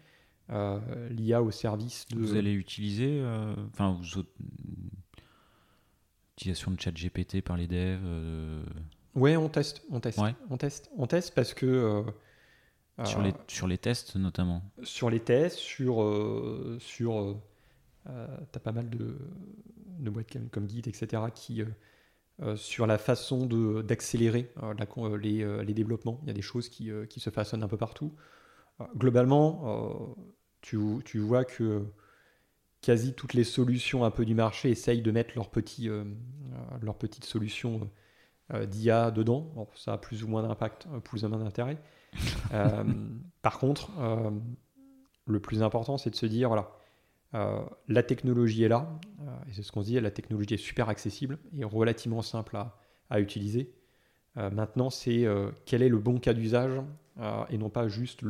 [1.10, 2.18] L'IA au service de...
[2.18, 3.22] Vous allez utiliser,
[3.72, 4.24] enfin, vous...
[6.38, 8.64] utilisation de chat GPT par les devs
[9.14, 10.20] Ouais, on teste, on teste,
[10.50, 12.04] on teste, on teste parce que
[13.04, 14.62] sur les sur les tests notamment.
[14.82, 15.96] Sur les tests, sur
[16.78, 17.36] sur
[18.08, 19.16] euh, tu as pas mal de,
[19.98, 21.66] de boîtes comme, Git, etc., qui, euh,
[22.42, 23.46] euh, sur la façon
[23.82, 24.50] d'accélérer
[25.20, 28.14] les, les, développements, il y a des choses qui, qui se façonnent un peu partout.
[28.96, 30.16] globalement,
[30.60, 31.84] tu, tu, vois que
[32.80, 35.88] quasi toutes les solutions un peu du marché essayent de mettre leurs petits,
[36.80, 37.90] leur petites solutions
[38.66, 39.68] d'IA dedans.
[39.74, 41.78] ça a plus ou moins d'impact, plus ou moins d'intérêt.
[43.42, 43.90] par contre,
[45.26, 46.70] le plus important, c'est de se dire, voilà,
[47.88, 48.98] la technologie est là,
[49.48, 52.78] et c'est ce qu'on se dit, la technologie est super accessible et relativement simple à,
[53.10, 53.72] à utiliser.
[54.36, 55.26] maintenant, c'est
[55.66, 56.80] quel est le bon cas d'usage
[57.50, 58.22] et non pas juste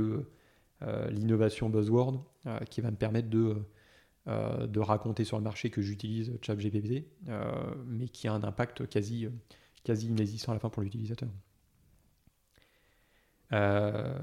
[1.10, 2.24] l'innovation buzzword
[2.70, 3.56] qui va me permettre de
[4.28, 7.50] euh, de raconter sur le marché que j'utilise ChatGPT, euh,
[7.86, 9.26] mais qui a un impact quasi,
[9.84, 11.30] quasi inexistant à la fin pour l'utilisateur.
[13.54, 14.18] Euh,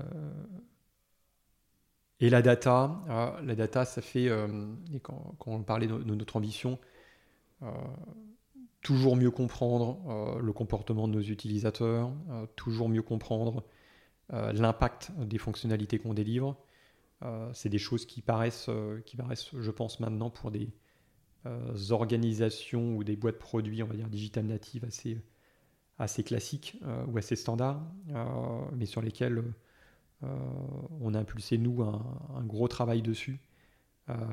[2.20, 4.30] et la data, la data, ça fait,
[5.02, 6.78] quand, on parlait de, notre ambition,
[8.82, 12.12] toujours mieux comprendre le comportement de nos utilisateurs,
[12.56, 13.64] toujours mieux comprendre
[14.30, 16.56] l'impact des fonctionnalités qu'on délivre,
[17.54, 20.70] c'est des choses qui paraissent, euh, qui paraissent, je pense, maintenant pour des
[21.46, 25.22] euh, organisations ou des boîtes produits, on va dire, digital natives assez,
[25.98, 27.82] assez classiques ou assez standards,
[28.74, 29.44] mais sur lesquels
[30.22, 33.40] on a impulsé, nous, un, gros travail dessus.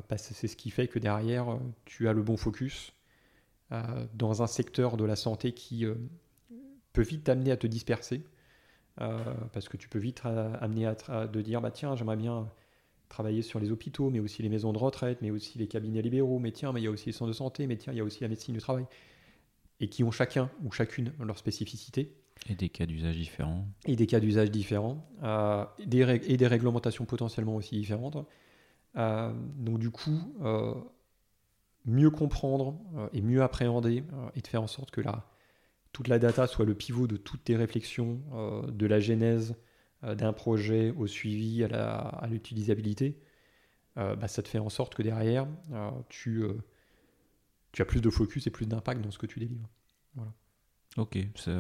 [0.09, 2.95] parce que c'est ce qui fait que derrière, tu as le bon focus
[4.15, 5.85] dans un secteur de la santé qui
[6.93, 8.25] peut vite t'amener à te disperser.
[8.97, 12.49] parce que tu peux vite amener à, à, de dire bah tiens j'aimerais bien
[13.12, 16.39] travailler sur les hôpitaux, mais aussi les maisons de retraite, mais aussi les cabinets libéraux,
[16.39, 18.01] mais tiens, mais il y a aussi les centres de santé, mais tiens, il y
[18.01, 18.86] a aussi la médecine du travail,
[19.80, 22.16] et qui ont chacun ou chacune leur spécificité.
[22.48, 23.68] Et des cas d'usage différents.
[23.84, 28.16] Et des cas d'usage différents, euh, des et des réglementations potentiellement aussi différentes.
[28.97, 30.74] Euh, donc du coup, euh,
[31.84, 32.78] mieux comprendre
[33.12, 35.26] et mieux appréhender et de faire en sorte que la,
[35.93, 38.20] toute la data soit le pivot de toutes tes réflexions,
[38.68, 39.55] de la genèse
[40.03, 43.16] d'un projet au suivi, à l'utilisabilité,
[43.99, 46.43] euh, bah, ça te fait en sorte que derrière, euh, tu,
[47.73, 49.69] tu as plus de focus et plus d'impact dans ce que tu délivres.
[50.15, 50.33] Voilà.
[50.97, 51.19] Ok.
[51.37, 51.53] Ça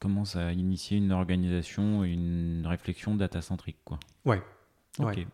[0.00, 3.78] commence à initier une organisation, une réflexion data-centrique.
[3.84, 4.00] Quoi?
[4.24, 4.42] Ouais.
[4.98, 5.26] Ok.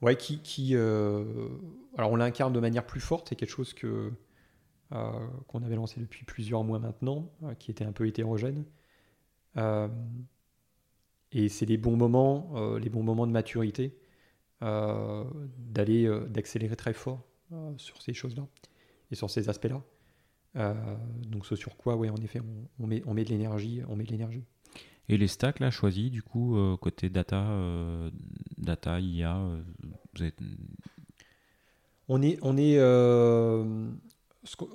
[0.00, 4.12] Ouais, qui, qui alors on l'incarne de manière plus forte, c'est quelque chose que
[4.90, 8.64] qu'on avait lancé depuis plusieurs mois maintenant, qui était un peu hétérogène.
[9.56, 9.88] Euh,
[11.30, 13.96] et c'est les bons moments, euh, les bons moments de maturité,
[14.62, 15.24] euh,
[15.58, 17.24] d'aller, d'accélérer très fort
[17.76, 18.46] sur ces choses-là
[19.10, 19.82] et sur ces aspects-là.
[21.28, 22.40] donc ce sur quoi, ouais, en effet,
[22.78, 24.44] on, met, on met de l'énergie, on met de l'énergie.
[25.08, 27.46] Et les stacks là choisis, du coup, côté data,
[28.56, 29.38] data, IA,
[30.14, 30.38] vous êtes...
[32.08, 32.78] On est, on est,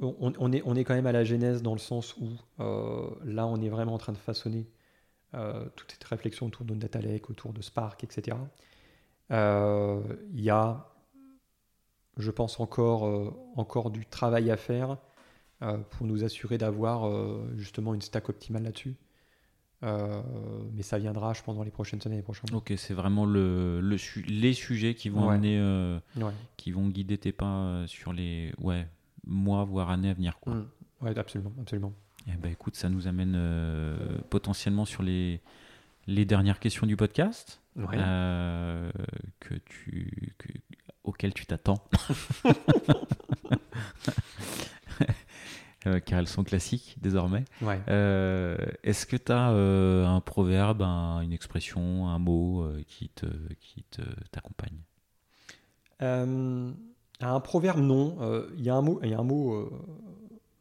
[0.02, 2.30] on, est, on est quand même à la genèse dans le sens où
[2.60, 4.66] euh, là, on est vraiment en train de façonner
[5.34, 8.38] euh, toute cette réflexion autour de Data Lake, autour de Spark, etc.
[9.32, 10.02] Euh,
[10.34, 10.88] il y a,
[12.18, 14.98] je pense, encore, encore du travail à faire
[15.90, 17.10] pour nous assurer d'avoir
[17.58, 18.96] justement une stack optimale là-dessus.
[19.82, 22.22] mais ça viendra, je pense, dans les prochaines années.
[22.22, 22.54] prochaines.
[22.54, 26.00] Ok, c'est vraiment le, le les sujets qui vont amener,
[26.56, 28.88] qui vont guider tes pas sur les, ouais,
[29.28, 30.40] mois, voire années à venir.
[30.40, 30.56] Quoi.
[30.56, 30.68] Mm.
[31.02, 31.94] Ouais, absolument, absolument.
[32.28, 35.42] Eh ben, écoute, ça nous amène euh, potentiellement sur les,
[36.08, 38.92] les dernières questions du podcast euh,
[39.40, 40.50] que tu, que,
[41.04, 41.84] auxquelles tu t'attends.
[45.86, 47.46] Euh, car elles sont classiques désormais.
[47.62, 53.28] Est-ce que tu as un proverbe, une expression, un mot qui te
[53.62, 53.86] qui
[57.26, 58.18] un proverbe, non.
[58.22, 59.70] Euh, il y a euh,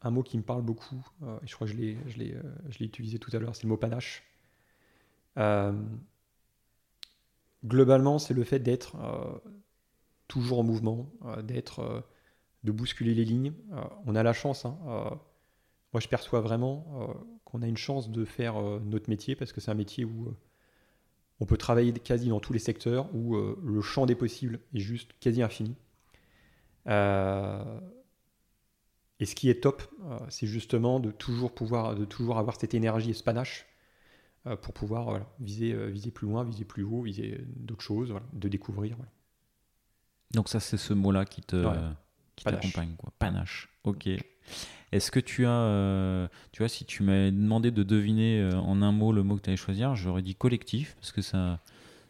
[0.01, 1.05] un mot qui me parle beaucoup.
[1.23, 2.37] Euh, je crois que je l'ai
[2.79, 3.55] utilisé tout à l'heure.
[3.55, 4.23] C'est le mot panache.
[7.65, 8.95] globalement, c'est le fait d'être
[10.27, 11.09] toujours en mouvement,
[11.43, 12.03] d'être,
[12.63, 13.53] de bousculer les lignes.
[14.05, 14.65] on a la chance.
[14.65, 14.77] Hein,
[15.93, 17.15] moi, je perçois vraiment
[17.45, 20.33] qu'on a une chance de faire notre métier parce que c'est un métier où
[21.39, 25.11] on peut travailler quasi dans tous les secteurs, où le champ des possibles est juste
[25.19, 25.75] quasi infini.
[26.87, 27.79] Euh,
[29.19, 32.73] et ce qui est top, euh, c'est justement de toujours pouvoir, de toujours avoir cette
[32.73, 33.65] énergie et ce panache
[34.45, 38.95] euh, pour pouvoir viser, viser plus loin, viser plus haut, viser d'autres choses, de découvrir.
[40.33, 41.65] Donc ça, c'est ce mot-là qui te
[42.35, 43.11] qui t'accompagne, quoi.
[43.17, 43.67] Panache.
[43.83, 44.07] Ok.
[44.91, 49.11] Est-ce que tu as, tu vois, si tu m'avais demandé de deviner en un mot
[49.11, 51.59] le mot que tu allais choisir, j'aurais dit collectif parce que ça,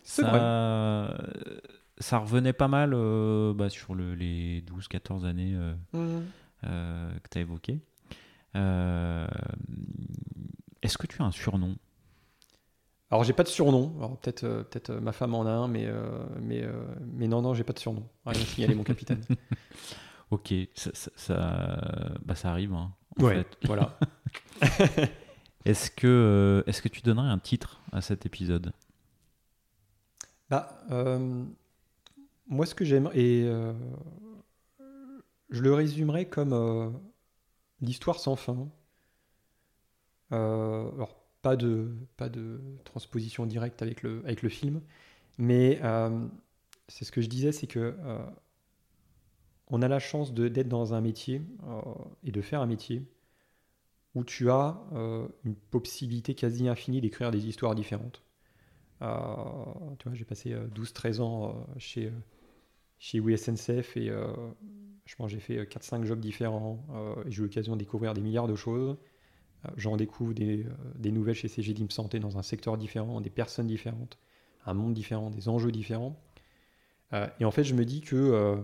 [0.04, 1.16] ça,
[2.00, 6.26] ça revenait pas mal euh, bah, sur le, les 12-14 années euh, mhm.
[6.66, 7.80] euh, que tu as évoquées.
[10.82, 11.76] Est-ce que tu as un surnom?
[13.10, 13.96] Alors j'ai pas de surnom.
[14.00, 15.88] Alors peut-être euh, peut-être euh, ma femme en a un, mais
[16.42, 16.64] mais
[17.14, 18.08] mais non non j'ai pas de surnom.
[18.26, 19.22] Rien signaler mon capitaine.
[20.32, 22.74] ok, ça ça, bah, ça arrive.
[22.74, 23.58] Hein, en ouais, fait.
[23.66, 23.98] voilà.
[25.66, 28.74] est-ce que est-ce que tu donnerais un titre à cet épisode?
[30.50, 30.82] Bah
[32.48, 33.50] moi ce que j'aime et
[35.50, 37.00] je le résumerai comme
[37.82, 38.70] l'histoire sans fin.
[40.32, 44.82] alors pas de, pas de transposition directe avec le, avec le film.
[45.38, 46.28] Mais euh,
[46.88, 48.26] c'est ce que je disais, c'est que euh,
[49.68, 51.82] on a la chance d'être dans un métier euh,
[52.24, 53.06] et de faire un métier
[54.16, 54.82] où tu as
[55.46, 58.24] une possibilité quasi infinie d'écrire des histoires différentes.
[59.00, 62.12] tu vois, j'ai passé 12-13 ans chez,
[63.00, 64.12] chez WSNCF et
[65.06, 66.86] je pense j'ai fait 4-5 jobs différents
[67.26, 68.98] et j'ai eu l'occasion de découvrir des milliards de choses.
[69.66, 73.68] Euh, j'en découvre des, euh, nouvelles chez CGDIM Santé dans un secteur différent, des personnes
[73.68, 74.18] différentes,
[74.66, 76.20] un monde différent, des enjeux différents.
[77.14, 78.62] Euh, et en fait, je me dis que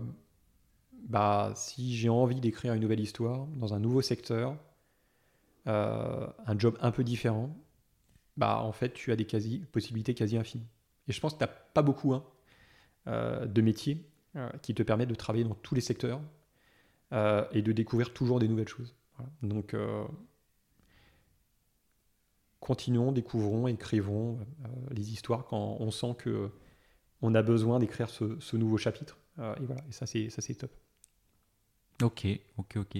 [1.08, 4.56] bah, si j'ai envie d'écrire une nouvelle histoire dans un nouveau secteur,
[5.66, 7.56] un job un peu différent,
[8.36, 10.66] bah, en fait, tu as des quasi, possibilités quasi infinies.
[11.08, 12.24] Et je pense que tu n'as pas beaucoup hein,
[13.06, 14.06] de métiers
[14.62, 16.20] qui te permettent de travailler dans tous les secteurs
[17.12, 18.94] et de découvrir toujours des nouvelles choses.
[19.42, 19.74] Donc,
[22.64, 26.50] continuons, découvrons, écrivons euh, les histoires quand on sent que
[27.20, 29.18] on a besoin d'écrire ce, nouveau chapitre.
[29.38, 30.72] Euh, et voilà, et ça c'est ça c'est top.
[32.02, 32.96] Ok, ok, ok.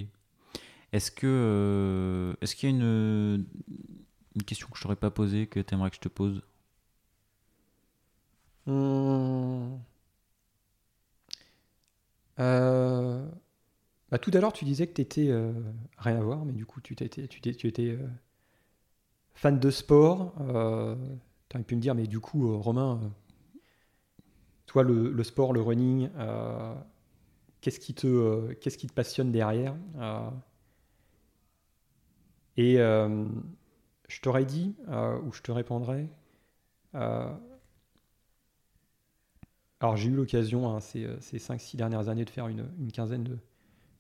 [0.93, 3.47] Est-ce que euh, est-ce qu'il y a une,
[4.37, 6.43] une question que je t'aurais pas posée que tu aimerais que je te pose?
[12.39, 13.31] Hmm.
[14.11, 15.33] bah, tout à l'heure, tu disais que tu étais
[15.99, 17.99] rien à voir, mais du coup, tu, étais, tu, tu étais
[19.35, 20.35] fan de sport.
[20.41, 20.97] Euh,
[21.49, 23.09] tu aurais pu me dire, mais du coup, euh, Romain, euh,
[24.67, 26.09] toi, le, sport, le running,
[27.61, 29.77] qu'est-ce qu'est-ce qui te passionne derrière
[32.57, 36.09] Et je t'aurais dit, ou je te répondrais,
[39.85, 43.23] alors j'ai eu l'occasion hein, ces, ces 5-6 dernières années de faire une, une, quinzaine,
[43.23, 43.37] de,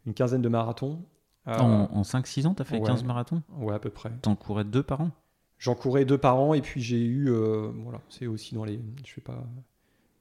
[0.06, 1.05] une quinzaine de marathons.
[1.47, 3.43] en, 5-6 ans, tu as fait 15 marathons?
[3.59, 4.11] Ouais, à peu près.
[4.23, 5.11] T'en courais deux par an?
[5.59, 8.81] J'en courais deux par an et puis j'ai eu, euh, voilà, c'est aussi dans les,
[9.05, 9.44] je fais pas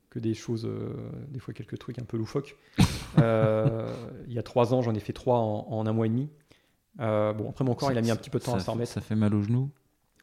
[0.09, 0.93] que des choses, euh,
[1.29, 2.57] des fois quelques trucs un peu loufoques.
[3.19, 3.93] Euh,
[4.25, 6.31] il y a trois ans, j'en ai fait trois en, un mois et demi.
[6.97, 8.91] bon, après mon corps, il a mis un petit peu de temps à s'en remettre.
[8.91, 9.69] Ça fait mal aux genoux?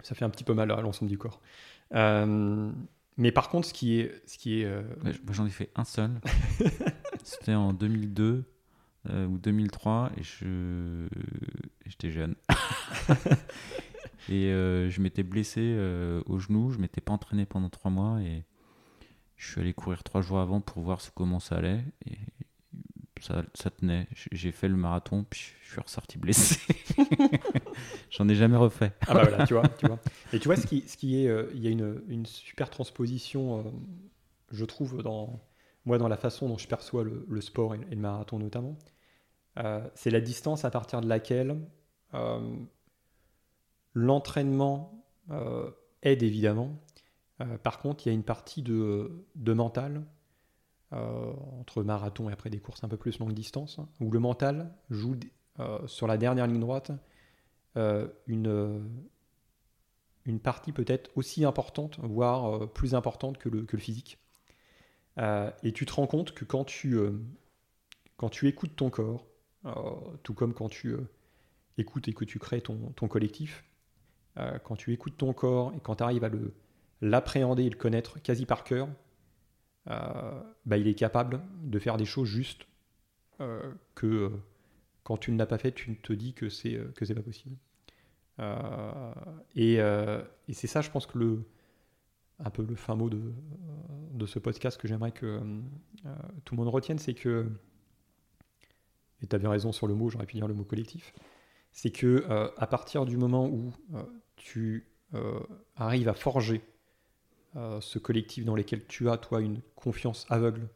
[0.03, 1.41] Ça fait un petit peu mal à l'ensemble du corps.
[3.20, 4.68] Mais par contre, ce qui est, ce qui est,
[5.30, 6.10] j'en ai fait un seul.
[7.22, 8.44] C'était en 2002
[9.09, 11.06] ou 2003 et je,
[11.86, 12.34] j'étais jeune.
[14.28, 18.20] Et euh, je m'étais blessé euh, au genou, je m'étais pas entraîné pendant trois mois
[18.20, 18.44] et
[19.36, 21.82] je suis allé courir trois jours avant pour voir comment ça allait.
[22.06, 22.18] Et
[23.20, 24.09] ça, ça tenait.
[24.32, 26.59] J'ai fait le marathon, puis je suis ressorti blessé.
[28.10, 28.92] J'en ai jamais refait.
[29.02, 29.98] Ah bah voilà, tu vois, tu vois.
[30.32, 32.70] Et tu vois, ce qui, ce qui est, euh, il y a une, une super
[32.70, 33.72] transposition,
[34.51, 35.40] je trouve, dans,
[35.84, 38.76] moi, dans la façon dont je perçois le, sport et, le marathon notamment.
[39.94, 41.56] c'est la distance à partir de laquelle
[43.94, 45.70] L'entraînement euh,
[46.02, 46.80] aide évidemment.
[47.40, 50.05] Euh, par contre, il y a une partie de, mental,
[50.93, 54.19] euh, entre marathon et après des courses un peu plus longue distance, hein, où le
[54.19, 55.17] mental joue
[55.87, 56.91] sur la dernière ligne droite
[57.77, 58.91] une,
[60.25, 64.19] une partie peut-être aussi importante, voire plus importante que le, que le physique.
[65.19, 66.99] et tu te rends compte que quand tu,
[68.17, 69.27] quand tu écoutes ton corps,
[70.23, 70.97] tout comme quand tu
[71.77, 73.65] écoutes et que tu crées ton, ton collectif,
[74.39, 76.31] euh, quand tu écoutes ton corps et quand tu arrives à
[77.01, 78.93] l'appréhender et le connaître quasi par cœur, euh,
[79.86, 82.66] bah, il est capable de faire des choses justes
[83.40, 84.31] euh, que
[85.02, 87.57] quand tu ne l'as pas fait, tu te dis que c'est que c'est pas possible.
[89.57, 89.78] et,
[90.52, 91.43] c'est ça, je pense que le
[92.43, 93.20] un peu le fin mot de,
[94.15, 95.40] de ce podcast que j'aimerais que
[96.44, 97.47] tout le monde retienne, c'est que
[99.23, 101.12] et tu avais raison sur le mot, j'aurais pu dire le mot collectif
[101.73, 104.02] c'est que euh, à partir du moment où euh,
[104.36, 105.40] tu euh,
[105.77, 106.62] arrives à forger
[107.55, 110.68] ce collectif dans lequel tu as toi une confiance aveugle,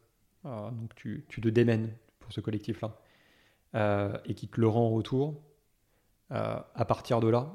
[0.43, 5.41] donc tu, tu, te démènes pour ce collectif-là, et qui te le rend en retour,
[6.29, 7.53] à partir de là,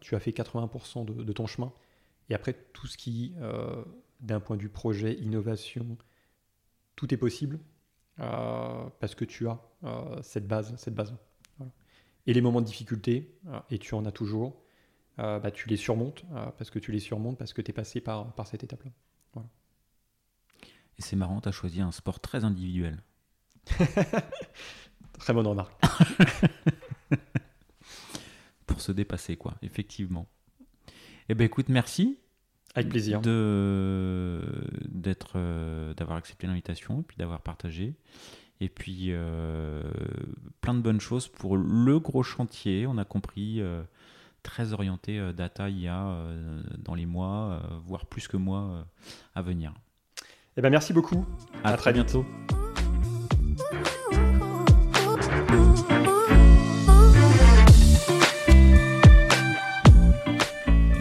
[0.00, 1.72] tu as fait 80% de, de, ton chemin.
[2.28, 3.34] Et après, tout ce qui,
[4.20, 5.96] d'un point de vue projet, innovation,
[6.96, 7.58] tout est possible
[8.16, 9.60] parce que tu as
[10.22, 11.14] cette base, cette base.
[12.26, 13.34] Et les moments de difficulté,
[13.70, 14.60] et tu en as toujours,
[15.18, 16.24] bah, tu les surmontes,
[16.56, 18.90] parce que tu les surmontes, parce que tu es passé par, par cette étape-là.
[20.98, 23.02] Et c'est marrant, tu as choisi un sport très individuel.
[25.18, 25.72] très bonne remarque.
[28.66, 30.26] Pour se dépasser, quoi, effectivement.
[31.28, 32.18] Eh bien, écoute, merci.
[32.74, 33.20] Avec plaisir.
[33.20, 34.42] De,
[34.88, 37.94] d'être, euh, d'avoir accepté l'invitation et puis d'avoir partagé.
[38.60, 39.82] Et puis, euh,
[40.60, 42.86] plein de bonnes choses pour le gros chantier.
[42.88, 43.82] On a compris, euh,
[44.42, 46.14] très orienté data IA
[46.78, 48.86] dans les mois, voire plus que mois
[49.34, 49.74] à venir.
[50.56, 51.24] Eh ben, merci beaucoup.
[51.62, 52.26] À, très bientôt.